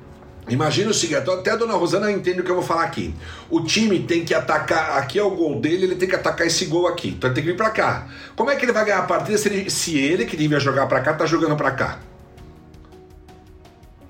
Imagina 0.48 0.90
o 0.90 0.94
seguinte, 0.94 1.28
até 1.28 1.50
a 1.50 1.56
dona 1.56 1.74
Rosana 1.74 2.10
entende 2.10 2.40
o 2.40 2.44
que 2.44 2.50
eu 2.50 2.54
vou 2.54 2.62
falar 2.62 2.84
aqui. 2.84 3.12
O 3.50 3.62
time 3.62 4.00
tem 4.00 4.24
que 4.24 4.32
atacar, 4.32 4.96
aqui 4.96 5.18
é 5.18 5.22
o 5.22 5.30
gol 5.30 5.60
dele, 5.60 5.86
ele 5.86 5.96
tem 5.96 6.08
que 6.08 6.14
atacar 6.14 6.46
esse 6.46 6.66
gol 6.66 6.86
aqui. 6.86 7.08
Então 7.08 7.28
ele 7.28 7.34
tem 7.34 7.44
que 7.44 7.50
vir 7.50 7.56
para 7.56 7.70
cá. 7.70 8.06
Como 8.36 8.48
é 8.48 8.54
que 8.54 8.64
ele 8.64 8.72
vai 8.72 8.84
ganhar 8.84 9.00
a 9.00 9.02
partida 9.02 9.36
se 9.36 9.48
ele, 9.48 9.70
se 9.70 9.98
ele 9.98 10.24
que 10.24 10.36
devia 10.36 10.60
jogar 10.60 10.86
para 10.86 11.00
cá, 11.00 11.14
tá 11.14 11.26
jogando 11.26 11.56
para 11.56 11.72
cá? 11.72 11.98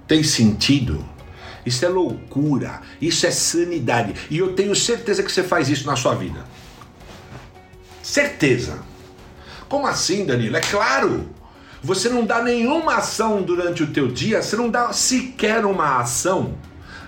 Tem 0.06 0.22
sentido? 0.22 1.04
Isso 1.64 1.84
é 1.84 1.88
loucura, 1.88 2.82
isso 3.00 3.26
é 3.26 3.30
sanidade. 3.30 4.14
E 4.30 4.38
eu 4.38 4.52
tenho 4.52 4.76
certeza 4.76 5.22
que 5.22 5.32
você 5.32 5.42
faz 5.42 5.70
isso 5.70 5.86
na 5.86 5.96
sua 5.96 6.14
vida. 6.14 6.44
Certeza. 8.02 8.78
Como 9.68 9.86
assim, 9.86 10.24
Danilo? 10.24 10.56
É 10.56 10.60
claro. 10.60 11.28
Você 11.82 12.08
não 12.08 12.24
dá 12.24 12.42
nenhuma 12.42 12.96
ação 12.96 13.42
durante 13.42 13.82
o 13.82 13.86
teu 13.86 14.08
dia, 14.08 14.42
você 14.42 14.56
não 14.56 14.70
dá 14.70 14.92
sequer 14.92 15.64
uma 15.64 16.00
ação 16.00 16.54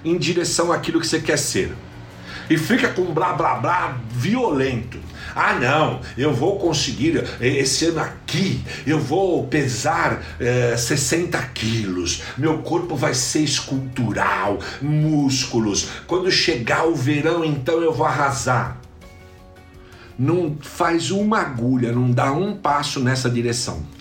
em 0.04 0.16
direção 0.16 0.72
àquilo 0.72 1.00
que 1.00 1.06
você 1.06 1.20
quer 1.20 1.38
ser. 1.38 1.74
E 2.50 2.56
fica 2.56 2.88
com 2.88 3.04
blá 3.12 3.32
blá 3.32 3.54
blá 3.54 3.98
violento. 4.10 4.98
Ah, 5.34 5.54
não, 5.54 6.00
eu 6.16 6.32
vou 6.32 6.58
conseguir 6.58 7.22
eh, 7.40 7.58
esse 7.58 7.86
ano 7.86 8.00
aqui, 8.00 8.62
eu 8.86 8.98
vou 8.98 9.46
pesar 9.46 10.22
é, 10.40 10.72
eh, 10.72 10.76
60 10.76 11.38
quilos, 11.54 12.22
meu 12.36 12.58
corpo 12.58 12.96
vai 12.96 13.14
ser 13.14 13.40
escultural, 13.40 14.58
músculos. 14.80 15.88
Quando 16.06 16.30
chegar 16.30 16.86
o 16.86 16.94
verão, 16.94 17.44
então 17.44 17.80
eu 17.82 17.92
vou 17.92 18.06
arrasar. 18.06 18.78
Não 20.18 20.56
faz 20.60 21.10
uma 21.10 21.40
agulha, 21.40 21.92
não 21.92 22.10
dá 22.10 22.32
um 22.32 22.56
passo 22.56 22.98
nessa 22.98 23.30
direção 23.30 23.97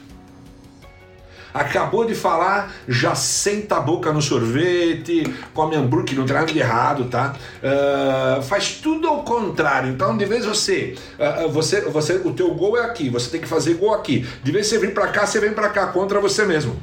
acabou 1.60 2.06
de 2.06 2.16
falar, 2.16 2.74
já 2.88 3.16
senta 3.16 3.78
a 3.78 3.80
boca 3.82 4.12
no 4.14 4.22
sorvete, 4.22 5.24
come 5.54 5.76
hambúrguer, 5.76 6.18
não 6.18 6.26
tem 6.26 6.36
nada 6.36 6.46
de 6.46 6.60
errado, 6.60 7.06
tá? 7.06 7.36
Uh, 7.62 8.42
faz 8.44 8.74
tudo 8.82 9.08
ao 9.08 9.24
contrário. 9.24 9.92
Então, 9.92 10.16
de 10.16 10.26
vez 10.26 10.46
você, 10.46 10.96
uh, 11.20 11.50
você, 11.50 11.82
você, 11.82 12.14
o 12.24 12.32
teu 12.32 12.54
gol 12.54 12.78
é 12.78 12.86
aqui, 12.86 13.10
você 13.10 13.30
tem 13.30 13.42
que 13.42 13.48
fazer 13.48 13.76
gol 13.76 13.94
aqui. 13.94 14.28
De 14.44 14.52
vez 14.52 14.68
você 14.68 14.78
vir 14.78 14.94
para 14.94 15.08
cá, 15.08 15.26
você 15.26 15.40
vem 15.40 15.54
para 15.54 15.70
cá 15.70 15.88
contra 15.88 16.20
você 16.20 16.46
mesmo. 16.46 16.76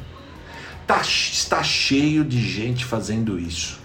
Tá, 0.87 1.01
está 1.01 1.63
cheio 1.63 2.25
de 2.25 2.41
gente 2.41 2.85
fazendo 2.85 3.39
isso. 3.39 3.81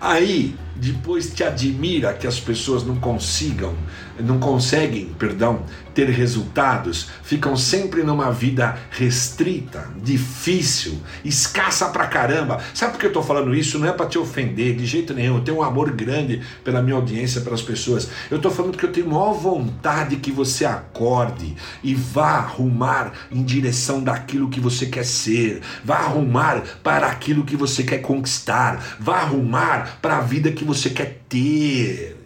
Aí, 0.00 0.54
depois 0.76 1.32
te 1.32 1.44
admira 1.44 2.12
que 2.14 2.26
as 2.26 2.40
pessoas 2.40 2.84
não 2.84 2.96
consigam, 2.96 3.74
não 4.18 4.38
conseguem, 4.38 5.06
perdão, 5.18 5.64
ter 5.94 6.08
resultados, 6.08 7.10
ficam 7.22 7.56
sempre 7.56 8.02
numa 8.02 8.30
vida 8.30 8.78
restrita, 8.90 9.88
difícil, 10.02 10.98
escassa 11.24 11.88
pra 11.88 12.06
caramba. 12.06 12.60
Sabe 12.74 12.92
por 12.92 13.00
que 13.00 13.06
eu 13.06 13.12
tô 13.12 13.22
falando 13.22 13.54
isso? 13.54 13.78
Não 13.78 13.88
é 13.88 13.92
para 13.92 14.06
te 14.06 14.18
ofender 14.18 14.74
de 14.74 14.86
jeito 14.86 15.12
nenhum. 15.12 15.36
Eu 15.36 15.44
tenho 15.44 15.58
um 15.58 15.62
amor 15.62 15.90
grande 15.92 16.42
pela 16.64 16.82
minha 16.82 16.96
audiência, 16.96 17.40
pelas 17.40 17.62
pessoas. 17.62 18.08
Eu 18.30 18.40
tô 18.40 18.50
falando 18.50 18.76
que 18.76 18.84
eu 18.84 18.92
tenho 18.92 19.08
maior 19.08 19.34
vontade 19.34 20.16
que 20.16 20.32
você 20.32 20.64
acorde 20.64 21.54
e 21.82 21.94
vá 21.94 22.38
arrumar 22.38 23.12
em 23.30 23.42
direção 23.42 24.02
daquilo 24.02 24.48
que 24.48 24.60
você 24.60 24.86
quer 24.86 25.04
ser, 25.04 25.60
vá 25.84 25.96
arrumar 25.96 26.62
para 26.82 27.06
aquilo 27.06 27.44
que 27.44 27.56
você 27.56 27.82
quer 27.82 27.98
conquistar, 27.98 28.96
vá 28.98 29.18
arrumar 29.18 29.98
para 30.00 30.18
a 30.18 30.20
vida 30.20 30.50
que 30.50 30.61
você 30.62 30.90
quer 30.90 31.22
ter. 31.28 32.16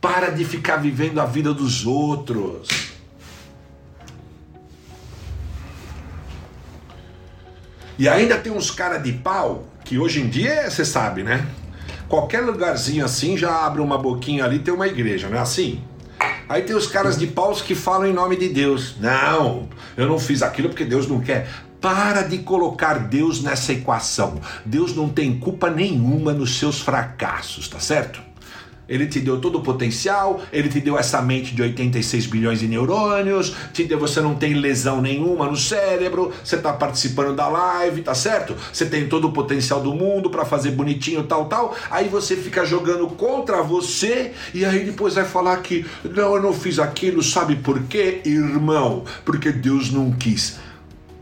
Para 0.00 0.30
de 0.30 0.44
ficar 0.44 0.76
vivendo 0.76 1.20
a 1.20 1.24
vida 1.24 1.52
dos 1.52 1.84
outros. 1.84 2.68
E 7.98 8.08
ainda 8.08 8.36
tem 8.36 8.52
uns 8.52 8.70
cara 8.70 8.98
de 8.98 9.12
pau 9.12 9.66
que 9.84 9.98
hoje 9.98 10.20
em 10.20 10.28
dia 10.28 10.70
você 10.70 10.84
sabe, 10.84 11.22
né? 11.22 11.46
Qualquer 12.08 12.40
lugarzinho 12.40 13.04
assim 13.04 13.36
já 13.36 13.64
abre 13.64 13.80
uma 13.80 13.96
boquinha 13.96 14.44
ali 14.44 14.58
tem 14.58 14.72
uma 14.72 14.86
igreja, 14.86 15.28
não 15.28 15.38
é 15.38 15.40
assim? 15.40 15.82
Aí 16.48 16.62
tem 16.62 16.76
os 16.76 16.86
caras 16.86 17.18
de 17.18 17.26
paus 17.26 17.60
que 17.60 17.74
falam 17.74 18.06
em 18.06 18.12
nome 18.12 18.36
de 18.36 18.48
Deus. 18.48 18.96
Não, 19.00 19.68
eu 19.96 20.06
não 20.06 20.18
fiz 20.18 20.42
aquilo 20.42 20.68
porque 20.68 20.84
Deus 20.84 21.08
não 21.08 21.20
quer. 21.20 21.48
Para 21.80 22.22
de 22.22 22.38
colocar 22.38 22.94
Deus 23.08 23.42
nessa 23.42 23.72
equação. 23.72 24.40
Deus 24.64 24.94
não 24.94 25.08
tem 25.08 25.38
culpa 25.38 25.70
nenhuma 25.70 26.32
nos 26.32 26.58
seus 26.58 26.80
fracassos, 26.80 27.68
tá 27.68 27.78
certo? 27.78 28.26
Ele 28.88 29.06
te 29.06 29.18
deu 29.18 29.40
todo 29.40 29.58
o 29.58 29.62
potencial, 29.62 30.40
ele 30.52 30.68
te 30.68 30.80
deu 30.80 30.96
essa 30.96 31.20
mente 31.20 31.54
de 31.54 31.62
86 31.62 32.26
bilhões 32.26 32.60
de 32.60 32.68
neurônios, 32.68 33.54
te 33.72 33.84
deu, 33.84 33.98
você 33.98 34.20
não 34.20 34.36
tem 34.36 34.54
lesão 34.54 35.02
nenhuma 35.02 35.46
no 35.46 35.56
cérebro, 35.56 36.32
você 36.42 36.56
está 36.56 36.72
participando 36.72 37.34
da 37.34 37.48
live, 37.48 38.02
tá 38.02 38.14
certo? 38.14 38.54
Você 38.72 38.86
tem 38.86 39.08
todo 39.08 39.26
o 39.28 39.32
potencial 39.32 39.80
do 39.80 39.92
mundo 39.92 40.30
para 40.30 40.44
fazer 40.44 40.70
bonitinho, 40.70 41.24
tal, 41.24 41.46
tal. 41.46 41.74
Aí 41.90 42.08
você 42.08 42.36
fica 42.36 42.64
jogando 42.64 43.08
contra 43.08 43.60
você 43.60 44.32
e 44.54 44.64
aí 44.64 44.84
depois 44.84 45.14
vai 45.14 45.24
falar 45.24 45.56
que 45.58 45.84
não, 46.04 46.36
eu 46.36 46.42
não 46.42 46.52
fiz 46.52 46.78
aquilo, 46.78 47.22
sabe 47.22 47.56
por 47.56 47.82
quê, 47.84 48.20
irmão? 48.24 49.04
Porque 49.24 49.50
Deus 49.50 49.90
não 49.90 50.12
quis. 50.12 50.58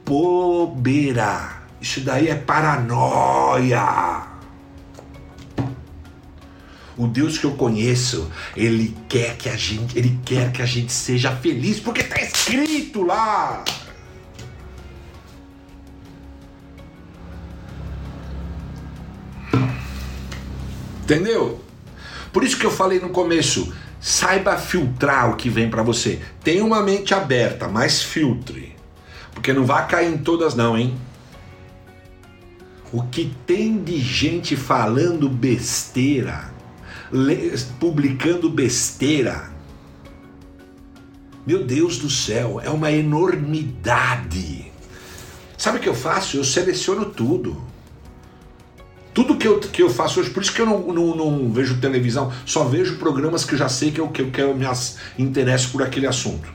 Bobeira. 0.04 1.62
Isso 1.80 2.00
daí 2.00 2.28
é 2.28 2.34
paranoia. 2.34 4.22
O 6.96 7.08
Deus 7.08 7.38
que 7.38 7.44
eu 7.44 7.52
conheço, 7.52 8.30
ele 8.56 8.96
quer 9.08 9.36
que 9.36 9.48
a 9.48 9.56
gente, 9.56 9.98
ele 9.98 10.18
quer 10.24 10.52
que 10.52 10.62
a 10.62 10.66
gente 10.66 10.92
seja 10.92 11.34
feliz, 11.34 11.80
porque 11.80 12.02
está 12.02 12.20
escrito 12.20 13.02
lá. 13.02 13.64
Entendeu? 21.02 21.62
Por 22.32 22.44
isso 22.44 22.58
que 22.58 22.64
eu 22.64 22.70
falei 22.70 23.00
no 23.00 23.10
começo, 23.10 23.74
saiba 24.00 24.56
filtrar 24.56 25.30
o 25.30 25.36
que 25.36 25.50
vem 25.50 25.68
para 25.68 25.82
você. 25.82 26.20
Tenha 26.42 26.64
uma 26.64 26.82
mente 26.82 27.12
aberta, 27.12 27.68
mas 27.68 28.02
filtre. 28.02 28.73
Porque 29.34 29.52
não 29.52 29.66
vai 29.66 29.86
cair 29.86 30.12
em 30.12 30.18
todas 30.18 30.54
não, 30.54 30.78
hein? 30.78 30.96
O 32.92 33.02
que 33.02 33.34
tem 33.46 33.82
de 33.82 33.98
gente 33.98 34.56
falando 34.56 35.28
besteira 35.28 36.54
publicando 37.78 38.50
besteira. 38.50 39.52
Meu 41.46 41.64
Deus 41.64 41.98
do 41.98 42.08
céu, 42.10 42.60
é 42.62 42.70
uma 42.70 42.90
enormidade. 42.90 44.72
Sabe 45.56 45.78
o 45.78 45.80
que 45.80 45.88
eu 45.88 45.94
faço? 45.94 46.36
Eu 46.36 46.44
seleciono 46.44 47.06
tudo. 47.06 47.62
Tudo 49.12 49.36
que 49.36 49.46
eu, 49.46 49.60
que 49.60 49.82
eu 49.82 49.90
faço 49.90 50.18
hoje, 50.18 50.30
por 50.30 50.42
isso 50.42 50.52
que 50.52 50.60
eu 50.60 50.66
não, 50.66 50.92
não, 50.92 51.14
não 51.14 51.52
vejo 51.52 51.80
televisão, 51.80 52.32
só 52.44 52.64
vejo 52.64 52.96
programas 52.96 53.44
que 53.44 53.54
eu 53.54 53.58
já 53.58 53.68
sei 53.68 53.92
que 53.92 54.00
eu, 54.00 54.08
que 54.08 54.22
eu, 54.22 54.30
que 54.32 54.40
eu 54.40 54.56
me 54.56 54.66
interesso 55.16 55.70
por 55.70 55.82
aquele 55.82 56.06
assunto. 56.06 56.52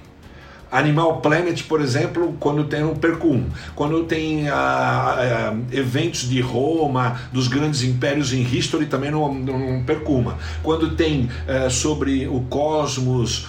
Animal 0.71 1.19
Planet, 1.19 1.63
por 1.63 1.81
exemplo, 1.81 2.35
quando 2.39 2.63
tem 2.65 2.83
um 2.83 2.95
perco 2.95 3.43
Quando 3.75 4.03
tem 4.03 4.47
uh, 4.47 4.53
uh, 4.53 5.65
eventos 5.71 6.29
de 6.29 6.39
Roma, 6.41 7.19
dos 7.33 7.47
grandes 7.47 7.83
impérios 7.83 8.33
em 8.33 8.41
History, 8.41 8.85
também 8.85 9.09
não, 9.09 9.33
não 9.33 9.83
perco 9.83 10.13
uma. 10.13 10.37
Quando 10.61 10.95
tem 10.95 11.23
uh, 11.47 11.69
sobre 11.69 12.27
o 12.27 12.41
cosmos, 12.41 13.47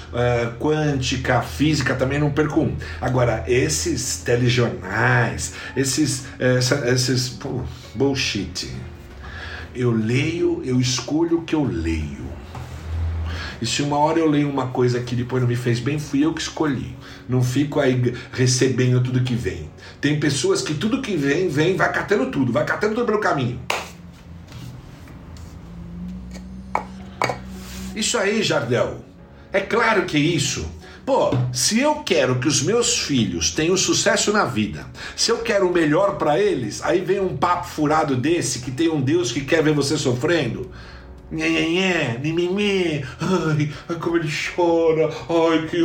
quântica, 0.58 1.42
física, 1.42 1.94
também 1.94 2.18
não 2.18 2.30
perco 2.30 2.60
um. 2.60 2.74
Agora, 3.00 3.44
esses 3.46 4.18
telejornais, 4.18 5.54
esses, 5.76 6.26
esses 6.86 7.28
pô, 7.28 7.60
bullshit. 7.94 8.70
Eu 9.74 9.92
leio, 9.92 10.62
eu 10.64 10.80
escolho 10.80 11.38
o 11.38 11.42
que 11.42 11.54
eu 11.54 11.64
leio. 11.64 12.28
E 13.60 13.66
se 13.66 13.82
uma 13.82 13.98
hora 13.98 14.18
eu 14.18 14.28
leio 14.28 14.48
uma 14.48 14.68
coisa 14.68 15.00
que 15.00 15.14
depois 15.14 15.42
não 15.42 15.48
me 15.48 15.56
fez 15.56 15.78
bem, 15.78 15.98
fui 15.98 16.24
eu 16.24 16.32
que 16.32 16.40
escolhi. 16.40 16.96
Não 17.30 17.44
fico 17.44 17.78
aí 17.78 18.12
recebendo 18.32 19.00
tudo 19.00 19.22
que 19.22 19.36
vem. 19.36 19.70
Tem 20.00 20.18
pessoas 20.18 20.62
que 20.62 20.74
tudo 20.74 21.00
que 21.00 21.16
vem, 21.16 21.48
vem, 21.48 21.76
vai 21.76 21.92
catando 21.92 22.26
tudo, 22.26 22.50
vai 22.50 22.64
catando 22.64 22.96
tudo 22.96 23.06
pelo 23.06 23.20
caminho. 23.20 23.60
Isso 27.94 28.18
aí, 28.18 28.42
Jardel. 28.42 29.04
É 29.52 29.60
claro 29.60 30.06
que 30.06 30.16
é 30.16 30.20
isso. 30.20 30.68
Pô, 31.06 31.30
se 31.52 31.78
eu 31.78 31.96
quero 32.04 32.40
que 32.40 32.48
os 32.48 32.62
meus 32.62 32.98
filhos 32.98 33.52
tenham 33.52 33.76
sucesso 33.76 34.32
na 34.32 34.44
vida, 34.44 34.84
se 35.14 35.30
eu 35.30 35.38
quero 35.38 35.68
o 35.68 35.72
melhor 35.72 36.18
para 36.18 36.36
eles, 36.36 36.82
aí 36.82 37.00
vem 37.00 37.20
um 37.20 37.36
papo 37.36 37.68
furado 37.68 38.16
desse 38.16 38.58
que 38.58 38.72
tem 38.72 38.88
um 38.88 39.00
Deus 39.00 39.30
que 39.30 39.42
quer 39.42 39.62
ver 39.62 39.72
você 39.72 39.96
sofrendo. 39.96 40.68
Nhenhenhé, 41.30 42.18
mimimi, 42.20 43.04
ai, 43.20 43.70
ai, 43.88 43.96
como 44.00 44.16
ele 44.16 44.28
chora, 44.28 45.08
ai, 45.28 45.68
que, 45.68 45.80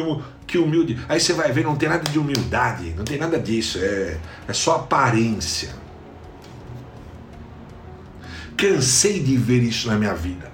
que 0.45 0.57
humilde. 0.57 0.99
Aí 1.07 1.19
você 1.19 1.33
vai 1.33 1.51
ver, 1.51 1.63
não 1.63 1.75
tem 1.75 1.89
nada 1.89 2.09
de 2.09 2.19
humildade, 2.19 2.93
não 2.97 3.03
tem 3.03 3.17
nada 3.17 3.39
disso, 3.39 3.79
é, 3.79 4.17
é 4.47 4.53
só 4.53 4.75
aparência. 4.75 5.69
Cansei 8.57 9.19
de 9.19 9.35
ver 9.35 9.63
isso 9.63 9.87
na 9.87 9.95
minha 9.95 10.13
vida. 10.13 10.51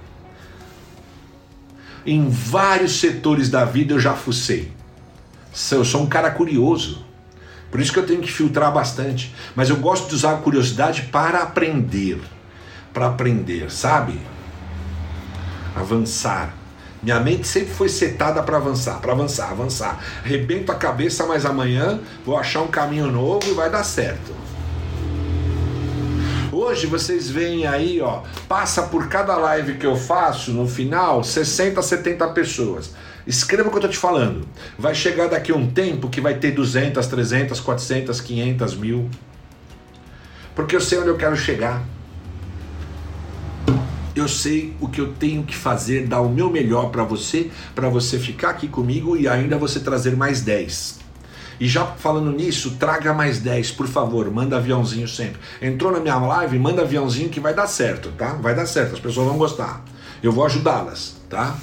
Em 2.05 2.29
vários 2.29 2.99
setores 2.99 3.49
da 3.49 3.63
vida 3.63 3.93
eu 3.93 3.99
já 3.99 4.13
fucei. 4.13 4.71
Eu 5.71 5.85
sou 5.85 6.01
um 6.01 6.07
cara 6.07 6.31
curioso. 6.31 7.05
Por 7.69 7.79
isso 7.79 7.93
que 7.93 7.99
eu 7.99 8.05
tenho 8.05 8.21
que 8.21 8.31
filtrar 8.31 8.73
bastante. 8.73 9.33
Mas 9.55 9.69
eu 9.69 9.75
gosto 9.75 10.09
de 10.09 10.15
usar 10.15 10.33
a 10.33 10.37
curiosidade 10.37 11.03
para 11.03 11.43
aprender. 11.43 12.19
Para 12.91 13.07
aprender, 13.07 13.71
sabe? 13.71 14.19
avançar. 15.75 16.53
Minha 17.01 17.19
mente 17.19 17.47
sempre 17.47 17.73
foi 17.73 17.89
setada 17.89 18.43
para 18.43 18.57
avançar, 18.57 18.99
para 19.01 19.11
avançar, 19.11 19.49
avançar. 19.49 19.99
Rebento 20.23 20.71
a 20.71 20.75
cabeça, 20.75 21.25
mas 21.25 21.45
amanhã 21.45 21.99
vou 22.23 22.37
achar 22.37 22.61
um 22.61 22.67
caminho 22.67 23.11
novo 23.11 23.49
e 23.49 23.53
vai 23.53 23.71
dar 23.71 23.83
certo. 23.83 24.31
Hoje 26.51 26.85
vocês 26.85 27.27
veem 27.27 27.65
aí, 27.65 27.99
ó, 28.01 28.21
passa 28.47 28.83
por 28.83 29.07
cada 29.07 29.35
live 29.35 29.75
que 29.75 29.85
eu 29.85 29.95
faço, 29.95 30.51
no 30.51 30.67
final, 30.67 31.23
60, 31.23 31.81
70 31.81 32.27
pessoas. 32.29 32.93
Escreva 33.25 33.69
o 33.69 33.71
que 33.71 33.77
eu 33.77 33.81
tô 33.81 33.87
te 33.87 33.97
falando. 33.97 34.47
Vai 34.77 34.93
chegar 34.93 35.27
daqui 35.27 35.51
a 35.51 35.55
um 35.55 35.65
tempo 35.65 36.07
que 36.07 36.21
vai 36.21 36.35
ter 36.35 36.51
200, 36.51 37.07
300, 37.07 37.59
400, 37.59 38.21
500 38.21 38.75
mil. 38.75 39.09
Porque 40.53 40.75
eu 40.75 40.81
sei 40.81 40.99
onde 40.99 41.07
eu 41.07 41.17
quero 41.17 41.35
chegar 41.35 41.81
eu 44.21 44.27
sei 44.27 44.73
o 44.79 44.87
que 44.87 45.01
eu 45.01 45.13
tenho 45.13 45.43
que 45.43 45.55
fazer, 45.55 46.07
dar 46.07 46.21
o 46.21 46.29
meu 46.29 46.49
melhor 46.49 46.89
para 46.89 47.03
você, 47.03 47.49
para 47.75 47.89
você 47.89 48.17
ficar 48.17 48.51
aqui 48.51 48.67
comigo 48.67 49.17
e 49.17 49.27
ainda 49.27 49.57
você 49.57 49.79
trazer 49.79 50.15
mais 50.15 50.41
10. 50.41 50.99
E 51.59 51.67
já 51.67 51.85
falando 51.85 52.31
nisso, 52.31 52.77
traga 52.79 53.13
mais 53.13 53.39
10, 53.39 53.71
por 53.71 53.87
favor, 53.87 54.31
manda 54.31 54.57
aviãozinho 54.57 55.07
sempre. 55.07 55.39
Entrou 55.61 55.91
na 55.91 55.99
minha 55.99 56.17
live, 56.17 56.57
manda 56.57 56.81
aviãozinho 56.81 57.29
que 57.29 57.39
vai 57.39 57.53
dar 57.53 57.67
certo, 57.67 58.11
tá? 58.17 58.33
Vai 58.33 58.55
dar 58.55 58.65
certo, 58.65 58.95
as 58.95 58.99
pessoas 58.99 59.27
vão 59.27 59.37
gostar. 59.37 59.83
Eu 60.23 60.31
vou 60.31 60.43
ajudá-las, 60.43 61.17
tá? 61.29 61.55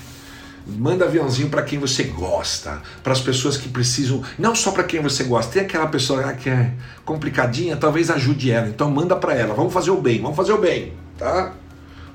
Manda 0.65 1.05
aviãozinho 1.05 1.49
para 1.49 1.63
quem 1.63 1.79
você 1.79 2.05
gosta, 2.05 2.81
para 3.03 3.13
as 3.13 3.21
pessoas 3.21 3.57
que 3.57 3.69
precisam, 3.69 4.23
não 4.39 4.55
só 4.55 4.71
para 4.71 4.85
quem 4.85 5.01
você 5.01 5.25
gosta. 5.25 5.53
Tem 5.53 5.63
aquela 5.63 5.89
pessoa 5.89 6.33
que 6.35 6.49
é 6.49 6.75
complicadinha, 7.05 7.77
talvez 7.77 8.09
ajude 8.09 8.53
ela. 8.53 8.69
Então 8.69 8.89
manda 8.91 9.17
para 9.17 9.35
ela. 9.35 9.55
Vamos 9.55 9.73
fazer 9.73 9.91
o 9.91 10.01
bem, 10.01 10.21
vamos 10.21 10.37
fazer 10.37 10.53
o 10.53 10.59
bem, 10.59 10.93
tá? 11.19 11.55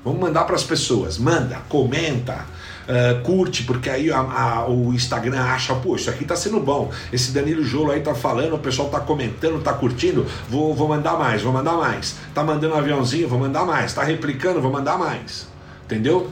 Vamos 0.04 0.20
mandar 0.20 0.44
para 0.44 0.54
as 0.54 0.62
pessoas. 0.62 1.16
Manda, 1.16 1.56
comenta, 1.68 2.44
uh, 2.88 3.22
curte, 3.22 3.62
porque 3.64 3.88
aí 3.88 4.10
a, 4.10 4.18
a, 4.18 4.68
o 4.68 4.92
Instagram 4.92 5.40
acha, 5.40 5.74
pô, 5.74 5.96
isso 5.96 6.10
aqui 6.10 6.24
tá 6.24 6.36
sendo 6.36 6.60
bom. 6.60 6.92
Esse 7.12 7.32
Danilo 7.32 7.64
Jolo 7.64 7.90
aí 7.90 8.00
tá 8.00 8.14
falando, 8.14 8.54
o 8.54 8.58
pessoal 8.58 8.88
tá 8.88 9.00
comentando, 9.00 9.62
tá 9.62 9.72
curtindo. 9.72 10.26
Vou, 10.48 10.74
vou 10.74 10.88
mandar 10.88 11.18
mais, 11.18 11.42
vou 11.42 11.52
mandar 11.52 11.72
mais. 11.72 12.16
Tá 12.34 12.44
mandando 12.44 12.74
um 12.74 12.78
aviãozinho, 12.78 13.28
vou 13.28 13.38
mandar 13.38 13.64
mais. 13.64 13.94
Tá 13.94 14.02
replicando, 14.02 14.60
vou 14.60 14.70
mandar 14.70 14.98
mais. 14.98 15.48
Entendeu? 15.86 16.30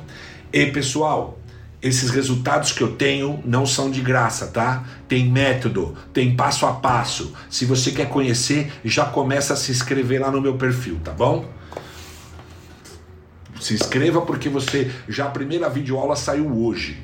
E 0.53 0.67
pessoal, 0.67 1.39
esses 1.81 2.11
resultados 2.11 2.73
que 2.73 2.83
eu 2.83 2.93
tenho 2.93 3.43
não 3.45 3.67
são 3.67 3.91
de 3.91 4.01
graça, 4.01 4.47
tá? 4.47 4.85
Tem 5.09 5.29
método, 5.29 5.97
tem 6.13 6.37
passo 6.37 6.67
a 6.67 6.75
passo. 6.75 7.33
Se 7.51 7.65
você 7.65 7.91
quer 7.91 8.09
conhecer, 8.09 8.71
já 8.85 9.07
começa 9.07 9.55
a 9.55 9.57
se 9.57 9.73
inscrever 9.73 10.21
lá 10.21 10.31
no 10.31 10.41
meu 10.41 10.57
perfil, 10.57 11.01
tá 11.03 11.11
bom? 11.11 11.45
Se 13.63 13.75
inscreva 13.75 14.21
porque 14.23 14.49
você 14.49 14.91
já 15.09 15.27
a 15.27 15.31
primeira 15.31 15.71
videoaula 15.71 16.17
saiu 16.17 16.53
hoje. 16.53 16.99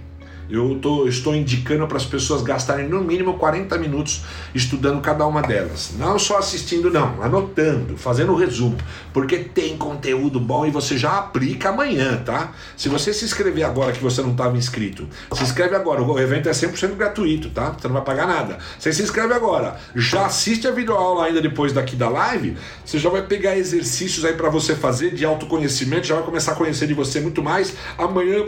Eu 0.50 0.78
tô, 0.80 1.06
estou 1.06 1.34
indicando 1.34 1.86
para 1.86 1.98
as 1.98 2.06
pessoas 2.06 2.42
gastarem 2.42 2.88
no 2.88 3.02
mínimo 3.02 3.34
40 3.34 3.76
minutos 3.78 4.22
estudando 4.54 5.00
cada 5.02 5.26
uma 5.26 5.42
delas. 5.42 5.92
Não 5.98 6.18
só 6.18 6.38
assistindo, 6.38 6.90
não, 6.90 7.22
anotando, 7.22 7.96
fazendo 7.96 8.32
o 8.32 8.36
resumo. 8.36 8.76
Porque 9.12 9.38
tem 9.38 9.76
conteúdo 9.76 10.40
bom 10.40 10.66
e 10.66 10.70
você 10.70 10.96
já 10.96 11.18
aplica 11.18 11.68
amanhã, 11.68 12.22
tá? 12.24 12.52
Se 12.76 12.88
você 12.88 13.12
se 13.12 13.24
inscrever 13.24 13.64
agora 13.64 13.92
que 13.92 14.02
você 14.02 14.22
não 14.22 14.32
estava 14.32 14.56
inscrito, 14.56 15.06
se 15.32 15.42
inscreve 15.42 15.74
agora. 15.74 16.02
O 16.02 16.18
evento 16.18 16.48
é 16.48 16.52
100% 16.52 16.94
gratuito, 16.94 17.50
tá? 17.50 17.76
Você 17.78 17.86
não 17.86 17.94
vai 17.94 18.04
pagar 18.04 18.26
nada. 18.26 18.58
Você 18.78 18.92
se 18.92 19.02
inscreve 19.02 19.34
agora. 19.34 19.78
Já 19.94 20.26
assiste 20.26 20.66
a 20.66 20.70
videoaula 20.70 21.26
ainda 21.26 21.42
depois 21.42 21.72
daqui 21.72 21.94
da 21.94 22.08
live. 22.08 22.56
Você 22.84 22.98
já 22.98 23.10
vai 23.10 23.22
pegar 23.22 23.56
exercícios 23.56 24.24
aí 24.24 24.32
para 24.32 24.48
você 24.48 24.74
fazer 24.74 25.14
de 25.14 25.24
autoconhecimento, 25.24 26.06
já 26.06 26.14
vai 26.14 26.24
começar 26.24 26.52
a 26.52 26.54
conhecer 26.54 26.86
de 26.86 26.94
você 26.94 27.20
muito 27.20 27.42
mais. 27.42 27.74
Amanhã 27.98 28.46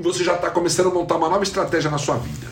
você 0.00 0.24
já 0.24 0.34
está 0.34 0.50
começando 0.50 0.88
a 0.88 0.94
montar 0.94 1.16
uma 1.16 1.28
nova 1.28 1.42
estratégia 1.42 1.90
na 1.90 1.98
sua 1.98 2.16
vida. 2.16 2.46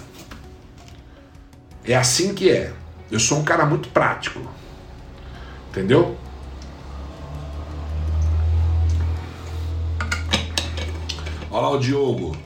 É 1.84 1.96
assim 1.96 2.34
que 2.34 2.50
é. 2.50 2.72
Eu 3.10 3.18
sou 3.18 3.38
um 3.38 3.44
cara 3.44 3.64
muito 3.64 3.88
prático. 3.88 4.40
Entendeu? 5.70 6.16
Olha 11.50 11.62
lá 11.62 11.70
o 11.70 11.78
Diogo. 11.78 12.36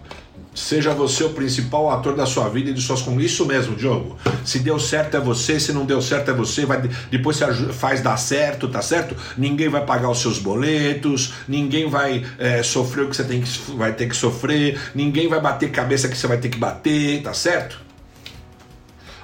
Seja 0.54 0.94
você 0.94 1.24
o 1.24 1.30
principal 1.30 1.90
ator 1.90 2.14
da 2.14 2.24
sua 2.24 2.48
vida 2.48 2.70
e 2.70 2.72
de 2.72 2.80
suas 2.80 3.02
conquistas. 3.02 3.32
Isso 3.32 3.44
mesmo, 3.44 3.74
Diogo. 3.74 4.16
Se 4.44 4.60
deu 4.60 4.78
certo 4.78 5.16
é 5.16 5.20
você, 5.20 5.58
se 5.58 5.72
não 5.72 5.84
deu 5.84 6.00
certo 6.00 6.30
é 6.30 6.34
você. 6.34 6.64
Vai, 6.64 6.88
depois 7.10 7.36
você 7.36 7.52
faz 7.72 8.00
dar 8.00 8.16
certo, 8.16 8.68
tá 8.68 8.80
certo? 8.80 9.16
Ninguém 9.36 9.68
vai 9.68 9.84
pagar 9.84 10.08
os 10.08 10.20
seus 10.20 10.38
boletos, 10.38 11.34
ninguém 11.48 11.90
vai 11.90 12.24
é, 12.38 12.62
sofrer 12.62 13.04
o 13.04 13.08
que 13.08 13.16
você 13.16 13.24
tem 13.24 13.42
que, 13.42 13.72
vai 13.72 13.92
ter 13.92 14.08
que 14.08 14.14
sofrer, 14.14 14.78
ninguém 14.94 15.26
vai 15.26 15.40
bater 15.40 15.72
cabeça 15.72 16.08
que 16.08 16.16
você 16.16 16.28
vai 16.28 16.38
ter 16.38 16.48
que 16.48 16.58
bater, 16.58 17.20
tá 17.22 17.34
certo? 17.34 17.82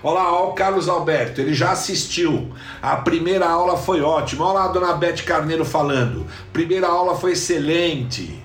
Olha 0.02 0.14
lá, 0.14 0.42
o 0.44 0.52
Carlos 0.54 0.88
Alberto, 0.88 1.40
ele 1.40 1.54
já 1.54 1.72
assistiu. 1.72 2.50
A 2.80 2.96
primeira 2.96 3.46
aula 3.46 3.76
foi 3.76 4.00
ótima. 4.00 4.46
Olha 4.46 4.60
lá 4.60 4.64
a 4.64 4.68
dona 4.68 4.92
Beth 4.94 5.22
Carneiro 5.24 5.64
falando. 5.64 6.26
Primeira 6.52 6.88
aula 6.88 7.14
foi 7.14 7.32
excelente. 7.32 8.42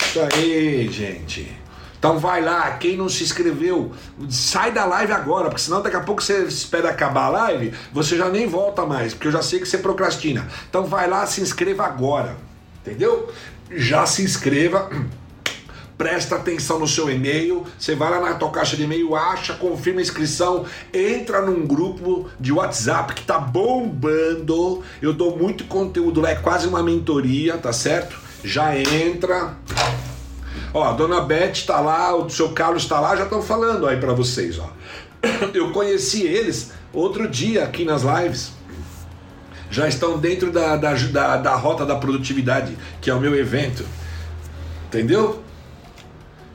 Isso 0.00 0.20
aí, 0.20 0.88
gente. 0.90 1.63
Então 2.04 2.18
vai 2.18 2.42
lá, 2.42 2.70
quem 2.72 2.98
não 2.98 3.08
se 3.08 3.24
inscreveu, 3.24 3.90
sai 4.28 4.70
da 4.70 4.84
live 4.84 5.10
agora, 5.10 5.48
porque 5.48 5.62
senão 5.62 5.80
daqui 5.80 5.96
a 5.96 6.02
pouco 6.02 6.22
você 6.22 6.44
espera 6.44 6.90
acabar 6.90 7.24
a 7.24 7.28
live, 7.30 7.72
você 7.94 8.14
já 8.14 8.28
nem 8.28 8.46
volta 8.46 8.84
mais, 8.84 9.14
porque 9.14 9.28
eu 9.28 9.32
já 9.32 9.40
sei 9.40 9.58
que 9.58 9.64
você 9.64 9.78
procrastina. 9.78 10.46
Então 10.68 10.84
vai 10.84 11.08
lá, 11.08 11.24
se 11.24 11.40
inscreva 11.40 11.86
agora, 11.86 12.36
entendeu? 12.82 13.32
Já 13.70 14.04
se 14.04 14.22
inscreva. 14.22 14.90
Presta 15.96 16.36
atenção 16.36 16.78
no 16.78 16.86
seu 16.86 17.08
e-mail, 17.08 17.64
você 17.78 17.94
vai 17.94 18.10
lá 18.10 18.20
na 18.20 18.34
tua 18.34 18.50
caixa 18.50 18.76
de 18.76 18.82
e-mail, 18.82 19.16
acha, 19.16 19.54
confirma 19.54 20.00
a 20.00 20.02
inscrição, 20.02 20.66
entra 20.92 21.40
num 21.40 21.66
grupo 21.66 22.28
de 22.38 22.52
WhatsApp 22.52 23.14
que 23.14 23.22
tá 23.22 23.38
bombando. 23.38 24.82
Eu 25.00 25.14
dou 25.14 25.38
muito 25.38 25.64
conteúdo 25.64 26.20
lá, 26.20 26.32
é 26.32 26.34
quase 26.34 26.66
uma 26.66 26.82
mentoria, 26.82 27.56
tá 27.56 27.72
certo? 27.72 28.18
Já 28.42 28.76
entra, 28.76 29.56
Ó, 30.72 30.82
a 30.82 30.92
dona 30.92 31.20
Beth 31.20 31.64
tá 31.66 31.80
lá, 31.80 32.14
o 32.14 32.28
seu 32.28 32.50
Carlos 32.50 32.86
tá 32.86 33.00
lá, 33.00 33.16
já 33.16 33.24
estão 33.24 33.42
falando 33.42 33.86
aí 33.86 33.96
para 33.96 34.12
vocês, 34.12 34.58
ó. 34.58 34.68
Eu 35.54 35.72
conheci 35.72 36.22
eles 36.22 36.72
outro 36.92 37.28
dia 37.28 37.64
aqui 37.64 37.84
nas 37.84 38.02
lives. 38.02 38.52
Já 39.70 39.88
estão 39.88 40.18
dentro 40.18 40.52
da, 40.52 40.76
da, 40.76 40.94
da, 40.94 41.36
da 41.36 41.54
rota 41.56 41.84
da 41.84 41.96
produtividade, 41.96 42.76
que 43.00 43.10
é 43.10 43.14
o 43.14 43.20
meu 43.20 43.34
evento. 43.34 43.84
Entendeu? 44.86 45.42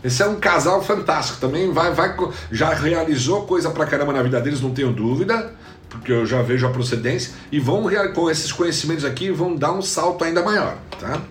Esse 0.03 0.23
é 0.23 0.27
um 0.27 0.39
casal 0.39 0.81
fantástico. 0.81 1.39
Também 1.39 1.71
vai, 1.73 1.93
vai, 1.93 2.15
já 2.51 2.73
realizou 2.73 3.43
coisa 3.43 3.69
pra 3.71 3.85
caramba 3.85 4.13
na 4.13 4.23
vida 4.23 4.39
deles, 4.39 4.61
não 4.61 4.71
tenho 4.71 4.93
dúvida, 4.93 5.53
porque 5.89 6.11
eu 6.11 6.25
já 6.25 6.41
vejo 6.41 6.65
a 6.65 6.69
procedência. 6.69 7.33
E 7.51 7.59
vão, 7.59 7.89
com 8.13 8.31
esses 8.31 8.51
conhecimentos 8.51 9.03
aqui, 9.03 9.29
vão 9.29 9.55
dar 9.55 9.73
um 9.73 9.81
salto 9.81 10.23
ainda 10.23 10.41
maior, 10.41 10.77
tá? 10.97 11.21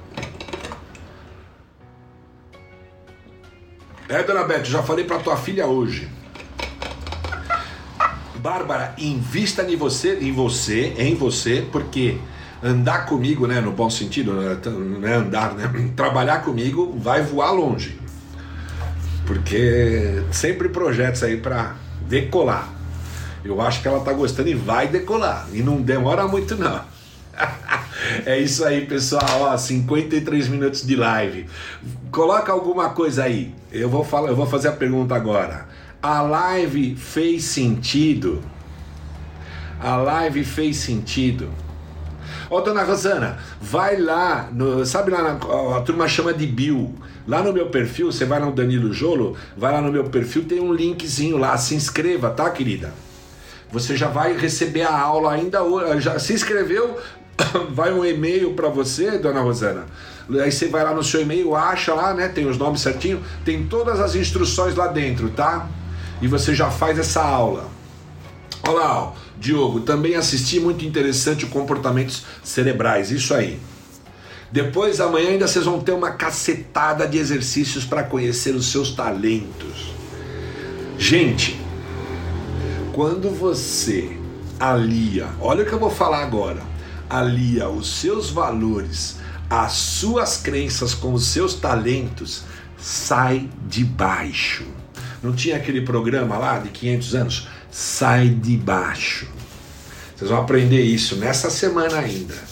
É, 4.08 4.22
dona 4.22 4.44
Beth, 4.44 4.64
já 4.64 4.82
falei 4.82 5.04
para 5.04 5.18
tua 5.18 5.36
filha 5.36 5.66
hoje. 5.66 6.08
Bárbara, 8.36 8.94
invista 8.96 9.62
em 9.62 9.76
você, 9.76 10.18
em 10.20 10.32
você, 10.32 10.94
em 10.96 11.14
você, 11.14 11.66
porque 11.70 12.16
andar 12.62 13.04
comigo, 13.04 13.46
né, 13.46 13.60
no 13.60 13.70
bom 13.70 13.90
sentido, 13.90 14.32
não 14.32 15.06
é 15.06 15.14
andar, 15.14 15.54
né, 15.54 15.70
trabalhar 15.94 16.42
comigo 16.42 16.96
vai 16.98 17.22
voar 17.22 17.50
longe. 17.50 18.00
Porque 19.26 20.22
sempre 20.32 20.70
projetos 20.70 21.22
aí 21.22 21.36
para 21.36 21.76
decolar. 22.08 22.72
Eu 23.44 23.60
acho 23.60 23.82
que 23.82 23.88
ela 23.88 24.00
tá 24.00 24.12
gostando 24.12 24.48
e 24.48 24.54
vai 24.54 24.88
decolar. 24.88 25.46
E 25.52 25.60
não 25.60 25.82
demora 25.82 26.26
muito 26.26 26.56
não. 26.56 26.80
É 28.26 28.38
isso 28.38 28.64
aí, 28.64 28.86
pessoal. 28.86 29.42
Ó, 29.42 29.56
53 29.56 30.48
minutos 30.48 30.86
de 30.86 30.96
live. 30.96 31.46
Coloca 32.10 32.52
alguma 32.52 32.90
coisa 32.90 33.24
aí. 33.24 33.54
Eu 33.70 33.88
vou 33.88 34.04
falar, 34.04 34.28
eu 34.28 34.36
vou 34.36 34.46
fazer 34.46 34.68
a 34.68 34.72
pergunta 34.72 35.14
agora. 35.14 35.68
A 36.02 36.22
live 36.22 36.96
fez 36.96 37.44
sentido? 37.44 38.42
A 39.80 39.96
live 39.96 40.44
fez 40.44 40.76
sentido? 40.76 41.50
Ó, 42.50 42.60
dona 42.60 42.82
Rosana, 42.82 43.38
vai 43.60 44.00
lá, 44.00 44.48
no, 44.50 44.84
sabe 44.86 45.10
lá, 45.10 45.22
na, 45.22 45.76
a 45.76 45.80
turma 45.82 46.08
chama 46.08 46.32
de 46.32 46.46
Bill. 46.46 46.94
Lá 47.26 47.42
no 47.42 47.52
meu 47.52 47.66
perfil, 47.66 48.10
você 48.10 48.24
vai 48.24 48.40
no 48.40 48.50
Danilo 48.50 48.92
Jolo, 48.92 49.36
vai 49.54 49.70
lá 49.70 49.82
no 49.82 49.92
meu 49.92 50.04
perfil, 50.04 50.44
tem 50.44 50.60
um 50.60 50.72
linkzinho 50.72 51.36
lá, 51.36 51.58
se 51.58 51.74
inscreva, 51.74 52.30
tá, 52.30 52.48
querida? 52.48 52.90
Você 53.70 53.96
já 53.96 54.08
vai 54.08 54.34
receber 54.36 54.82
a 54.82 54.98
aula 54.98 55.32
ainda 55.32 55.62
hoje. 55.62 56.00
Já 56.00 56.18
se 56.18 56.32
inscreveu? 56.32 56.96
Vai 57.70 57.92
um 57.92 58.04
e-mail 58.04 58.54
para 58.54 58.68
você, 58.68 59.18
dona 59.18 59.40
Rosana. 59.40 59.86
Aí 60.42 60.52
você 60.52 60.68
vai 60.68 60.84
lá 60.84 60.92
no 60.92 61.02
seu 61.02 61.22
e-mail, 61.22 61.54
acha 61.54 61.94
lá, 61.94 62.12
né? 62.12 62.28
Tem 62.28 62.46
os 62.46 62.58
nomes 62.58 62.82
certinho, 62.82 63.22
tem 63.46 63.66
todas 63.66 63.98
as 63.98 64.14
instruções 64.14 64.74
lá 64.74 64.86
dentro, 64.88 65.30
tá? 65.30 65.66
E 66.20 66.28
você 66.28 66.54
já 66.54 66.70
faz 66.70 66.98
essa 66.98 67.22
aula. 67.22 67.66
Olha 68.66 68.78
lá, 68.78 68.98
ó, 68.98 69.12
Diogo, 69.38 69.80
também 69.80 70.16
assisti 70.16 70.60
muito 70.60 70.84
interessante 70.84 71.46
o 71.46 71.48
comportamentos 71.48 72.24
cerebrais, 72.42 73.10
isso 73.10 73.32
aí. 73.32 73.58
Depois 74.52 75.00
amanhã 75.00 75.30
ainda 75.30 75.46
vocês 75.46 75.64
vão 75.64 75.80
ter 75.80 75.92
uma 75.92 76.10
cacetada 76.10 77.06
de 77.06 77.18
exercícios 77.18 77.84
para 77.84 78.02
conhecer 78.02 78.54
os 78.54 78.70
seus 78.70 78.90
talentos. 78.90 79.94
Gente, 80.98 81.58
quando 82.92 83.30
você 83.30 84.16
alia, 84.58 85.28
olha 85.40 85.62
o 85.62 85.66
que 85.66 85.72
eu 85.72 85.78
vou 85.78 85.90
falar 85.90 86.22
agora, 86.22 86.60
alia 87.08 87.68
os 87.68 88.00
seus 88.00 88.30
valores 88.30 89.16
as 89.50 89.72
suas 89.72 90.36
crenças 90.36 90.92
com 90.92 91.14
os 91.14 91.26
seus 91.26 91.54
talentos, 91.54 92.42
sai 92.76 93.48
de 93.66 93.82
baixo. 93.84 94.64
Não 95.22 95.34
tinha 95.34 95.56
aquele 95.56 95.80
programa 95.80 96.36
lá 96.36 96.58
de 96.58 96.68
500 96.68 97.14
anos? 97.14 97.48
Sai 97.70 98.28
de 98.28 98.56
baixo. 98.56 99.26
Vocês 100.14 100.30
vão 100.30 100.40
aprender 100.40 100.82
isso 100.82 101.16
nessa 101.16 101.50
semana 101.50 101.98
ainda 101.98 102.47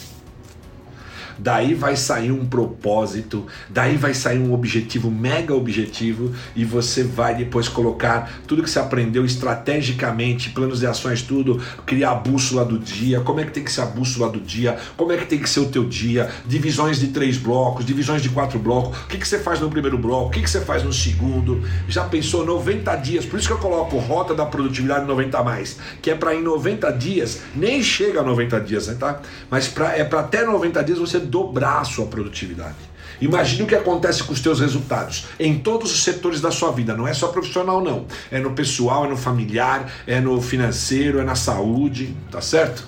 daí 1.39 1.75
vai 1.75 1.97
sair 1.97 2.33
um 2.33 2.47
propósito, 2.47 3.47
daí 3.69 3.97
vai 3.97 4.15
sair 4.15 4.39
um 4.39 4.53
objetivo, 4.53 5.11
mega 5.11 5.55
objetivo, 5.55 6.33
e 6.55 6.65
você 6.65 7.03
vai 7.03 7.35
depois 7.35 7.69
colocar 7.69 8.41
tudo 8.47 8.63
que 8.63 8.71
você 8.71 8.79
aprendeu 8.79 9.25
estrategicamente, 9.25 10.51
planos 10.51 10.81
de 10.81 10.87
ações, 10.87 11.23
tudo, 11.23 11.61
criar 11.85 12.13
a 12.13 12.15
bússola 12.15 12.65
do 12.65 12.79
dia, 12.79 13.21
como 13.21 13.41
é 13.41 13.45
que 13.45 13.53
tem 13.53 13.65
que 13.65 13.73
ser 13.73 13.83
a 13.83 13.87
bússola 13.87 14.31
do 14.31 14.41
dia, 14.41 14.77
como 14.97 15.13
é 15.13 15.17
que 15.17 15.27
tem 15.27 15.39
que 15.39 15.49
ser 15.49 15.61
o 15.61 15.67
teu 15.67 15.85
dia, 15.85 16.31
divisões 16.47 16.99
de 16.99 17.09
três 17.09 17.37
blocos, 17.37 17.85
divisões 17.85 18.23
de 18.23 18.29
quatro 18.29 18.59
blocos, 18.59 18.97
o 19.05 19.07
que, 19.09 19.19
que 19.19 19.29
você 19.29 19.39
faz 19.39 19.61
no 19.61 19.71
primeiro 19.71 19.99
bloco, 19.99 20.29
o 20.29 20.31
que, 20.31 20.41
que 20.41 20.51
você 20.51 20.61
faz 20.61 20.83
no 20.83 20.93
segundo, 20.93 21.63
já 21.89 22.05
pensou 22.05 22.45
90 22.45 22.95
dias, 22.97 23.25
por 23.25 23.39
isso 23.39 23.49
que 23.49 23.55
eu 23.55 23.59
coloco 23.59 23.97
rota 23.99 24.35
da 24.35 24.47
produtividade 24.47 25.07
90 25.07 25.43
mais, 25.43 25.79
que 26.01 26.11
é 26.11 26.15
para 26.15 26.35
em 26.35 26.43
90 26.43 26.91
dias, 26.93 27.41
nem 27.55 27.83
chega 27.83 28.21
a 28.21 28.23
90 28.23 28.61
dias, 28.61 28.87
né, 28.89 28.97
tá? 28.99 29.21
Mas 29.51 29.69
pra, 29.69 29.97
é 29.97 30.05
para 30.05 30.21
até 30.21 30.45
90 30.45 30.83
dias 30.85 30.99
você 30.99 31.19
dobrar 31.27 31.81
a 31.81 31.85
sua 31.85 32.07
produtividade. 32.07 32.77
Imagine 33.21 33.63
o 33.63 33.67
que 33.67 33.75
acontece 33.75 34.23
com 34.23 34.33
os 34.33 34.41
teus 34.41 34.61
resultados 34.61 35.27
em 35.41 35.59
todos 35.59 35.91
os 35.93 36.03
setores 36.03 36.41
da 36.41 36.51
sua 36.51 36.71
vida, 36.71 36.95
não 36.95 37.09
é 37.09 37.15
só 37.15 37.29
profissional 37.29 37.83
não, 37.83 38.07
é 38.31 38.39
no 38.39 38.53
pessoal, 38.53 39.07
é 39.07 39.09
no 39.09 39.17
familiar, 39.17 39.91
é 40.07 40.21
no 40.21 40.41
financeiro, 40.41 41.19
é 41.19 41.25
na 41.25 41.35
saúde, 41.35 42.15
tá 42.31 42.41
certo? 42.41 42.87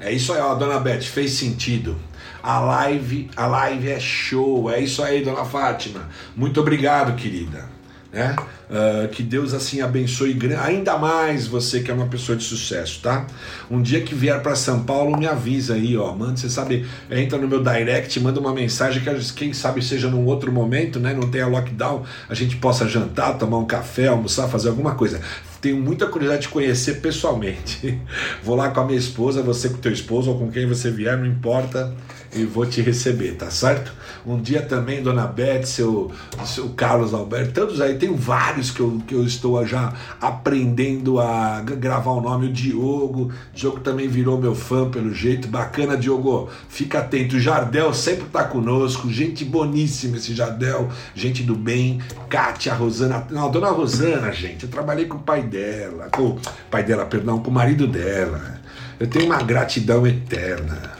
É 0.00 0.12
isso 0.12 0.32
aí, 0.32 0.40
ó, 0.40 0.54
dona 0.54 0.78
Beth, 0.78 1.02
fez 1.02 1.32
sentido. 1.32 1.96
A 2.42 2.60
live, 2.60 3.28
a 3.36 3.46
live 3.46 3.88
é 3.88 3.98
show. 3.98 4.70
É 4.70 4.78
isso 4.78 5.02
aí, 5.02 5.24
dona 5.24 5.44
Fátima. 5.44 6.08
Muito 6.36 6.60
obrigado, 6.60 7.16
querida. 7.16 7.75
Né? 8.12 8.34
Uh, 8.68 9.08
que 9.08 9.22
Deus 9.22 9.52
assim 9.52 9.80
abençoe 9.80 10.36
ainda 10.60 10.96
mais 10.96 11.46
você 11.46 11.80
que 11.80 11.90
é 11.90 11.94
uma 11.94 12.06
pessoa 12.06 12.36
de 12.36 12.42
sucesso, 12.42 13.00
tá? 13.02 13.26
Um 13.70 13.80
dia 13.82 14.00
que 14.00 14.14
vier 14.14 14.40
para 14.42 14.56
São 14.56 14.84
Paulo, 14.84 15.16
me 15.16 15.26
avisa 15.26 15.74
aí, 15.74 15.96
ó. 15.96 16.12
Manda, 16.14 16.36
você 16.36 16.48
sabe, 16.48 16.86
entra 17.10 17.38
no 17.38 17.46
meu 17.46 17.62
direct, 17.62 18.18
manda 18.20 18.40
uma 18.40 18.52
mensagem 18.52 19.02
que 19.02 19.32
quem 19.34 19.52
sabe 19.52 19.82
seja 19.82 20.08
num 20.08 20.24
outro 20.24 20.50
momento, 20.50 20.98
né? 20.98 21.14
Não 21.14 21.30
tenha 21.30 21.46
lockdown, 21.46 22.04
a 22.28 22.34
gente 22.34 22.56
possa 22.56 22.88
jantar, 22.88 23.38
tomar 23.38 23.58
um 23.58 23.66
café, 23.66 24.08
almoçar, 24.08 24.48
fazer 24.48 24.68
alguma 24.68 24.94
coisa. 24.94 25.20
Tenho 25.60 25.76
muita 25.80 26.06
curiosidade 26.06 26.42
de 26.42 26.48
conhecer 26.48 27.00
pessoalmente. 27.00 28.00
Vou 28.42 28.56
lá 28.56 28.70
com 28.70 28.80
a 28.80 28.84
minha 28.84 28.98
esposa, 28.98 29.42
você 29.42 29.68
com 29.68 29.76
teu 29.76 29.92
esposo 29.92 30.30
ou 30.30 30.38
com 30.38 30.50
quem 30.50 30.66
você 30.66 30.90
vier, 30.90 31.16
não 31.16 31.26
importa 31.26 31.94
e 32.36 32.44
vou 32.44 32.66
te 32.66 32.80
receber, 32.80 33.32
tá 33.36 33.50
certo? 33.50 33.92
Um 34.24 34.40
dia 34.40 34.62
também, 34.62 35.02
Dona 35.02 35.26
Beth, 35.26 35.64
seu, 35.64 36.10
seu 36.44 36.68
Carlos 36.70 37.14
Alberto, 37.14 37.52
tantos 37.52 37.80
aí, 37.80 37.96
tem 37.96 38.14
vários 38.14 38.70
que 38.70 38.80
eu, 38.80 39.00
que 39.06 39.14
eu 39.14 39.24
estou 39.24 39.64
já 39.64 39.92
aprendendo 40.20 41.20
a 41.20 41.60
gravar 41.60 42.10
o 42.10 42.20
nome, 42.20 42.46
o 42.46 42.52
Diogo, 42.52 43.32
Diogo 43.54 43.80
também 43.80 44.08
virou 44.08 44.38
meu 44.38 44.54
fã 44.54 44.90
pelo 44.90 45.14
jeito, 45.14 45.48
bacana, 45.48 45.96
Diogo, 45.96 46.50
fica 46.68 46.98
atento, 46.98 47.36
o 47.36 47.40
Jardel 47.40 47.94
sempre 47.94 48.26
tá 48.26 48.44
conosco, 48.44 49.10
gente 49.10 49.44
boníssima 49.44 50.16
esse 50.16 50.34
Jardel, 50.34 50.88
gente 51.14 51.42
do 51.42 51.54
bem, 51.54 52.00
Kátia, 52.28 52.74
Rosana, 52.74 53.26
não, 53.30 53.50
Dona 53.50 53.70
Rosana, 53.70 54.32
gente, 54.32 54.64
eu 54.64 54.70
trabalhei 54.70 55.06
com 55.06 55.18
o 55.18 55.20
pai 55.20 55.42
dela, 55.42 56.08
com 56.10 56.30
o 56.30 56.40
pai 56.70 56.82
dela, 56.82 57.06
perdão, 57.06 57.38
com 57.38 57.50
o 57.50 57.54
marido 57.54 57.86
dela. 57.86 58.56
Eu 58.98 59.06
tenho 59.06 59.26
uma 59.26 59.42
gratidão 59.42 60.06
eterna. 60.06 60.95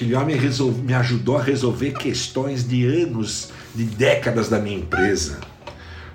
Aquele 0.00 0.14
homem 0.14 0.34
me 0.82 0.94
ajudou 0.94 1.36
a 1.36 1.42
resolver 1.42 1.92
questões 1.92 2.66
de 2.66 2.86
anos, 2.86 3.50
de 3.74 3.84
décadas 3.84 4.48
da 4.48 4.58
minha 4.58 4.78
empresa. 4.78 5.38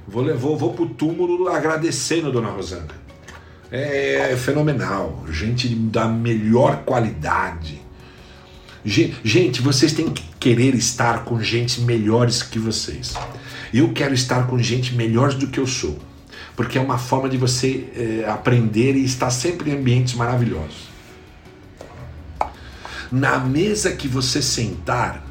Vou, 0.08 0.36
vou, 0.36 0.58
vou 0.58 0.74
pro 0.74 0.88
túmulo 0.88 1.48
agradecendo, 1.50 2.32
dona 2.32 2.50
Rosana. 2.50 2.88
É, 3.72 4.32
é 4.32 4.38
fenomenal. 4.38 5.24
Gente 5.30 5.70
da 5.70 6.08
melhor 6.08 6.78
qualidade. 6.78 7.80
Gente, 8.84 9.62
vocês 9.62 9.94
têm 9.94 10.10
que 10.10 10.24
querer 10.40 10.74
estar 10.74 11.24
com 11.24 11.40
gente 11.40 11.82
melhores 11.82 12.42
que 12.42 12.58
vocês. 12.58 13.14
Eu 13.72 13.94
quero 13.94 14.16
estar 14.16 14.48
com 14.48 14.58
gente 14.58 14.96
melhor 14.96 15.32
do 15.32 15.46
que 15.46 15.60
eu 15.60 15.68
sou, 15.68 16.00
porque 16.56 16.80
é 16.80 16.82
uma 16.82 16.98
forma 16.98 17.30
de 17.30 17.38
você 17.38 17.86
é, 17.96 18.28
aprender 18.28 18.96
e 18.96 19.06
estar 19.06 19.30
sempre 19.30 19.70
em 19.70 19.78
ambientes 19.78 20.16
maravilhosos. 20.16 20.95
Na 23.16 23.39
mesa 23.39 23.93
que 23.93 24.09
você 24.09 24.41
sentar, 24.41 25.24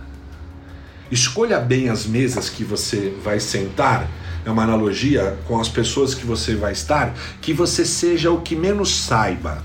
escolha 1.10 1.60
bem 1.60 1.90
as 1.90 2.06
mesas 2.06 2.48
que 2.48 2.64
você 2.64 3.14
vai 3.22 3.38
sentar. 3.38 4.08
É 4.42 4.50
uma 4.50 4.62
analogia 4.62 5.38
com 5.46 5.60
as 5.60 5.68
pessoas 5.68 6.14
que 6.14 6.24
você 6.24 6.54
vai 6.54 6.72
estar, 6.72 7.12
que 7.42 7.52
você 7.52 7.84
seja 7.84 8.30
o 8.30 8.40
que 8.40 8.56
menos 8.56 8.90
saiba. 8.90 9.62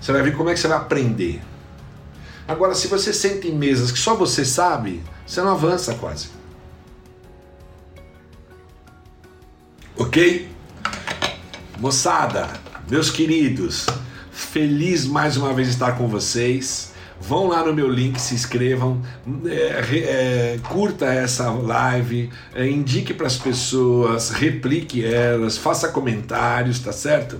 Você 0.00 0.10
vai 0.10 0.22
ver 0.22 0.36
como 0.36 0.50
é 0.50 0.54
que 0.54 0.58
você 0.58 0.66
vai 0.66 0.78
aprender. 0.78 1.40
Agora, 2.48 2.74
se 2.74 2.88
você 2.88 3.12
senta 3.12 3.46
em 3.46 3.54
mesas 3.54 3.92
que 3.92 3.98
só 4.00 4.16
você 4.16 4.44
sabe, 4.44 5.00
você 5.24 5.40
não 5.40 5.52
avança 5.52 5.94
quase. 5.94 6.30
Ok? 9.96 10.50
Moçada, 11.78 12.48
meus 12.90 13.08
queridos, 13.08 13.86
feliz 14.32 15.06
mais 15.06 15.36
uma 15.36 15.54
vez 15.54 15.68
estar 15.68 15.92
com 15.92 16.08
vocês. 16.08 16.89
Vão 17.20 17.48
lá 17.48 17.64
no 17.64 17.74
meu 17.74 17.88
link, 17.88 18.18
se 18.20 18.34
inscrevam, 18.34 19.00
é, 19.44 20.54
é, 20.54 20.58
curta 20.68 21.04
essa 21.06 21.50
live, 21.50 22.30
é, 22.54 22.66
indique 22.66 23.12
para 23.12 23.26
as 23.26 23.36
pessoas, 23.36 24.30
replique 24.30 25.04
elas, 25.04 25.58
faça 25.58 25.88
comentários, 25.88 26.80
tá 26.80 26.92
certo? 26.92 27.38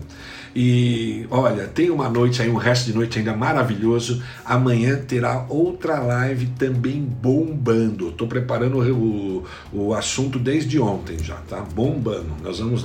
E 0.55 1.26
olha, 1.31 1.66
tem 1.66 1.91
uma 1.91 2.09
noite 2.09 2.43
aí, 2.43 2.51
um 2.51 2.57
resto 2.57 2.87
de 2.87 2.93
noite 2.93 3.18
ainda 3.18 3.37
maravilhoso. 3.37 4.22
Amanhã 4.45 4.97
terá 4.97 5.47
outra 5.49 6.01
live 6.01 6.47
também 6.59 7.01
bombando. 7.01 8.09
Estou 8.09 8.26
preparando 8.26 8.78
o, 8.78 9.45
o 9.72 9.95
assunto 9.95 10.39
desde 10.39 10.81
ontem 10.81 11.16
já, 11.22 11.37
tá? 11.49 11.61
Bombando. 11.61 12.35
Nós 12.43 12.59
vamos 12.59 12.83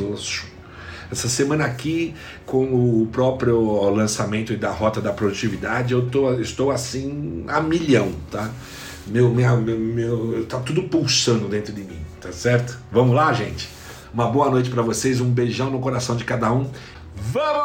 essa 1.11 1.27
semana 1.27 1.65
aqui, 1.65 2.13
com 2.45 2.63
o 2.63 3.07
próprio 3.11 3.89
lançamento 3.89 4.55
da 4.57 4.71
Rota 4.71 5.01
da 5.01 5.11
Produtividade, 5.11 5.93
eu 5.93 6.09
tô, 6.09 6.33
estou 6.39 6.71
assim 6.71 7.43
a 7.47 7.61
milhão, 7.61 8.11
tá? 8.31 8.49
Meu, 9.07 9.29
minha, 9.29 9.55
meu, 9.55 9.77
meu, 9.77 10.45
tá 10.47 10.59
tudo 10.59 10.83
pulsando 10.83 11.47
dentro 11.47 11.71
de 11.73 11.81
mim, 11.81 11.99
tá 12.19 12.31
certo? 12.31 12.79
Vamos 12.91 13.15
lá, 13.15 13.31
gente? 13.33 13.69
Uma 14.13 14.27
boa 14.27 14.49
noite 14.49 14.69
para 14.69 14.81
vocês, 14.81 15.21
um 15.21 15.29
beijão 15.29 15.69
no 15.69 15.79
coração 15.79 16.15
de 16.15 16.23
cada 16.23 16.51
um 16.51 16.69
Vamos! 17.15 17.55